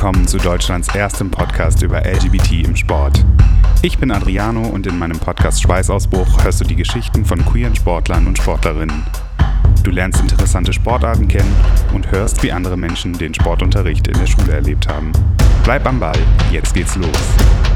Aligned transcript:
Willkommen 0.00 0.26
zu 0.26 0.38
Deutschlands 0.38 0.88
erstem 0.94 1.30
Podcast 1.30 1.82
über 1.82 1.98
LGBT 2.06 2.64
im 2.64 2.74
Sport. 2.74 3.22
Ich 3.82 3.98
bin 3.98 4.10
Adriano 4.10 4.66
und 4.66 4.86
in 4.86 4.98
meinem 4.98 5.18
Podcast 5.18 5.60
Schweißausbruch 5.60 6.42
hörst 6.42 6.58
du 6.62 6.64
die 6.64 6.74
Geschichten 6.74 7.22
von 7.26 7.44
queeren 7.44 7.76
Sportlern 7.76 8.26
und 8.26 8.38
Sportlerinnen. 8.38 9.04
Du 9.84 9.90
lernst 9.90 10.22
interessante 10.22 10.72
Sportarten 10.72 11.28
kennen 11.28 11.54
und 11.92 12.10
hörst, 12.10 12.42
wie 12.42 12.50
andere 12.50 12.78
Menschen 12.78 13.12
den 13.12 13.34
Sportunterricht 13.34 14.08
in 14.08 14.14
der 14.14 14.26
Schule 14.26 14.54
erlebt 14.54 14.88
haben. 14.88 15.12
Bleib 15.64 15.86
am 15.86 16.00
Ball, 16.00 16.18
jetzt 16.50 16.72
geht's 16.72 16.96
los. 16.96 17.69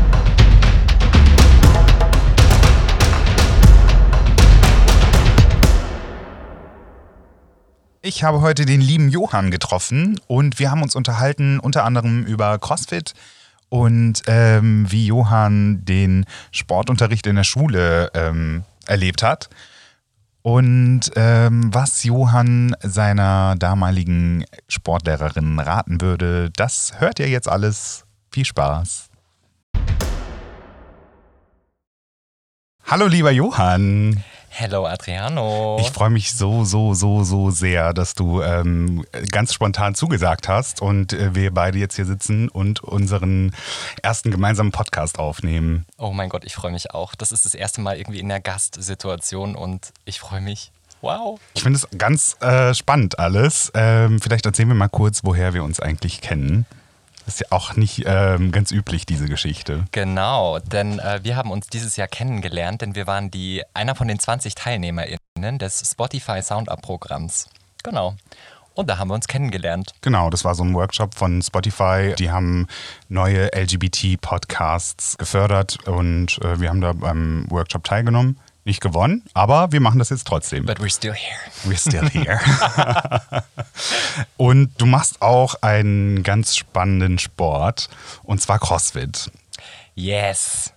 Ich 8.06 8.22
habe 8.22 8.42
heute 8.42 8.66
den 8.66 8.82
lieben 8.82 9.08
Johann 9.08 9.50
getroffen 9.50 10.20
und 10.26 10.58
wir 10.58 10.70
haben 10.70 10.82
uns 10.82 10.94
unterhalten 10.94 11.58
unter 11.58 11.84
anderem 11.84 12.26
über 12.26 12.58
CrossFit 12.58 13.14
und 13.70 14.20
ähm, 14.26 14.84
wie 14.90 15.06
Johann 15.06 15.86
den 15.86 16.26
Sportunterricht 16.50 17.26
in 17.26 17.36
der 17.36 17.44
Schule 17.44 18.10
ähm, 18.12 18.64
erlebt 18.86 19.22
hat 19.22 19.48
und 20.42 21.12
ähm, 21.16 21.72
was 21.72 22.04
Johann 22.04 22.76
seiner 22.82 23.56
damaligen 23.56 24.44
Sportlehrerin 24.68 25.58
raten 25.58 26.02
würde. 26.02 26.50
Das 26.54 27.00
hört 27.00 27.20
ihr 27.20 27.30
jetzt 27.30 27.48
alles. 27.48 28.04
Viel 28.30 28.44
Spaß. 28.44 29.08
Hallo 32.84 33.06
lieber 33.06 33.30
Johann. 33.30 34.22
Hello 34.56 34.86
Adriano. 34.86 35.78
Ich 35.80 35.90
freue 35.90 36.10
mich 36.10 36.32
so, 36.32 36.64
so, 36.64 36.94
so, 36.94 37.24
so 37.24 37.50
sehr, 37.50 37.92
dass 37.92 38.14
du 38.14 38.40
ähm, 38.40 39.04
ganz 39.32 39.52
spontan 39.52 39.96
zugesagt 39.96 40.46
hast 40.46 40.80
und 40.80 41.12
äh, 41.12 41.34
wir 41.34 41.52
beide 41.52 41.76
jetzt 41.76 41.96
hier 41.96 42.04
sitzen 42.04 42.48
und 42.48 42.78
unseren 42.80 43.50
ersten 44.00 44.30
gemeinsamen 44.30 44.70
Podcast 44.70 45.18
aufnehmen. 45.18 45.86
Oh 45.98 46.12
mein 46.12 46.28
Gott, 46.28 46.44
ich 46.44 46.54
freue 46.54 46.70
mich 46.70 46.92
auch. 46.92 47.16
Das 47.16 47.32
ist 47.32 47.44
das 47.44 47.56
erste 47.56 47.80
Mal 47.80 47.96
irgendwie 47.96 48.20
in 48.20 48.28
der 48.28 48.38
Gastsituation 48.38 49.56
und 49.56 49.92
ich 50.04 50.20
freue 50.20 50.40
mich. 50.40 50.70
Wow. 51.00 51.40
Ich 51.54 51.64
finde 51.64 51.80
es 51.80 51.88
ganz 51.98 52.36
äh, 52.40 52.74
spannend 52.74 53.18
alles. 53.18 53.72
Ähm, 53.74 54.20
vielleicht 54.20 54.46
erzählen 54.46 54.68
wir 54.68 54.76
mal 54.76 54.86
kurz, 54.86 55.24
woher 55.24 55.52
wir 55.52 55.64
uns 55.64 55.80
eigentlich 55.80 56.20
kennen. 56.20 56.64
Das 57.24 57.34
ist 57.34 57.40
ja 57.40 57.46
auch 57.50 57.76
nicht 57.76 58.04
ähm, 58.06 58.52
ganz 58.52 58.70
üblich, 58.70 59.06
diese 59.06 59.26
Geschichte. 59.26 59.84
Genau, 59.92 60.58
denn 60.58 60.98
äh, 60.98 61.20
wir 61.22 61.36
haben 61.36 61.50
uns 61.50 61.68
dieses 61.68 61.96
Jahr 61.96 62.08
kennengelernt, 62.08 62.82
denn 62.82 62.94
wir 62.94 63.06
waren 63.06 63.30
die, 63.30 63.62
einer 63.72 63.94
von 63.94 64.08
den 64.08 64.18
20 64.18 64.54
TeilnehmerInnen 64.54 65.58
des 65.58 65.90
Spotify 65.90 66.42
Sound-Up-Programms. 66.42 67.48
Genau. 67.82 68.16
Und 68.74 68.90
da 68.90 68.98
haben 68.98 69.08
wir 69.08 69.14
uns 69.14 69.28
kennengelernt. 69.28 69.94
Genau, 70.00 70.30
das 70.30 70.44
war 70.44 70.54
so 70.54 70.64
ein 70.64 70.74
Workshop 70.74 71.14
von 71.14 71.40
Spotify. 71.42 72.14
Die 72.18 72.30
haben 72.30 72.66
neue 73.08 73.50
LGBT-Podcasts 73.54 75.16
gefördert 75.16 75.86
und 75.86 76.38
äh, 76.42 76.60
wir 76.60 76.70
haben 76.70 76.80
da 76.80 76.92
beim 76.92 77.46
Workshop 77.50 77.84
teilgenommen 77.84 78.38
nicht 78.64 78.80
gewonnen, 78.80 79.22
aber 79.34 79.72
wir 79.72 79.80
machen 79.80 79.98
das 79.98 80.10
jetzt 80.10 80.26
trotzdem. 80.26 80.64
But 80.66 80.78
we're 80.78 80.94
still 80.94 81.14
here. 81.14 81.38
We're 81.64 81.78
still 81.78 82.08
here. 82.08 82.40
und 84.36 84.70
du 84.78 84.86
machst 84.86 85.20
auch 85.22 85.56
einen 85.62 86.22
ganz 86.22 86.56
spannenden 86.56 87.18
Sport, 87.18 87.88
und 88.22 88.40
zwar 88.40 88.58
CrossFit. 88.58 89.30
Yes. 89.94 90.72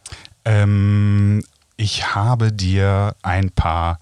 Ähm, 0.46 1.44
ich 1.78 2.14
habe 2.16 2.52
dir 2.52 3.16
ein 3.22 3.52
paar 3.52 4.00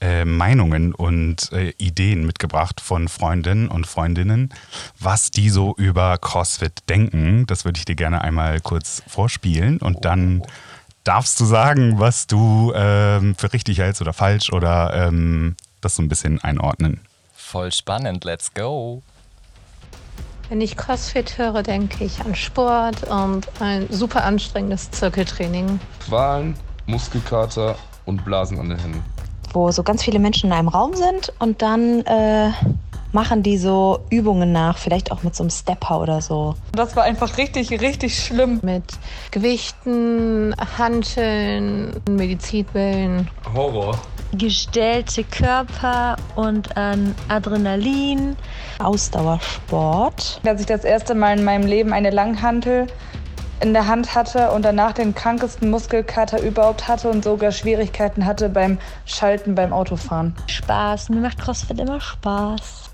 äh, 0.00 0.24
Meinungen 0.24 0.94
und 0.94 1.50
äh, 1.52 1.72
Ideen 1.78 2.24
mitgebracht 2.24 2.80
von 2.80 3.08
Freundinnen 3.08 3.68
und 3.68 3.86
Freundinnen, 3.86 4.50
was 4.98 5.30
die 5.30 5.50
so 5.50 5.74
über 5.76 6.18
CrossFit 6.18 6.88
denken. 6.88 7.46
Das 7.46 7.64
würde 7.64 7.78
ich 7.78 7.84
dir 7.84 7.96
gerne 7.96 8.22
einmal 8.22 8.60
kurz 8.60 9.02
vorspielen 9.08 9.78
und 9.78 10.04
dann 10.04 10.42
darfst 11.08 11.40
du 11.40 11.46
sagen, 11.46 11.98
was 11.98 12.26
du 12.26 12.70
ähm, 12.76 13.34
für 13.34 13.50
richtig 13.54 13.78
hältst 13.78 14.02
oder 14.02 14.12
falsch 14.12 14.52
oder 14.52 14.92
ähm, 14.92 15.56
das 15.80 15.94
so 15.96 16.02
ein 16.02 16.08
bisschen 16.10 16.38
einordnen. 16.42 17.00
Voll 17.34 17.72
spannend, 17.72 18.24
let's 18.24 18.52
go. 18.52 19.02
Wenn 20.50 20.60
ich 20.60 20.76
CrossFit 20.76 21.38
höre, 21.38 21.62
denke 21.62 22.04
ich 22.04 22.20
an 22.20 22.34
Sport 22.34 23.04
und 23.04 23.48
ein 23.58 23.86
super 23.90 24.22
anstrengendes 24.24 24.90
Zirkeltraining. 24.90 25.80
Qualen, 26.06 26.54
Muskelkater 26.84 27.76
und 28.04 28.22
Blasen 28.26 28.60
an 28.60 28.68
den 28.68 28.78
Händen. 28.78 29.02
Wo 29.54 29.70
so 29.70 29.82
ganz 29.82 30.02
viele 30.02 30.18
Menschen 30.18 30.48
in 30.48 30.52
einem 30.52 30.68
Raum 30.68 30.94
sind 30.94 31.32
und 31.38 31.62
dann 31.62 32.02
äh, 32.04 32.50
machen 33.12 33.42
die 33.42 33.58
so 33.58 34.00
Übungen 34.10 34.52
nach, 34.52 34.78
vielleicht 34.78 35.12
auch 35.12 35.22
mit 35.22 35.34
so 35.34 35.42
einem 35.42 35.50
Stepper 35.50 36.00
oder 36.00 36.20
so. 36.20 36.54
Das 36.72 36.96
war 36.96 37.04
einfach 37.04 37.38
richtig, 37.38 37.70
richtig 37.80 38.22
schlimm. 38.22 38.60
Mit 38.62 38.84
Gewichten, 39.30 40.54
Hanteln, 40.78 42.00
Medizinwellen. 42.08 43.30
Horror. 43.54 43.98
Gestellte 44.32 45.24
Körper 45.24 46.16
und 46.36 46.76
an 46.76 47.14
Adrenalin. 47.28 48.36
Ausdauersport. 48.78 50.40
Als 50.44 50.60
ich 50.60 50.66
das 50.66 50.84
erste 50.84 51.14
Mal 51.14 51.38
in 51.38 51.44
meinem 51.44 51.66
Leben 51.66 51.92
eine 51.94 52.10
Langhantel 52.10 52.86
in 53.60 53.72
der 53.72 53.88
Hand 53.88 54.14
hatte 54.14 54.50
und 54.52 54.64
danach 54.64 54.92
den 54.92 55.14
krankesten 55.14 55.70
Muskelkater 55.70 56.40
überhaupt 56.42 56.86
hatte 56.86 57.08
und 57.08 57.24
sogar 57.24 57.50
Schwierigkeiten 57.52 58.24
hatte 58.24 58.48
beim 58.48 58.78
Schalten 59.04 59.54
beim 59.54 59.72
Autofahren. 59.72 60.36
Spaß, 60.46 61.08
mir 61.08 61.20
macht 61.20 61.38
CrossFit 61.38 61.80
immer 61.80 62.00
Spaß. 62.00 62.87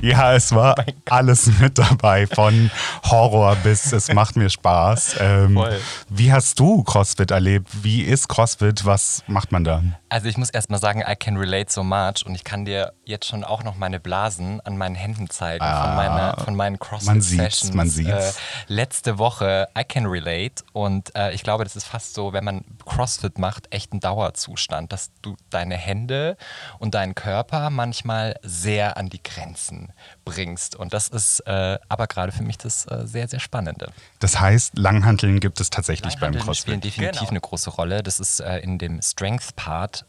Ja, 0.00 0.34
es 0.34 0.54
war 0.54 0.74
oh 0.86 0.92
alles 1.10 1.50
mit 1.58 1.78
dabei, 1.78 2.26
von 2.26 2.70
Horror 3.04 3.56
bis 3.56 3.92
es 3.92 4.12
macht 4.12 4.36
mir 4.36 4.48
Spaß. 4.48 5.16
Ähm, 5.20 5.60
wie 6.08 6.32
hast 6.32 6.58
du 6.60 6.82
CrossFit 6.84 7.30
erlebt? 7.30 7.68
Wie 7.82 8.02
ist 8.02 8.28
CrossFit? 8.28 8.84
Was 8.84 9.24
macht 9.26 9.50
man 9.52 9.64
da? 9.64 9.82
Also 10.10 10.28
ich 10.28 10.36
muss 10.36 10.50
erstmal 10.50 10.80
sagen, 10.80 11.02
I 11.06 11.14
can 11.16 11.36
relate 11.36 11.70
so 11.70 11.82
much 11.82 12.24
und 12.24 12.34
ich 12.34 12.44
kann 12.44 12.64
dir 12.64 12.92
jetzt 13.04 13.26
schon 13.26 13.44
auch 13.44 13.62
noch 13.62 13.76
meine 13.76 14.00
Blasen 14.00 14.60
an 14.62 14.76
meinen 14.76 14.94
Händen 14.94 15.28
zeigen 15.28 15.62
ah, 15.62 15.84
von, 15.84 15.96
meiner, 15.96 16.44
von 16.44 16.54
meinen 16.56 16.78
CrossFit-Sessions. 16.78 17.74
Man 17.74 17.88
sieht's, 17.88 18.08
man 18.08 18.18
sieht's. 18.18 18.36
Äh, 18.36 18.72
letzte 18.72 19.18
Woche, 19.18 19.68
I 19.78 19.84
can 19.84 20.06
relate 20.06 20.64
und 20.72 21.14
äh, 21.14 21.32
ich 21.32 21.42
glaube, 21.42 21.64
das 21.64 21.76
ist 21.76 21.86
fast 21.86 22.14
so, 22.14 22.32
wenn 22.32 22.44
man 22.44 22.64
CrossFit 22.84 23.38
macht, 23.38 23.72
echt 23.72 23.92
ein 23.92 24.00
Dauerzustand, 24.00 24.92
dass 24.92 25.10
du 25.22 25.36
deine 25.50 25.76
Hände 25.76 26.36
und 26.78 26.94
deinen 26.94 27.14
Körper 27.14 27.70
manchmal 27.70 28.36
sehr 28.42 28.96
an 28.96 29.08
die 29.08 29.22
Grenzen 29.22 29.92
bringst. 30.24 30.76
Und 30.76 30.94
das 30.94 31.08
ist 31.08 31.40
äh, 31.40 31.78
aber 31.88 32.06
gerade 32.06 32.32
für 32.32 32.42
mich 32.42 32.58
das 32.58 32.86
äh, 32.86 33.06
sehr, 33.06 33.28
sehr 33.28 33.40
Spannende. 33.40 33.92
Das 34.20 34.40
heißt, 34.40 34.78
Langhanteln 34.78 35.40
gibt 35.40 35.60
es 35.60 35.70
tatsächlich 35.70 36.18
beim 36.18 36.34
CrossFit. 36.34 36.56
spielen 36.56 36.80
definitiv 36.80 37.20
genau. 37.20 37.30
eine 37.30 37.40
große 37.40 37.70
Rolle. 37.70 38.02
Das 38.02 38.20
ist 38.20 38.40
äh, 38.40 38.58
in 38.58 38.78
dem 38.78 39.00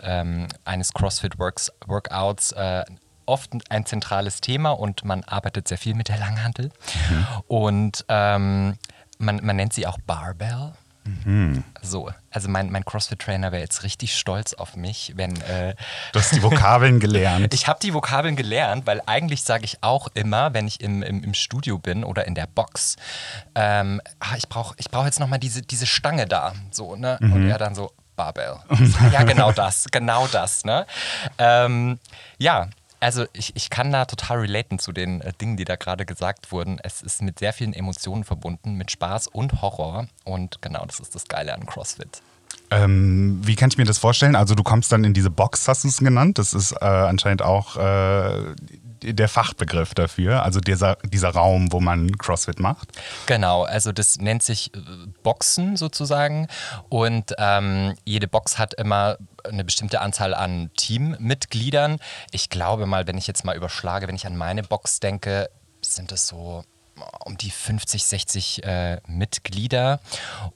Ähm, 0.02 0.48
eines 0.66 0.94
CrossFit-Workouts 0.94 2.52
äh, 2.54 2.86
oft 3.26 3.52
ein 3.70 3.86
zentrales 3.86 4.42
Thema 4.42 4.72
und 4.72 5.06
man 5.06 5.24
arbeitet 5.24 5.68
sehr 5.68 5.78
viel 5.78 5.94
mit 5.94 6.10
der 6.10 6.18
Langhantel. 6.18 6.72
Mhm. 7.10 7.28
Und 7.48 8.06
ähm, 8.10 8.78
man, 9.20 9.40
man 9.44 9.56
nennt 9.56 9.74
sie 9.74 9.86
auch 9.86 10.00
Barbell. 10.06 10.74
Mhm. 11.26 11.64
So, 11.82 12.12
also 12.30 12.50
mein, 12.50 12.72
mein 12.72 12.86
CrossFit-Trainer 12.86 13.52
wäre 13.52 13.62
jetzt 13.62 13.84
richtig 13.84 14.16
stolz 14.16 14.54
auf 14.54 14.76
mich, 14.76 15.14
wenn. 15.16 15.40
Äh, 15.42 15.76
du 16.12 16.20
hast 16.20 16.36
die 16.36 16.44
Vokabeln 16.44 17.00
gelernt. 17.00 17.54
ich 17.54 17.68
habe 17.68 17.80
die 17.82 17.94
Vokabeln 17.94 18.36
gelernt, 18.36 18.86
weil 18.86 19.02
eigentlich 19.06 19.44
sage 19.44 19.66
ich 19.66 19.82
auch 19.82 20.10
immer, 20.14 20.54
wenn 20.54 20.68
ich 20.68 20.82
im, 20.82 21.02
im, 21.02 21.24
im 21.24 21.34
Studio 21.34 21.78
bin 21.78 22.04
oder 22.04 22.28
in 22.28 22.36
der 22.36 22.48
Box, 22.48 22.96
ähm, 23.56 24.02
ah, 24.20 24.36
ich 24.38 24.50
brauche 24.50 24.76
ich 24.78 24.90
brauch 24.90 25.06
jetzt 25.06 25.20
nochmal 25.20 25.40
diese, 25.40 25.62
diese 25.62 25.86
Stange 25.86 26.26
da. 26.26 26.54
So, 26.72 26.96
ne? 26.96 27.18
Mhm. 27.22 27.34
Und 27.34 27.50
er 27.50 27.58
dann 27.58 27.76
so, 27.76 27.92
Barbell. 28.20 28.58
ja, 29.14 29.24
genau 29.24 29.54
das, 29.54 29.86
genau 29.92 30.28
das. 30.28 30.66
Ne? 30.66 30.86
Ähm, 31.38 32.00
ja, 32.38 32.68
also 33.00 33.26
ich, 33.32 33.56
ich 33.56 33.70
kann 33.70 33.94
da 33.94 34.04
total 34.04 34.40
relaten 34.40 34.78
zu 34.78 34.92
den 34.92 35.22
äh, 35.22 35.32
Dingen, 35.40 35.56
die 35.56 35.64
da 35.64 35.78
gerade 35.78 36.06
gesagt 36.06 36.52
wurden. 36.52 36.80
Es 36.84 37.02
ist 37.02 37.22
mit 37.22 37.40
sehr 37.40 37.54
vielen 37.54 37.72
Emotionen 37.72 38.26
verbunden, 38.26 38.74
mit 38.74 38.92
Spaß 38.92 39.28
und 39.28 39.62
Horror. 39.62 40.08
Und 40.26 40.62
genau, 40.62 40.86
das 40.86 41.00
ist 41.00 41.16
das 41.16 41.30
Geile 41.30 41.54
an 41.54 41.66
CrossFit. 41.66 42.22
Ähm, 42.72 43.40
wie 43.42 43.56
kann 43.56 43.70
ich 43.70 43.78
mir 43.78 43.86
das 43.86 44.00
vorstellen? 44.00 44.36
Also 44.36 44.54
du 44.54 44.64
kommst 44.64 44.92
dann 44.92 45.06
in 45.06 45.14
diese 45.14 45.30
Box, 45.30 45.70
hast 45.70 45.86
du 45.86 45.88
es 45.88 46.00
genannt. 46.00 46.38
Das 46.40 46.54
ist 46.54 46.74
äh, 46.74 46.86
anscheinend 46.86 47.42
auch 47.42 47.78
äh, 47.78 48.54
der 49.04 49.30
Fachbegriff 49.30 49.94
dafür, 49.94 50.44
also 50.44 50.60
dieser, 50.60 50.98
dieser 51.04 51.30
Raum, 51.30 51.72
wo 51.72 51.80
man 51.80 52.18
CrossFit 52.18 52.60
macht? 52.60 52.90
Genau, 53.26 53.64
also 53.64 53.92
das 53.92 54.18
nennt 54.18 54.44
sich 54.44 54.74
äh, 54.76 54.80
Boxen 55.24 55.78
sozusagen 55.78 56.48
und 56.90 57.34
ähm, 57.38 57.96
jede 58.06 58.28
Box 58.28 58.58
hat 58.58 58.74
immer 58.74 59.18
eine 59.44 59.64
bestimmte 59.64 60.02
Anzahl 60.02 60.34
an 60.34 60.70
Teammitgliedern. 60.76 62.00
Ich 62.32 62.50
glaube 62.50 62.86
mal, 62.86 63.08
wenn 63.08 63.18
ich 63.18 63.28
jetzt 63.28 63.46
mal 63.46 63.56
überschlage, 63.56 64.08
wenn 64.08 64.16
ich 64.16 64.28
an 64.28 64.36
meine 64.36 64.64
Box 64.64 65.00
denke, 65.00 65.50
sind 65.82 66.12
es 66.12 66.28
so 66.28 66.64
um 67.26 67.38
die 67.38 67.52
50, 67.52 68.04
60 68.04 68.64
äh, 68.64 69.02
Mitglieder. 69.08 70.00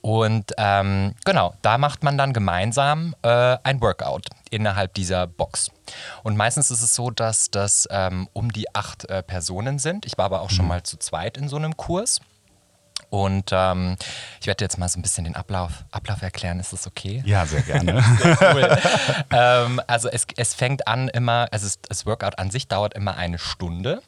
Und 0.02 0.52
ähm, 0.58 1.16
genau, 1.26 1.54
da 1.62 1.78
macht 1.78 2.04
man 2.04 2.18
dann 2.18 2.34
gemeinsam 2.34 3.16
äh, 3.22 3.58
ein 3.64 3.82
Workout 3.82 4.28
innerhalb 4.50 4.94
dieser 4.94 5.28
Box. 5.28 5.72
Und 6.24 6.38
meistens 6.38 6.72
ist 6.72 6.82
es 6.82 6.96
so, 6.96 7.10
dass 7.12 7.52
das 7.52 7.88
ähm, 7.92 8.28
um 8.34 8.52
die 8.52 8.74
acht 8.76 9.06
äh, 9.06 9.24
Personen 9.24 9.80
sind. 9.80 10.06
Ich 10.06 10.18
war 10.18 10.26
aber 10.26 10.42
auch 10.42 10.50
schon 10.50 10.68
mal 10.68 10.84
zu 10.84 10.98
zweit 10.98 11.38
in 11.38 11.48
so 11.48 11.58
einem 11.58 11.78
Kurs. 11.78 12.22
Und 13.14 13.52
ähm, 13.52 13.96
ich 14.42 14.48
werde 14.48 14.66
jetzt 14.66 14.80
mal 14.80 14.90
so 14.90 14.98
ein 14.98 15.04
bisschen 15.04 15.26
den 15.26 15.36
Ablauf, 15.36 15.86
Ablauf 15.92 16.24
erklären. 16.24 16.60
Ist 16.60 16.74
das 16.74 16.88
okay? 16.88 17.22
Ja, 17.28 17.46
sehr 17.46 17.62
gerne. 17.62 18.04
cool. 18.42 18.78
ähm, 19.30 19.80
also 19.86 20.10
es, 20.10 20.26
es 20.36 20.56
fängt 20.56 20.88
an 20.88 21.10
immer, 21.10 21.48
also 21.52 21.68
es, 21.68 21.80
das 21.88 22.08
Workout 22.08 22.40
an 22.40 22.50
sich 22.50 22.68
dauert 22.68 22.96
immer 22.96 23.16
eine 23.16 23.38
Stunde. 23.38 24.02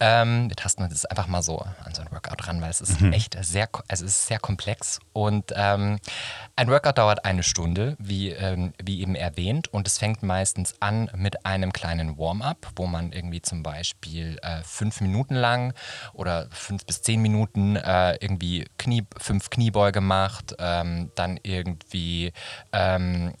Ähm, 0.00 0.48
wir 0.48 0.56
tasten 0.56 0.82
uns 0.82 0.92
jetzt 0.92 1.10
einfach 1.10 1.26
mal 1.26 1.42
so 1.42 1.58
an 1.58 1.94
so 1.94 2.02
ein 2.02 2.10
Workout 2.10 2.46
ran, 2.48 2.60
weil 2.60 2.70
es 2.70 2.80
ist 2.80 3.00
echt 3.02 3.36
sehr, 3.42 3.68
also 3.88 4.04
es 4.04 4.12
ist 4.18 4.26
sehr 4.26 4.38
komplex. 4.38 4.98
Und 5.12 5.52
ähm, 5.54 5.98
ein 6.56 6.68
Workout 6.68 6.98
dauert 6.98 7.24
eine 7.24 7.42
Stunde, 7.42 7.96
wie, 7.98 8.30
ähm, 8.30 8.72
wie 8.82 9.00
eben 9.00 9.14
erwähnt. 9.14 9.68
Und 9.72 9.86
es 9.86 9.98
fängt 9.98 10.22
meistens 10.22 10.74
an 10.80 11.10
mit 11.16 11.46
einem 11.46 11.72
kleinen 11.72 12.18
Warm-up, 12.18 12.68
wo 12.76 12.86
man 12.86 13.12
irgendwie 13.12 13.42
zum 13.42 13.62
Beispiel 13.62 14.38
äh, 14.42 14.62
fünf 14.64 15.00
Minuten 15.00 15.34
lang 15.34 15.74
oder 16.12 16.48
fünf 16.50 16.84
bis 16.86 17.02
zehn 17.02 17.20
Minuten 17.22 17.76
äh, 17.76 18.14
irgendwie 18.20 18.66
Knie, 18.78 19.04
fünf 19.18 19.50
Kniebeuge 19.50 20.00
macht, 20.00 20.54
ähm, 20.58 21.10
dann 21.14 21.38
irgendwie 21.42 22.32
ähm, 22.72 23.32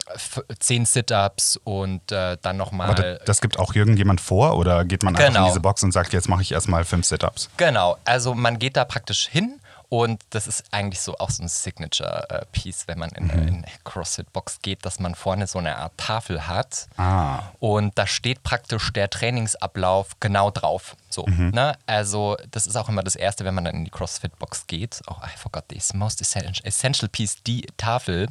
zehn 0.58 0.84
Sit-Ups 0.84 1.58
und 1.64 2.10
äh, 2.12 2.36
dann 2.40 2.56
nochmal. 2.56 2.94
Das, 2.94 3.18
das 3.24 3.40
gibt 3.40 3.58
auch 3.58 3.74
irgendjemand 3.74 4.20
vor 4.20 4.56
oder 4.56 4.84
geht 4.84 5.02
man 5.02 5.14
einfach 5.16 5.28
in 5.28 5.34
Genau. 5.34 5.46
diese 5.46 5.60
Box 5.60 5.82
und 5.82 5.92
sagt, 5.92 6.01
jetzt 6.10 6.28
mache 6.28 6.42
ich 6.42 6.52
erstmal 6.52 6.84
fünf 6.84 7.06
Sit-Ups? 7.06 7.48
Genau, 7.56 7.96
also 8.04 8.34
man 8.34 8.58
geht 8.58 8.76
da 8.76 8.84
praktisch 8.84 9.28
hin 9.28 9.60
und 9.88 10.22
das 10.30 10.46
ist 10.46 10.64
eigentlich 10.70 11.00
so 11.00 11.18
auch 11.18 11.28
so 11.28 11.42
ein 11.42 11.48
Signature-Piece, 11.48 12.88
wenn 12.88 12.98
man 12.98 13.10
in 13.10 13.30
eine 13.30 13.46
in 13.46 13.64
CrossFit-Box 13.84 14.60
geht, 14.62 14.84
dass 14.86 14.98
man 15.00 15.14
vorne 15.14 15.46
so 15.46 15.58
eine 15.58 15.76
Art 15.76 15.92
Tafel 15.98 16.46
hat 16.48 16.88
Ah. 16.96 17.40
und 17.60 17.96
da 17.98 18.06
steht 18.06 18.42
praktisch 18.42 18.90
der 18.94 19.10
Trainingsablauf 19.10 20.12
genau 20.18 20.50
drauf. 20.50 20.96
So, 21.10 21.26
ne? 21.26 21.76
Also 21.84 22.38
das 22.50 22.66
ist 22.66 22.76
auch 22.76 22.88
immer 22.88 23.02
das 23.02 23.16
Erste, 23.16 23.44
wenn 23.44 23.54
man 23.54 23.66
dann 23.66 23.74
in 23.74 23.84
die 23.84 23.90
CrossFit-Box 23.90 24.66
geht. 24.66 25.02
Oh, 25.08 25.16
I 25.22 25.36
forgot 25.36 25.68
this 25.68 25.92
most 25.92 26.22
essential, 26.22 26.66
essential 26.66 27.10
piece, 27.10 27.42
die 27.42 27.66
Tafel. 27.76 28.28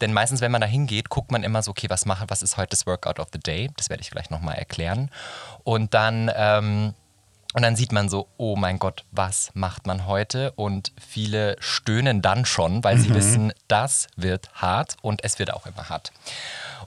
Denn 0.00 0.12
meistens, 0.12 0.40
wenn 0.40 0.50
man 0.50 0.60
da 0.60 0.66
hingeht, 0.66 1.10
guckt 1.10 1.30
man 1.30 1.44
immer 1.44 1.62
so, 1.62 1.70
okay, 1.70 1.88
was 1.88 2.06
mache, 2.06 2.24
was 2.26 2.42
ist 2.42 2.56
heute 2.56 2.70
das 2.70 2.86
Workout 2.86 3.20
of 3.20 3.28
the 3.32 3.38
Day? 3.38 3.70
Das 3.76 3.88
werde 3.88 4.02
ich 4.02 4.10
gleich 4.10 4.30
nochmal 4.30 4.56
erklären. 4.56 5.10
Und 5.62 5.94
dann 5.94 6.28
ähm, 6.34 6.94
und 7.54 7.62
dann 7.62 7.76
sieht 7.76 7.92
man 7.92 8.08
so, 8.08 8.28
oh 8.36 8.56
mein 8.56 8.78
Gott, 8.80 9.04
was 9.12 9.50
macht 9.54 9.86
man 9.86 10.06
heute? 10.06 10.50
Und 10.52 10.92
viele 11.00 11.56
stöhnen 11.60 12.20
dann 12.20 12.44
schon, 12.44 12.82
weil 12.82 12.98
sie 12.98 13.14
wissen, 13.14 13.52
das 13.68 14.08
wird 14.16 14.50
hart 14.54 14.96
und 15.02 15.22
es 15.24 15.38
wird 15.38 15.52
auch 15.52 15.64
immer 15.64 15.88
hart. 15.88 16.12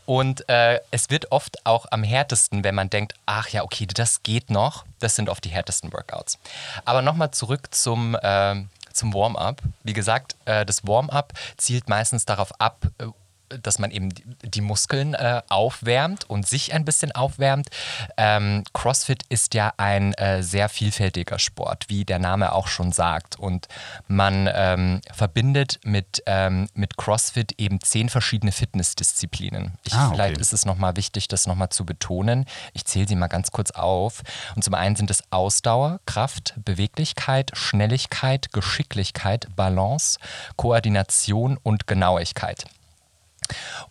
Und 0.05 0.47
äh, 0.49 0.79
es 0.91 1.09
wird 1.09 1.31
oft 1.31 1.65
auch 1.65 1.85
am 1.91 2.03
härtesten, 2.03 2.65
wenn 2.65 2.75
man 2.75 2.89
denkt, 2.89 3.13
ach 3.25 3.47
ja, 3.49 3.63
okay, 3.63 3.87
das 3.87 4.23
geht 4.23 4.49
noch. 4.49 4.85
Das 4.99 5.15
sind 5.15 5.29
oft 5.29 5.43
die 5.43 5.49
härtesten 5.49 5.91
Workouts. 5.91 6.37
Aber 6.83 7.01
nochmal 7.01 7.31
zurück 7.31 7.73
zum, 7.73 8.17
ähm, 8.21 8.69
zum 8.91 9.13
Warm-up. 9.13 9.61
Wie 9.83 9.93
gesagt, 9.93 10.35
äh, 10.45 10.65
das 10.65 10.85
Warm-up 10.85 11.33
zielt 11.55 11.87
meistens 11.87 12.25
darauf 12.25 12.59
ab, 12.59 12.87
äh, 12.97 13.05
dass 13.49 13.79
man 13.79 13.91
eben 13.91 14.09
die, 14.43 14.61
Muskeln 14.61 15.13
äh, 15.13 15.41
aufwärmt 15.49 16.29
und 16.29 16.47
sich 16.47 16.73
ein 16.73 16.83
bisschen 16.83 17.11
aufwärmt. 17.13 17.69
Ähm, 18.17 18.63
CrossFit 18.73 19.23
ist 19.29 19.53
ja 19.53 19.73
ein 19.77 20.13
äh, 20.15 20.43
sehr 20.43 20.67
vielfältiger 20.69 21.39
Sport, 21.39 21.85
wie 21.87 22.05
der 22.05 22.19
Name 22.19 22.51
auch 22.51 22.67
schon 22.67 22.91
sagt. 22.91 23.37
Und 23.37 23.67
man 24.07 24.49
ähm, 24.53 25.01
verbindet 25.13 25.79
mit, 25.83 26.23
ähm, 26.25 26.67
mit 26.73 26.97
CrossFit 26.97 27.53
eben 27.59 27.79
zehn 27.81 28.09
verschiedene 28.09 28.51
Fitnessdisziplinen. 28.51 29.73
Ich, 29.83 29.93
Ah, 29.93 30.07
okay. 30.07 30.15
Vielleicht 30.15 30.41
ist 30.41 30.53
es 30.53 30.65
nochmal 30.65 30.95
wichtig, 30.95 31.27
das 31.27 31.47
nochmal 31.47 31.69
zu 31.69 31.85
betonen. 31.85 32.45
Ich 32.73 32.85
zähle 32.85 33.07
sie 33.07 33.15
mal 33.15 33.27
ganz 33.27 33.51
kurz 33.51 33.71
auf. 33.71 34.21
Und 34.55 34.63
zum 34.63 34.73
einen 34.73 34.95
sind 34.95 35.09
es 35.09 35.23
Ausdauer, 35.31 35.99
Kraft, 36.05 36.53
Beweglichkeit, 36.63 37.51
Schnelligkeit, 37.53 38.51
Geschicklichkeit, 38.51 39.47
Balance, 39.55 40.19
Koordination 40.55 41.57
und 41.61 41.87
Genauigkeit. 41.87 42.65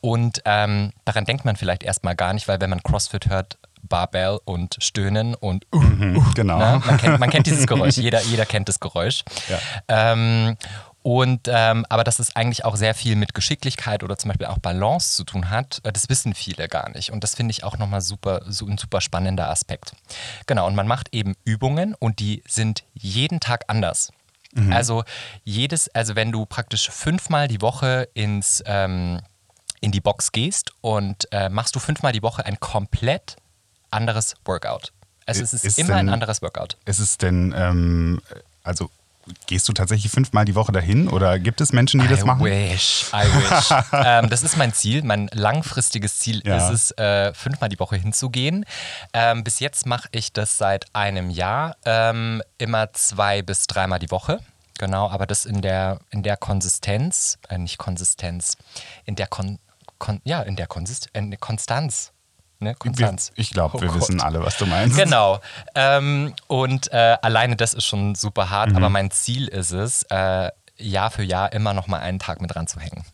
Und 0.00 0.42
ähm, 0.44 0.92
daran 1.04 1.24
denkt 1.24 1.44
man 1.44 1.56
vielleicht 1.56 1.82
erstmal 1.82 2.14
gar 2.16 2.32
nicht, 2.32 2.48
weil 2.48 2.60
wenn 2.60 2.70
man 2.70 2.82
CrossFit 2.82 3.28
hört, 3.28 3.58
Barbell 3.82 4.38
und 4.44 4.76
Stöhnen 4.80 5.34
und 5.34 5.64
uh, 5.72 5.80
Genau. 6.34 6.58
ne? 6.58 6.82
man, 6.84 6.96
kennt, 6.98 7.20
man 7.20 7.30
kennt 7.30 7.46
dieses 7.46 7.66
Geräusch, 7.66 7.96
jeder, 7.96 8.20
jeder 8.22 8.44
kennt 8.44 8.68
das 8.68 8.80
Geräusch. 8.80 9.22
Ähm, 9.88 10.56
und 11.02 11.42
ähm, 11.46 11.86
aber 11.88 12.02
dass 12.02 12.18
es 12.18 12.34
eigentlich 12.34 12.64
auch 12.64 12.74
sehr 12.74 12.92
viel 12.92 13.14
mit 13.14 13.32
Geschicklichkeit 13.32 14.02
oder 14.02 14.18
zum 14.18 14.28
Beispiel 14.30 14.48
auch 14.48 14.58
Balance 14.58 15.14
zu 15.14 15.22
tun 15.22 15.50
hat, 15.50 15.80
äh, 15.84 15.92
das 15.92 16.08
wissen 16.08 16.34
viele 16.34 16.66
gar 16.68 16.88
nicht. 16.90 17.12
Und 17.12 17.22
das 17.22 17.36
finde 17.36 17.52
ich 17.52 17.62
auch 17.62 17.78
nochmal 17.78 18.00
super, 18.00 18.40
so 18.48 18.66
ein 18.66 18.76
super 18.76 19.00
spannender 19.00 19.48
Aspekt. 19.48 19.92
Genau, 20.46 20.66
und 20.66 20.74
man 20.74 20.88
macht 20.88 21.14
eben 21.14 21.34
Übungen 21.44 21.94
und 21.94 22.18
die 22.18 22.42
sind 22.48 22.82
jeden 22.94 23.38
Tag 23.38 23.64
anders. 23.68 24.10
Also 24.70 25.04
jedes, 25.44 25.94
also 25.94 26.16
wenn 26.16 26.32
du 26.32 26.46
praktisch 26.46 26.88
fünfmal 26.90 27.46
die 27.46 27.60
Woche 27.60 28.08
ins 28.14 28.62
ähm, 28.66 29.20
in 29.86 29.92
die 29.92 30.00
Box 30.00 30.32
gehst 30.32 30.72
und 30.80 31.28
äh, 31.32 31.48
machst 31.48 31.76
du 31.76 31.78
fünfmal 31.78 32.12
die 32.12 32.22
Woche 32.22 32.44
ein 32.44 32.58
komplett 32.58 33.36
anderes 33.92 34.34
Workout. 34.44 34.92
Also 35.26 35.42
es 35.44 35.52
ist, 35.52 35.64
Ist 35.64 35.78
immer 35.78 35.94
ein 35.94 36.06
denn- 36.06 36.12
anderes 36.14 36.42
Workout. 36.42 36.76
Ist 36.86 36.98
es 36.98 37.18
denn, 37.18 37.54
ähm, 37.56 38.20
also 38.64 38.90
gehst 39.46 39.68
du 39.68 39.72
tatsächlich 39.72 40.10
fünfmal 40.10 40.44
die 40.44 40.56
Woche 40.56 40.72
dahin 40.72 41.08
oder 41.08 41.38
gibt 41.38 41.60
es 41.60 41.72
Menschen, 41.72 42.00
die 42.00 42.08
das 42.08 42.22
I 42.22 42.24
machen? 42.24 42.44
wish, 42.44 43.06
I 43.12 43.26
wish. 43.26 43.70
ähm, 43.92 44.28
das 44.28 44.42
ist 44.42 44.56
mein 44.56 44.72
Ziel, 44.72 45.04
mein 45.04 45.28
langfristiges 45.32 46.18
Ziel 46.18 46.42
Ja. 46.44 46.56
ist 46.68 46.72
es, 46.72 46.90
äh, 46.98 47.32
fünfmal 47.32 47.68
die 47.68 47.78
Woche 47.78 47.94
hinzugehen. 47.96 48.64
Ähm, 49.12 49.44
bis 49.44 49.60
jetzt 49.60 49.86
mache 49.86 50.08
ich 50.10 50.32
das 50.32 50.58
seit 50.58 50.86
einem 50.94 51.30
Jahr, 51.30 51.76
ähm, 51.84 52.42
immer 52.58 52.92
zwei 52.92 53.42
bis 53.42 53.66
dreimal 53.68 54.00
die 54.00 54.10
Woche. 54.10 54.40
Genau, 54.78 55.08
aber 55.10 55.26
das 55.26 55.44
in 55.46 55.62
der, 55.62 56.00
in 56.10 56.22
der 56.22 56.36
Konsistenz, 56.36 57.38
äh, 57.48 57.56
nicht 57.56 57.78
Konsistenz, 57.78 58.58
in 59.06 59.14
der 59.16 59.26
Kon, 59.26 59.58
Kon 59.98 60.20
ja, 60.24 60.42
in 60.42 60.56
der 60.56 60.66
Konsist 60.66 61.08
in 61.12 61.38
Konstanz. 61.40 62.12
Ne? 62.58 62.74
Konstanz. 62.74 63.32
ich 63.36 63.50
glaube, 63.50 63.76
Oh 63.76 63.80
wir 63.82 63.88
Gott. 63.88 64.00
wissen 64.00 64.20
alle, 64.20 64.42
was 64.42 64.56
du 64.56 64.64
meinst. 64.66 64.96
Genau. 64.96 65.40
Ähm, 65.74 66.34
und 66.46 66.90
äh, 66.92 67.16
alleine 67.20 67.54
das 67.56 67.74
ist 67.74 67.84
schon 67.84 68.14
super 68.14 68.48
hart, 68.50 68.70
Mhm. 68.70 68.76
aber 68.76 68.88
mein 68.88 69.10
Ziel 69.10 69.48
ist 69.48 69.72
es, 69.72 70.04
äh, 70.04 70.50
Jahr 70.78 71.10
für 71.10 71.22
Jahr 71.22 71.52
immer 71.52 71.74
noch 71.74 71.86
mal 71.86 72.00
einen 72.00 72.18
Tag 72.18 72.40
mit 72.40 72.54
ranzuhängen. 72.56 73.04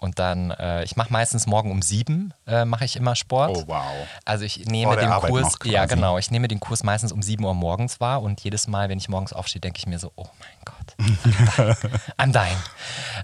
Und 0.00 0.18
dann, 0.18 0.50
äh, 0.52 0.82
ich 0.82 0.96
mache 0.96 1.12
meistens 1.12 1.46
morgen 1.46 1.70
um 1.70 1.82
sieben, 1.82 2.32
äh, 2.46 2.64
mache 2.64 2.86
ich 2.86 2.96
immer 2.96 3.14
Sport. 3.14 3.54
Oh, 3.54 3.64
wow. 3.66 3.84
Also 4.24 4.46
ich 4.46 4.64
nehme 4.66 4.94
der 4.94 5.02
den 5.04 5.12
Arbeit 5.12 5.30
Kurs, 5.30 5.54
ja 5.64 5.84
genau, 5.84 6.16
ich 6.16 6.30
nehme 6.30 6.48
den 6.48 6.58
Kurs 6.58 6.82
meistens 6.82 7.12
um 7.12 7.20
7 7.20 7.44
Uhr 7.44 7.52
morgens 7.52 8.00
wahr 8.00 8.22
und 8.22 8.40
jedes 8.40 8.66
Mal, 8.66 8.88
wenn 8.88 8.96
ich 8.96 9.10
morgens 9.10 9.34
aufstehe, 9.34 9.60
denke 9.60 9.78
ich 9.78 9.86
mir 9.86 9.98
so, 9.98 10.10
oh 10.16 10.26
mein 10.38 10.48
Gott, 10.64 11.76
I'm 12.18 12.32
dying. 12.32 12.56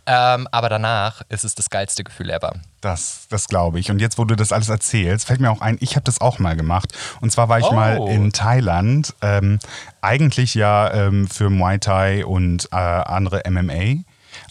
Ähm, 0.05 0.47
aber 0.53 0.69
danach 0.69 1.23
ist 1.31 1.45
es 1.45 1.55
das 1.55 1.71
geilste 1.71 2.05
Gefühl 2.05 2.29
ever. 2.29 2.55
Das, 2.83 3.27
das 3.31 3.49
glaube 3.49 3.79
ich. 3.81 3.91
Und 3.91 3.99
jetzt, 3.99 4.19
wo 4.19 4.25
du 4.25 4.37
das 4.37 4.53
alles 4.53 4.69
erzählst, 4.69 5.27
fällt 5.27 5.41
mir 5.41 5.51
auch 5.51 5.63
ein, 5.63 5.79
ich 5.81 5.97
habe 5.97 6.05
das 6.05 6.21
auch 6.21 6.39
mal 6.39 6.57
gemacht. 6.57 6.93
Und 7.23 7.33
zwar 7.33 7.49
war 7.49 7.59
ich 7.59 7.67
Oh. 7.67 7.73
mal 7.73 7.97
in 8.09 8.33
Thailand, 8.33 9.15
ähm, 9.23 9.59
eigentlich 10.03 10.55
ja 10.55 10.93
ähm, 10.93 11.27
für 11.27 11.49
Muay 11.51 11.79
Thai 11.79 12.25
und 12.27 12.69
äh, 12.71 12.77
andere 12.77 13.43
MMA. 13.49 14.05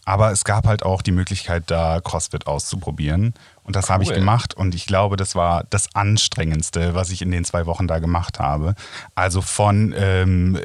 Aber 0.05 0.31
es 0.31 0.43
gab 0.43 0.67
halt 0.67 0.83
auch 0.83 1.01
die 1.01 1.11
Möglichkeit, 1.11 1.63
da 1.67 1.99
CrossFit 1.99 2.45
auszuprobieren. 2.47 3.33
Und 3.63 3.75
das 3.75 3.89
habe 3.89 4.03
ich 4.03 4.09
Cool. 4.09 4.15
gemacht. 4.17 4.53
Und 4.53 4.75
ich 4.75 4.85
glaube, 4.85 5.17
das 5.17 5.33
war 5.33 5.65
das 5.71 5.93
Anstrengendste, 5.95 6.93
was 6.93 7.09
ich 7.09 7.23
in 7.23 7.31
den 7.31 7.43
zwei 7.43 7.65
Wochen 7.65 7.87
da 7.87 7.97
gemacht 7.97 8.39
habe. 8.39 8.75
Also 9.15 9.41
von 9.41 9.93
ähm, 9.97 10.59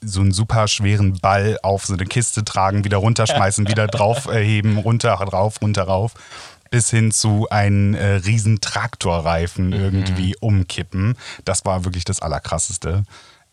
so 0.00 0.20
einen 0.20 0.32
super 0.32 0.68
schweren 0.68 1.18
Ball 1.18 1.58
auf 1.62 1.84
so 1.84 1.92
eine 1.94 2.06
Kiste 2.06 2.44
tragen, 2.44 2.84
wieder 2.84 2.96
runterschmeißen, 2.96 3.68
wieder 3.68 3.86
drauf 3.88 4.26
äh, 4.26 4.42
heben, 4.42 4.78
runter, 4.78 5.12
rauf, 5.12 5.60
runter, 5.60 5.82
rauf, 5.84 6.14
bis 6.70 6.88
hin 6.90 7.10
zu 7.12 7.46
einen 7.50 7.94
äh, 7.94 8.14
riesen 8.16 8.60
Traktorreifen 8.60 9.72
irgendwie 9.72 10.34
umkippen. 10.40 11.16
Das 11.44 11.64
war 11.64 11.84
wirklich 11.84 12.04
das 12.04 12.20
Allerkrasseste. 12.20 13.04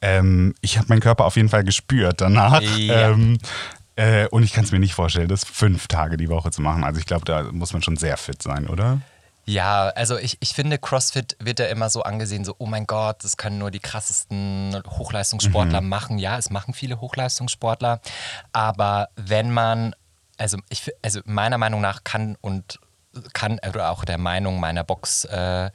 Ähm, 0.01 0.54
ich 0.62 0.77
habe 0.77 0.88
meinen 0.89 1.00
Körper 1.00 1.25
auf 1.25 1.36
jeden 1.36 1.50
Fall 1.50 1.63
gespürt 1.63 2.22
danach. 2.22 2.62
Ja. 2.62 3.10
Ähm, 3.10 3.38
äh, 3.96 4.28
und 4.28 4.44
ich 4.44 4.54
kann 4.54 4.66
es 4.66 4.72
mir 4.72 4.80
nicht 4.80 4.94
vorstellen, 4.94 5.28
das 5.28 5.44
fünf 5.44 5.88
Tage 5.88 6.18
die 6.18 6.30
Woche 6.30 6.52
zu 6.52 6.62
machen. 6.62 6.84
Also 6.84 7.00
ich 7.00 7.06
glaube, 7.06 7.25
da 7.25 7.44
muss 7.44 7.74
man 7.74 7.82
schon 7.82 7.98
sehr 7.98 8.18
fit 8.18 8.42
sein, 8.42 8.68
oder? 8.68 9.02
Ja, 9.48 9.90
also 9.90 10.18
ich, 10.18 10.38
ich 10.40 10.54
finde, 10.54 10.80
CrossFit 10.80 11.38
wird 11.40 11.60
ja 11.60 11.68
immer 11.68 11.92
so 11.92 12.02
angesehen, 12.02 12.44
so, 12.44 12.56
oh 12.58 12.66
mein 12.66 12.88
Gott, 12.88 13.24
das 13.24 13.38
können 13.38 13.60
nur 13.60 13.70
die 13.70 13.80
krassesten 13.80 14.82
Hochleistungssportler 14.88 15.82
machen. 15.82 16.18
Ja, 16.18 16.38
es 16.38 16.50
machen 16.50 16.74
viele 16.74 17.00
Hochleistungssportler, 17.00 18.02
aber 18.54 19.10
wenn 19.16 19.52
man, 19.52 19.96
also 20.38 20.58
ich, 20.70 20.92
also 21.04 21.20
meiner 21.25 21.60
Meinung 21.60 21.80
nach 21.80 22.04
kann 22.04 22.38
und 22.42 22.80
kann, 23.34 23.60
oder 23.70 23.92
auch 23.92 24.04
der 24.04 24.18
Meinung 24.18 24.60
meiner 24.60 24.84
Box 24.84 25.25
äh, 25.25 25.70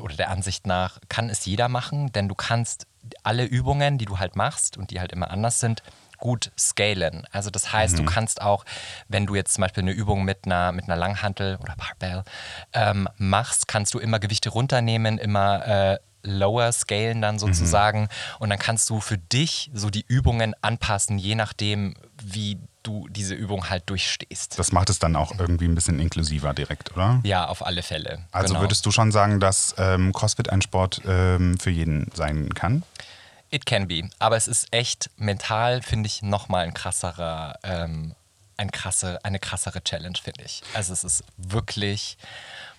oder 0.00 0.14
der 0.16 0.30
Ansicht 0.30 0.64
nach, 0.66 1.00
kann 1.08 1.28
es 1.30 1.44
jeder 1.44 1.68
machen, 1.68 2.12
denn 2.12 2.28
du 2.28 2.36
kannst 2.36 2.86
alle 3.24 3.44
Übungen, 3.44 3.98
die 3.98 4.06
du 4.06 4.18
halt 4.18 4.36
machst 4.36 4.78
und 4.78 4.92
die 4.92 5.00
halt 5.00 5.12
immer 5.12 5.30
anders 5.30 5.58
sind, 5.58 5.82
gut 6.18 6.52
scalen. 6.58 7.26
Also 7.32 7.50
das 7.50 7.72
heißt, 7.72 7.98
du 7.98 8.04
kannst 8.04 8.40
auch, 8.40 8.64
wenn 9.08 9.26
du 9.26 9.34
jetzt 9.34 9.54
zum 9.54 9.62
Beispiel 9.62 9.82
eine 9.82 9.92
Übung 9.92 10.24
mit 10.24 10.46
einer, 10.46 10.72
mit 10.72 10.84
einer 10.84 10.96
Langhantel 10.96 11.56
oder 11.60 11.74
Barbell 11.76 12.24
ähm, 12.72 13.08
machst, 13.16 13.68
kannst 13.68 13.94
du 13.94 13.98
immer 13.98 14.18
Gewichte 14.18 14.50
runternehmen, 14.50 15.18
immer 15.18 15.66
äh, 15.66 15.98
lower 16.24 16.72
scalen 16.72 17.20
dann 17.20 17.38
sozusagen 17.38 18.08
und 18.38 18.50
dann 18.50 18.58
kannst 18.58 18.90
du 18.90 19.00
für 19.00 19.18
dich 19.18 19.70
so 19.74 19.90
die 19.90 20.04
Übungen 20.08 20.54
anpassen, 20.62 21.18
je 21.18 21.34
nachdem, 21.34 21.94
wie 22.22 22.58
du 22.82 23.08
diese 23.08 23.34
Übung 23.34 23.70
halt 23.70 23.84
durchstehst. 23.86 24.58
Das 24.58 24.72
macht 24.72 24.90
es 24.90 24.98
dann 24.98 25.16
auch 25.16 25.38
irgendwie 25.38 25.66
ein 25.66 25.74
bisschen 25.74 25.98
inklusiver 25.98 26.52
direkt, 26.52 26.92
oder? 26.92 27.20
Ja, 27.24 27.46
auf 27.46 27.64
alle 27.64 27.82
Fälle. 27.82 28.24
Also 28.30 28.54
genau. 28.54 28.64
würdest 28.64 28.84
du 28.84 28.90
schon 28.90 29.10
sagen, 29.10 29.40
dass 29.40 29.74
ähm, 29.78 30.12
CrossFit 30.12 30.50
ein 30.50 30.62
Sport 30.62 31.00
ähm, 31.06 31.58
für 31.58 31.70
jeden 31.70 32.10
sein 32.14 32.52
kann? 32.54 32.82
It 33.54 33.66
can 33.66 33.86
be. 33.86 34.10
Aber 34.18 34.36
es 34.36 34.48
ist 34.48 34.66
echt 34.72 35.10
mental, 35.16 35.80
finde 35.80 36.08
ich, 36.08 36.22
nochmal 36.22 36.64
ein 36.64 36.74
krasserer, 36.74 37.56
ähm, 37.62 38.16
ein 38.56 38.72
krasse, 38.72 39.20
eine 39.22 39.38
krassere 39.38 39.80
Challenge, 39.84 40.18
finde 40.20 40.42
ich. 40.44 40.62
Also 40.74 40.92
es 40.92 41.04
ist 41.04 41.22
wirklich, 41.36 42.18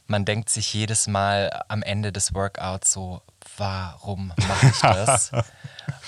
man 0.08 0.26
denkt 0.26 0.50
sich 0.50 0.74
jedes 0.74 1.08
Mal 1.08 1.64
am 1.70 1.82
Ende 1.82 2.12
des 2.12 2.34
Workouts 2.34 2.92
so, 2.92 3.22
warum 3.56 4.34
mache 4.36 4.68
ich 4.68 4.80
das? 4.82 5.32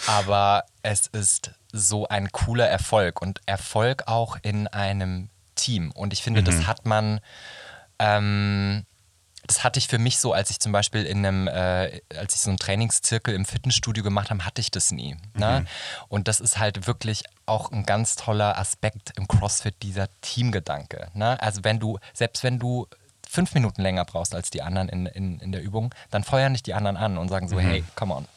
Aber 0.06 0.66
es 0.84 1.08
ist 1.08 1.52
so 1.72 2.10
ein 2.10 2.34
cooler 2.34 2.68
Erfolg 2.68 3.22
und 3.22 3.40
Erfolg 3.46 4.04
auch 4.08 4.38
in 4.42 4.68
einem 4.68 5.30
Team. 5.56 5.92
Und 5.92 6.12
ich 6.12 6.24
finde, 6.24 6.44
das 6.44 6.68
hat 6.68 6.86
man, 6.86 7.22
ähm, 8.00 8.86
das 9.48 9.64
hatte 9.64 9.80
ich 9.80 9.88
für 9.88 9.98
mich 9.98 10.20
so, 10.20 10.34
als 10.34 10.50
ich 10.50 10.60
zum 10.60 10.72
Beispiel 10.72 11.04
in 11.04 11.26
einem, 11.26 11.48
äh, 11.48 12.02
als 12.16 12.36
ich 12.36 12.42
so 12.42 12.50
einen 12.50 12.60
Trainingszirkel 12.60 13.34
im 13.34 13.46
Fitnessstudio 13.46 14.04
gemacht 14.04 14.30
habe, 14.30 14.46
hatte 14.46 14.62
ich 14.62 14.72
das 14.72 14.92
nie. 14.92 15.16
Ne? 15.34 15.66
Und 16.10 16.28
das 16.28 16.40
ist 16.40 16.60
halt 16.60 16.86
wirklich 16.86 17.24
auch 17.46 17.72
ein 17.72 17.86
ganz 17.86 18.16
toller 18.16 18.58
Aspekt 18.58 19.14
im 19.18 19.28
CrossFit, 19.28 19.82
dieser 19.82 20.08
Teamgedanke. 20.22 21.10
Ne? 21.14 21.42
Also 21.42 21.64
wenn 21.64 21.80
du, 21.80 21.98
selbst 22.14 22.44
wenn 22.44 22.60
du 22.60 22.88
fünf 23.28 23.54
Minuten 23.54 23.82
länger 23.82 24.06
brauchst 24.06 24.36
als 24.36 24.50
die 24.50 24.62
anderen 24.62 24.90
in, 24.90 25.06
in, 25.06 25.40
in 25.40 25.52
der 25.52 25.62
Übung, 25.62 25.94
dann 26.12 26.24
feuern 26.24 26.54
dich 26.54 26.64
die 26.64 26.74
anderen 26.74 26.98
an 26.98 27.18
und 27.18 27.30
sagen 27.30 27.48
so, 27.48 27.60
hey, 27.60 27.84
come 27.96 28.14
on, 28.14 28.28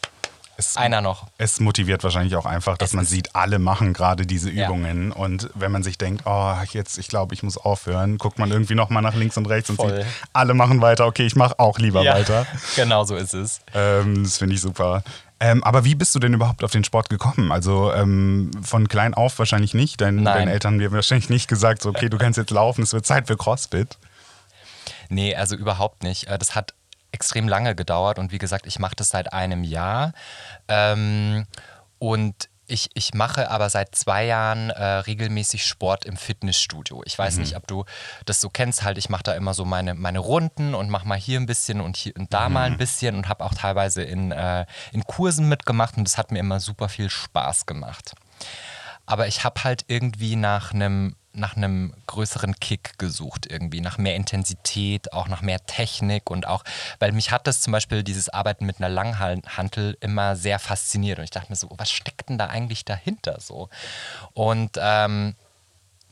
Es, 0.61 0.77
einer 0.77 1.01
noch. 1.01 1.27
es 1.39 1.59
motiviert 1.61 2.05
wahrscheinlich 2.05 2.37
auch 2.37 2.47
einfach, 2.47 2.77
dass 2.77 2.91
Es 2.91 2.95
man 2.95 3.05
sieht, 3.07 3.35
alle 3.35 3.59
machen 3.59 3.93
gerade 3.93 4.27
diese 4.27 4.51
Ja. 4.51 4.67
Übungen. 4.67 5.11
Und 5.13 5.49
wenn 5.55 5.73
man 5.73 5.83
sich 5.83 5.97
denkt, 5.99 6.23
oh, 6.27 6.55
jetzt, 6.73 6.99
ich 6.99 7.09
glaube, 7.09 7.35
ich 7.35 7.43
muss 7.43 7.57
aufhören, 7.57 8.19
guckt 8.19 8.39
man 8.39 8.51
irgendwie 8.51 8.75
nochmal 8.75 9.03
nach 9.03 9.15
links 9.15 9.37
und 9.37 9.47
rechts 9.47 9.71
und 9.71 9.77
Voll. 9.77 9.97
sieht, 10.03 10.07
alle 10.33 10.55
machen 10.55 10.81
weiter, 10.81 11.07
okay, 11.07 11.25
ich 11.27 11.37
mache 11.37 11.59
auch 11.59 11.79
lieber 11.79 12.03
Ja, 12.03 12.15
weiter. 12.15 12.47
genau 12.77 13.05
so 13.05 13.17
ist 13.17 13.33
es. 13.35 13.61
Ähm, 13.75 14.23
das 14.25 14.39
finde 14.39 14.55
ich 14.55 14.61
super. 14.61 15.03
Ähm, 15.43 15.65
aber 15.65 15.87
wie 15.87 15.95
bist 15.95 16.15
du 16.15 16.19
denn 16.19 16.35
überhaupt 16.35 16.63
auf 16.65 16.71
den 16.73 16.85
Sport 16.85 17.09
gekommen? 17.09 17.51
Also 17.51 17.93
ähm, 17.95 18.51
von 18.63 18.89
klein 18.89 19.15
auf 19.15 19.39
wahrscheinlich 19.39 19.73
nicht. 19.73 20.01
Dein, 20.01 20.17
Nein. 20.17 20.25
deine 20.25 20.53
Eltern 20.53 20.75
haben 20.75 20.79
dir 20.81 20.93
wahrscheinlich 20.93 21.31
nicht 21.31 21.49
gesagt, 21.49 21.81
so, 21.81 21.89
okay, 21.89 22.11
du 22.11 22.19
kannst 22.19 22.37
jetzt 22.37 22.51
laufen, 22.51 22.83
es 22.83 22.93
wird 22.93 23.07
Zeit 23.07 23.27
für 23.27 23.39
CrossFit. 23.39 23.97
Nee, 25.09 25.35
also 25.35 25.57
überhaupt 25.57 26.03
nicht. 26.03 26.27
Äh, 26.29 26.37
Das 26.39 26.55
hat 26.55 26.75
extrem 27.13 27.49
lange 27.49 27.75
gedauert 27.75 28.19
und 28.19 28.33
wie 28.33 28.39
gesagt, 28.39 28.67
ich 28.67 28.79
mache 28.79 28.97
das 28.97 29.11
seit 29.11 29.33
einem 29.33 29.65
Jahr. 29.65 30.13
Ähm, 30.69 31.47
und 31.99 32.49
ich, 32.71 32.89
ich 32.95 33.15
mache 33.15 33.51
aber 33.51 33.69
seit 33.69 33.95
zwei 33.97 34.25
Jahren 34.25 34.71
äh, 34.71 34.85
regelmäßig 34.85 35.65
Sport 35.65 36.05
im 36.05 36.17
Fitnessstudio. 36.17 37.03
Ich 37.05 37.19
weiß 37.19 37.39
nicht, 37.39 37.57
ob 37.57 37.67
du 37.67 37.85
das 38.27 38.41
so 38.41 38.49
kennst, 38.49 38.85
halt, 38.85 38.97
ich 38.97 39.09
mache 39.09 39.25
da 39.25 39.33
immer 39.35 39.55
so 39.55 39.65
meine, 39.65 39.95
meine 39.95 40.21
Runden 40.21 40.75
und 40.75 40.89
mache 40.89 41.07
mal 41.07 41.19
hier 41.19 41.41
ein 41.41 41.47
bisschen 41.47 41.81
und 41.81 41.97
hier 41.97 42.13
und 42.17 42.33
da 42.33 42.49
mal 42.49 42.67
ein 42.71 42.79
bisschen 42.79 43.17
und 43.17 43.29
habe 43.29 43.45
auch 43.45 43.55
teilweise 43.55 44.03
in, 44.03 44.31
äh, 44.31 44.67
in 44.93 45.03
Kursen 45.05 45.49
mitgemacht 45.49 45.97
und 45.97 46.05
das 46.05 46.17
hat 46.17 46.31
mir 46.31 46.39
immer 46.39 46.61
super 46.61 46.89
viel 46.89 47.11
Spaß 47.11 47.67
gemacht. 47.67 48.15
Aber 49.05 49.27
ich 49.27 49.43
habe 49.43 49.65
halt 49.65 49.85
irgendwie 49.89 50.37
nach 50.37 50.73
einem 50.73 51.17
nach 51.33 51.57
einem 51.57 51.95
größeren 52.07 52.57
Kick 52.59 52.99
gesucht, 52.99 53.47
irgendwie, 53.51 53.81
nach 53.81 53.99
mehr 53.99 54.17
Intensität, 54.17 55.13
auch 55.13 55.29
nach 55.29 55.43
mehr 55.43 55.65
Technik 55.67 56.31
und 56.31 56.47
auch, 56.47 56.65
weil 56.99 57.13
mich 57.13 57.31
hat 57.31 57.47
das 57.47 57.61
zum 57.61 57.73
Beispiel, 57.73 58.03
dieses 58.03 58.29
Arbeiten 58.29 58.67
mit 58.67 58.79
einer 58.79 58.89
Langhantel 58.89 59.97
immer 60.01 60.37
sehr 60.37 60.59
fasziniert 60.59 61.19
und 61.19 61.25
ich 61.25 61.31
dachte 61.31 61.51
mir 61.51 61.57
so, 61.57 61.69
was 61.77 61.91
steckt 61.91 62.29
denn 62.29 62.39
da 62.39 62.47
eigentlich 62.47 62.85
dahinter 62.85 63.41
so? 63.41 63.69
Und 64.35 64.73
ähm, 64.81 65.35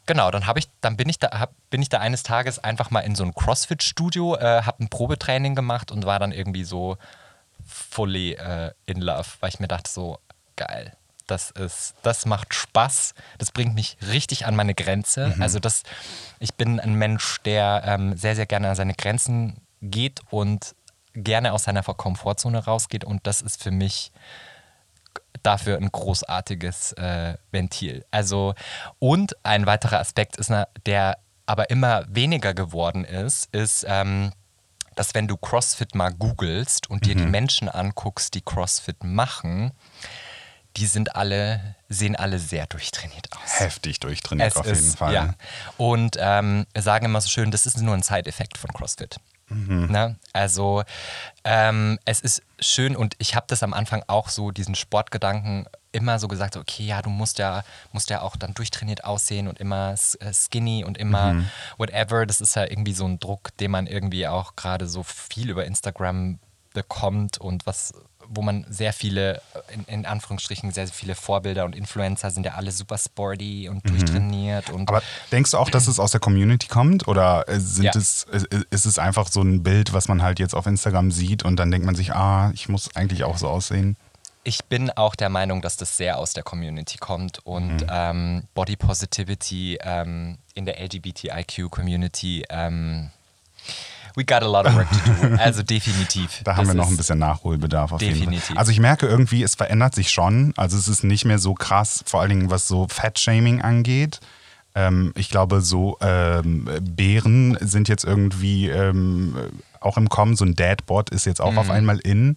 Genau, 0.09 0.31
dann 0.31 0.47
habe 0.47 0.59
ich, 0.59 0.71
dann 0.81 0.97
bin 0.97 1.07
ich 1.11 1.19
da, 1.19 1.39
hab, 1.39 1.53
bin 1.69 1.83
ich 1.83 1.91
da 1.91 1.99
eines 1.99 2.23
Tages 2.23 2.59
einfach 2.59 2.91
mal 2.91 3.01
in 3.01 3.15
so 3.15 3.25
ein 3.25 3.35
CrossFit-Studio, 3.35 4.37
äh, 4.37 4.63
habe 4.63 4.83
ein 4.83 4.89
Probetraining 4.89 5.55
gemacht 5.55 5.93
und 5.93 6.07
war 6.07 6.19
dann 6.19 6.33
irgendwie 6.33 6.65
so 6.65 6.97
fully 7.67 8.33
äh, 8.33 8.73
in 8.87 9.03
love, 9.03 9.29
weil 9.41 9.51
ich 9.51 9.61
mir 9.61 9.69
dachte 9.69 9.91
so 9.91 10.19
geil, 10.57 10.97
das 11.31 11.51
ist, 11.51 11.95
das 12.03 12.27
macht 12.27 12.55
Spaß, 12.55 13.15
das 13.39 13.53
bringt 13.53 13.75
mich 13.75 13.97
richtig 14.11 14.47
an 14.47 14.57
meine 14.57 14.75
Grenze. 14.75 15.35
Also 15.41 15.59
das, 15.59 15.83
ich 16.41 16.55
bin 16.55 16.81
ein 16.81 16.95
Mensch, 16.95 17.41
der 17.45 17.83
ähm, 17.87 18.17
sehr 18.17 18.35
sehr 18.37 18.47
gerne 18.47 18.71
an 18.71 18.75
seine 18.77 18.95
Grenzen 18.95 19.61
geht 19.81 20.21
und 20.31 20.75
gerne 21.15 21.53
aus 21.53 21.65
seiner 21.65 21.83
Komfortzone 21.83 22.65
rausgeht 22.65 23.05
und 23.05 23.27
das 23.27 23.41
ist 23.41 23.63
für 23.63 23.71
mich 23.71 24.13
dafür 25.43 25.77
ein 25.77 25.91
großartiges 25.91 26.93
äh, 26.95 27.37
Ventil. 27.51 28.05
Also, 28.11 28.55
und 28.99 29.37
ein 29.45 29.67
weiterer 29.67 30.01
Aspekt 30.01 30.37
ist, 30.37 30.53
der 30.87 31.19
aber 31.47 31.71
immer 31.71 32.05
weniger 32.09 32.55
geworden 32.55 33.05
ist, 33.05 33.55
ist, 33.55 33.85
ähm, 33.89 34.33
dass 34.95 35.15
wenn 35.15 35.29
du 35.29 35.37
CrossFit 35.37 35.95
mal 35.95 36.13
googelst 36.13 36.91
und 36.91 37.07
dir 37.07 37.15
die 37.15 37.25
Menschen 37.25 37.69
anguckst, 37.69 38.35
die 38.35 38.41
CrossFit 38.41 39.05
machen, 39.05 39.71
die 40.79 40.87
sind 40.87 41.17
alle, 41.17 41.75
sehen 41.89 42.17
alle 42.17 42.39
sehr 42.39 42.67
durchtrainiert 42.67 43.29
aus. 43.33 43.61
Heftig 43.61 44.01
durchtrainiert 44.01 44.57
auf 44.57 44.67
jeden 44.67 44.97
Fall. 44.97 45.13
Ja. 45.13 45.35
Und 45.77 46.17
ähm, 46.19 46.67
sagen 46.77 47.07
immer 47.07 47.21
so 47.21 47.29
schön, 47.29 47.51
das 47.51 47.67
ist 47.67 47.79
nur 47.79 47.95
ein 47.95 48.03
Side-Effekt 48.03 48.59
von 48.59 48.73
CrossFit. 48.73 49.19
Ne? 49.51 50.17
Also 50.35 50.83
ähm, 51.43 51.99
es 52.05 52.21
ist 52.21 52.43
schön 52.61 52.95
und 52.95 53.15
ich 53.19 53.35
habe 53.35 53.47
das 53.49 53.63
am 53.63 53.73
Anfang 53.73 54.05
auch 54.07 54.29
so, 54.29 54.51
diesen 54.51 54.75
Sportgedanken 54.75 55.67
immer 55.91 56.19
so 56.19 56.29
gesagt, 56.29 56.55
so, 56.55 56.61
okay, 56.61 56.85
ja, 56.85 57.01
du 57.01 57.09
musst 57.09 57.39
ja, 57.39 57.65
musst 57.93 58.11
ja 58.11 58.21
auch 58.21 58.37
dann 58.37 58.53
durchtrainiert 58.53 59.05
aussehen 59.05 59.49
und 59.49 59.59
immer 59.59 59.95
äh, 60.21 60.35
skinny 60.35 60.85
und 60.85 60.99
immer 60.99 61.45
whatever. 61.79 62.27
Das 62.27 62.43
ist 62.43 62.57
ja 62.57 62.65
irgendwie 62.65 62.93
so 62.93 63.07
ein 63.07 63.21
Druck, 63.21 63.57
den 63.57 63.71
man 63.71 63.87
irgendwie 63.87 64.29
auch 64.29 64.55
gerade 64.55 64.87
so 64.87 65.03
viel 65.03 65.49
über 65.49 65.65
Instagram 65.65 66.39
bekommt 66.75 67.39
und 67.39 67.65
was, 67.65 67.95
wo 68.31 68.43
man 68.43 68.67
sehr 68.69 68.93
viele, 68.93 69.41
in, 69.73 69.85
in 69.85 70.07
Anführungsstrichen, 70.07 70.71
sehr, 70.71 70.87
sehr 70.87 70.95
viele 70.95 71.15
Vorbilder 71.15 71.65
und 71.65 71.75
Influencer 71.75 72.31
sind 72.31 72.45
ja 72.45 72.55
alle 72.55 72.71
super 72.73 72.99
sporty 72.99 73.69
und 73.69 73.89
durchtrainiert 73.89 74.71
und 74.71 74.89
Aber 74.89 75.03
denkst 75.33 75.53
du 75.53 75.59
auch, 75.59 75.71
dass 75.71 75.89
es 75.89 75.99
aus 75.99 76.11
der 76.13 76.21
Community 76.21 76.69
kommt? 76.69 77.09
Oder 77.09 77.49
äh, 77.49 77.59
sind 77.59 77.85
Ja. 77.87 77.93
es, 77.95 78.27
ist 78.71 78.87
es 78.87 78.99
einfach 78.99 79.29
so 79.29 79.41
ein 79.41 79.63
Bild, 79.63 79.93
was 79.93 80.09
man 80.09 80.23
halt 80.23 80.39
jetzt 80.39 80.55
auf 80.55 80.67
Instagram 80.67 81.11
sieht 81.11 81.43
und 81.45 81.57
dann 81.57 81.71
denkt 81.71 81.87
man 81.87 81.95
sich, 81.95 82.13
ah, 82.15 82.51
ich 82.55 82.69
muss 82.69 82.95
eigentlich 82.95 83.25
auch 83.25 83.39
so 83.39 83.49
aussehen? 83.49 83.97
Ich 84.45 84.65
bin 84.65 84.91
auch 84.91 85.15
der 85.15 85.29
Meinung, 85.29 85.61
dass 85.61 85.77
das 85.77 85.97
sehr 85.97 86.19
aus 86.19 86.33
der 86.33 86.43
Community 86.43 86.97
kommt 86.97 87.41
und 87.45 87.85
ähm, 87.91 88.45
Body 88.55 88.77
Positivity 88.77 89.79
ähm, 89.83 90.39
in 90.55 90.65
der 90.65 90.79
LGBTIQ-Community, 90.81 92.45
ähm, 92.49 93.11
we 94.19 94.25
got 94.25 94.43
a 94.43 94.47
lot 94.49 94.67
of 94.67 94.75
work 94.75 94.89
to 94.91 95.29
do. 95.29 95.37
Also 95.39 95.63
definitiv. 95.63 96.43
Da 96.45 96.57
haben 96.57 96.67
wir 96.67 96.75
noch 96.75 96.89
ein 96.89 96.97
bisschen 96.97 97.19
Nachholbedarf 97.19 97.93
auf 97.93 98.03
jeden 98.03 98.15
Definitiv. 98.15 98.47
Fall. 98.47 98.59
Also 98.59 98.73
ich 98.73 98.81
merke 98.81 99.07
irgendwie, 99.07 99.43
es 99.43 99.55
verändert 99.55 99.95
sich 99.95 100.11
schon. 100.11 100.53
Also 100.57 100.77
es 100.77 100.89
ist 100.89 101.05
nicht 101.05 101.25
mehr 101.25 101.39
so 101.39 101.55
krass, 101.55 102.03
vor 102.07 102.21
allen 102.21 102.31
Dingen 102.31 102.51
was 102.51 102.67
so 102.69 102.87
Fat-Shaming 102.89 103.63
angeht. 103.63 104.21
Ähm, 104.75 105.13
ich 105.17 105.31
glaube, 105.31 105.61
so 105.61 105.97
ähm, 106.03 106.69
Bären 106.83 107.57
sind 107.61 107.89
jetzt 107.89 108.05
irgendwie 108.05 108.69
ähm, 108.69 109.35
auch 109.81 109.97
im 109.97 110.09
Kommen. 110.09 110.37
So 110.37 110.45
ein 110.45 110.55
Dadbot 110.57 111.11
ist 111.11 111.25
jetzt 111.25 111.41
auch 111.41 111.53
Mhm. 111.53 111.59
auf 111.59 111.71
einmal 111.71 111.99
in. 111.99 112.37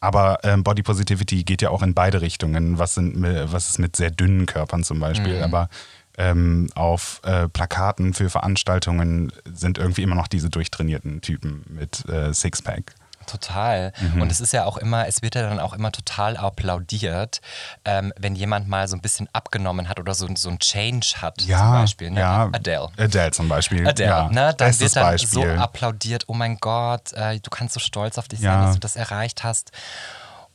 Aber 0.00 0.38
ähm, 0.42 0.62
Body 0.62 0.82
Positivity 0.82 1.44
geht 1.44 1.62
ja 1.62 1.70
auch 1.70 1.82
in 1.82 1.94
beide 1.94 2.20
Richtungen. 2.20 2.78
Was, 2.78 2.94
sind, 2.94 3.22
was 3.50 3.70
ist 3.70 3.78
mit 3.78 3.96
sehr 3.96 4.10
dünnen 4.10 4.44
Körpern 4.44 4.84
zum 4.84 5.00
Beispiel? 5.00 5.38
Mhm. 5.38 5.42
Aber 5.44 5.68
ähm, 6.18 6.68
auf 6.74 7.20
äh, 7.24 7.48
Plakaten 7.48 8.14
für 8.14 8.30
Veranstaltungen 8.30 9.32
sind 9.52 9.78
irgendwie 9.78 10.02
immer 10.02 10.14
noch 10.14 10.28
diese 10.28 10.50
durchtrainierten 10.50 11.20
Typen 11.20 11.64
mit 11.68 12.08
äh, 12.08 12.32
Sixpack. 12.32 12.94
Total. 13.26 13.92
Mhm. 14.00 14.20
Und 14.20 14.30
es 14.30 14.40
ist 14.40 14.52
ja 14.52 14.66
auch 14.66 14.76
immer, 14.76 15.08
es 15.08 15.22
wird 15.22 15.34
ja 15.34 15.48
dann 15.48 15.58
auch 15.58 15.72
immer 15.72 15.90
total 15.92 16.36
applaudiert, 16.36 17.40
ähm, 17.86 18.12
wenn 18.18 18.34
jemand 18.34 18.68
mal 18.68 18.86
so 18.86 18.96
ein 18.96 19.00
bisschen 19.00 19.30
abgenommen 19.32 19.88
hat 19.88 19.98
oder 19.98 20.12
so, 20.12 20.28
so 20.36 20.50
ein 20.50 20.58
Change 20.58 21.14
hat, 21.22 21.40
Ja, 21.42 21.58
zum 21.58 21.70
Beispiel. 21.72 22.10
Ne? 22.10 22.20
ja. 22.20 22.50
Adele. 22.52 22.88
Adele 22.98 23.30
zum 23.30 23.48
Beispiel. 23.48 23.88
Adele, 23.88 24.08
ja, 24.10 24.28
ne? 24.28 24.54
Dann 24.56 24.78
wird 24.78 24.94
dann 24.96 25.04
Beispiel. 25.04 25.28
so 25.30 25.42
applaudiert, 25.42 26.24
oh 26.26 26.34
mein 26.34 26.58
Gott, 26.58 27.14
äh, 27.14 27.40
du 27.40 27.48
kannst 27.50 27.72
so 27.74 27.80
stolz 27.80 28.18
auf 28.18 28.28
dich 28.28 28.40
sein, 28.40 28.50
Ja. 28.52 28.66
dass 28.66 28.74
du 28.74 28.80
das 28.80 28.94
erreicht 28.96 29.42
hast. 29.42 29.72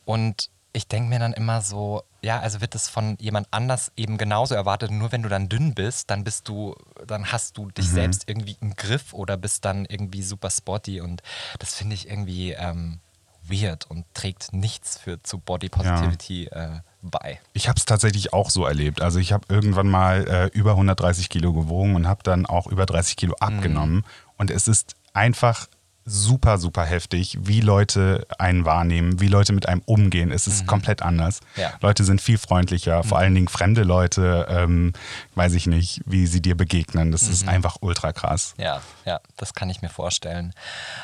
Und 0.05 0.49
ich 0.73 0.87
denke 0.87 1.09
mir 1.09 1.17
dann 1.19 1.33
immer 1.33 1.61
so, 1.61 2.03
ja, 2.21 2.39
also 2.39 2.61
wird 2.61 2.75
das 2.75 2.89
von 2.89 3.15
jemand 3.19 3.47
anders 3.51 3.91
eben 3.95 4.17
genauso 4.17 4.55
erwartet, 4.55 4.91
nur 4.91 5.11
wenn 5.11 5.23
du 5.23 5.29
dann 5.29 5.49
dünn 5.49 5.73
bist, 5.73 6.09
dann 6.09 6.23
bist 6.23 6.47
du, 6.47 6.75
dann 7.07 7.31
hast 7.31 7.57
du 7.57 7.65
Mhm. 7.65 7.73
dich 7.73 7.89
selbst 7.89 8.23
irgendwie 8.27 8.57
im 8.61 8.75
Griff 8.75 9.13
oder 9.13 9.37
bist 9.37 9.65
dann 9.65 9.85
irgendwie 9.85 10.21
super 10.23 10.49
sporty 10.49 11.01
und 11.01 11.21
das 11.59 11.75
finde 11.75 11.95
ich 11.95 12.09
irgendwie 12.09 12.51
ähm, 12.53 12.99
weird 13.43 13.89
und 13.89 14.05
trägt 14.13 14.53
nichts 14.53 14.97
für 14.97 15.21
zu 15.23 15.39
Body 15.39 15.69
Positivity 15.69 16.45
äh, 16.47 16.79
bei. 17.01 17.39
Ich 17.53 17.67
habe 17.67 17.77
es 17.77 17.85
tatsächlich 17.85 18.33
auch 18.33 18.49
so 18.49 18.65
erlebt. 18.65 19.01
Also 19.01 19.19
ich 19.19 19.31
habe 19.31 19.45
irgendwann 19.49 19.87
mal 19.87 20.27
äh, 20.27 20.45
über 20.57 20.71
130 20.71 21.29
Kilo 21.29 21.53
gewogen 21.53 21.95
und 21.95 22.07
habe 22.07 22.21
dann 22.23 22.45
auch 22.45 22.67
über 22.67 22.85
30 22.85 23.15
Kilo 23.15 23.35
abgenommen. 23.39 24.05
Und 24.37 24.51
es 24.51 24.67
ist 24.67 24.95
einfach 25.13 25.67
super, 26.09 26.57
super 26.57 26.83
heftig, 26.85 27.37
wie 27.41 27.61
Leute 27.61 28.25
einen 28.37 28.65
wahrnehmen, 28.65 29.19
wie 29.19 29.27
Leute 29.27 29.53
mit 29.53 29.67
einem 29.67 29.81
umgehen. 29.85 30.31
Es 30.31 30.47
ist 30.47 30.65
komplett 30.65 31.01
anders. 31.01 31.39
Ja. 31.55 31.73
Leute 31.81 32.03
sind 32.03 32.21
viel 32.21 32.37
freundlicher, 32.37 33.03
vor 33.03 33.19
allen 33.19 33.35
Dingen 33.35 33.47
fremde 33.47 33.83
Leute, 33.83 34.47
ähm, 34.49 34.93
weiß 35.35 35.53
ich 35.53 35.67
nicht, 35.67 36.01
wie 36.05 36.25
sie 36.27 36.41
dir 36.41 36.57
begegnen. 36.57 37.11
Das 37.11 37.23
ist 37.23 37.47
einfach 37.47 37.77
ultra 37.81 38.11
krass. 38.11 38.55
Ja, 38.57 38.81
ja, 39.05 39.19
das 39.37 39.53
kann 39.53 39.69
ich 39.69 39.81
mir 39.81 39.89
vorstellen. 39.89 40.53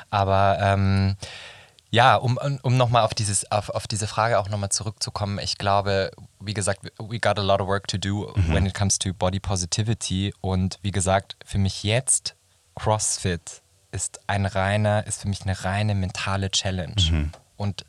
Aber 0.09 0.57
ähm, 0.59 1.15
ja, 1.91 2.15
um, 2.15 2.37
um 2.61 2.75
nochmal 2.75 3.03
auf, 3.03 3.13
dieses, 3.13 3.49
auf, 3.51 3.69
auf 3.69 3.87
diese 3.87 4.07
Frage 4.07 4.39
auch 4.39 4.49
nochmal 4.49 4.69
zurückzukommen, 4.69 5.39
ich 5.39 5.57
glaube, 5.57 6.11
wie 6.39 6.53
gesagt, 6.53 6.81
we 6.97 7.19
got 7.19 7.39
a 7.39 7.41
lot 7.41 7.61
of 7.61 7.67
work 7.67 7.87
to 7.87 7.97
do 7.97 8.33
when 8.47 8.65
it 8.65 8.73
comes 8.73 8.99
to 8.99 9.13
body 9.13 9.39
positivity. 9.39 10.33
Und 10.41 10.79
wie 10.81 10.91
gesagt, 10.91 11.37
für 11.45 11.57
mich 11.57 11.83
jetzt 11.83 12.35
CrossFit 12.75 13.61
ist 13.95 14.19
ein 14.27 14.45
reiner, 14.45 15.07
ist 15.07 15.21
für 15.21 15.29
mich 15.29 15.43
eine 15.43 15.63
reine 15.63 15.95
mentale 15.95 16.51
Challenge. 16.51 17.31
Und 17.55 17.85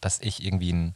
dass 0.00 0.20
ich 0.20 0.44
irgendwie 0.44 0.72
einen 0.72 0.94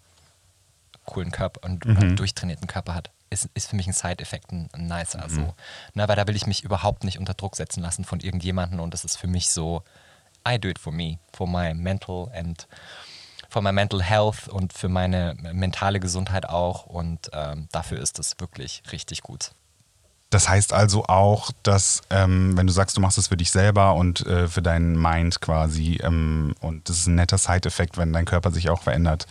coolen 1.05 1.33
Körper 1.33 1.65
und 1.65 1.85
einen 1.85 2.17
durchtrainierten 2.17 2.69
Körper 2.69 2.95
hat, 2.95 3.11
ist, 3.31 3.51
ist 3.55 3.69
für 3.69 3.77
mich 3.77 3.87
ein 3.89 3.93
Side-Effekt, 3.93 4.53
ein, 4.53 4.69
ein 4.73 4.87
nicer. 4.87 5.29
So. 5.29 5.55
Na, 5.95 6.09
weil 6.09 6.17
da 6.17 6.27
will 6.27 6.37
ich 6.37 6.47
mich 6.47 6.63
überhaupt 6.63 7.05
nicht 7.05 7.19
unter 7.19 7.35
Druck 7.35 7.57
setzen 7.57 7.83
lassen 7.83 8.05
von 8.05 8.21
irgendjemandem 8.21 8.81
und 8.81 8.95
das 8.95 9.05
ist 9.05 9.17
für 9.17 9.27
mich 9.27 9.51
so, 9.51 9.83
I 10.49 10.59
do 10.59 10.69
it 10.69 10.79
for 10.79 10.93
me, 10.93 11.19
for 11.33 11.49
my 11.49 11.75
mental 11.75 12.31
and 12.33 12.67
for 13.51 13.61
my 13.61 13.73
mental 13.73 14.03
health 14.03 14.49
und 14.49 14.73
für 14.73 14.89
meine 14.89 15.35
mentale 15.53 16.01
Gesundheit 16.01 16.49
auch 16.49 16.87
und 16.87 17.31
ähm, 17.33 17.69
dafür 17.73 18.01
ist 18.01 18.19
es 18.19 18.39
wirklich 18.39 18.83
richtig 18.93 19.23
gut. 19.23 19.51
Das 20.35 20.49
heißt 20.49 20.73
also 20.73 21.05
auch, 21.05 21.53
dass, 21.63 22.03
ähm, 22.11 22.57
wenn 22.57 22.67
du 22.67 22.73
sagst, 22.73 22.97
du 22.97 23.01
machst 23.01 23.19
es 23.19 23.29
für 23.29 23.37
dich 23.37 23.53
selber 23.53 23.95
und 23.95 24.27
äh, 24.27 24.49
für 24.49 24.63
deinen 24.63 25.01
Mind 25.01 25.41
quasi, 25.41 26.01
ähm, 26.03 26.57
und 26.61 26.89
das 26.89 26.99
ist 26.99 27.07
ein 27.07 27.15
netter 27.15 27.39
Side-Effekt, 27.39 27.99
wenn 27.99 28.13
dein 28.13 28.25
Körper 28.25 28.51
sich 28.51 28.69
auch 28.69 28.83
verändert, 28.83 29.29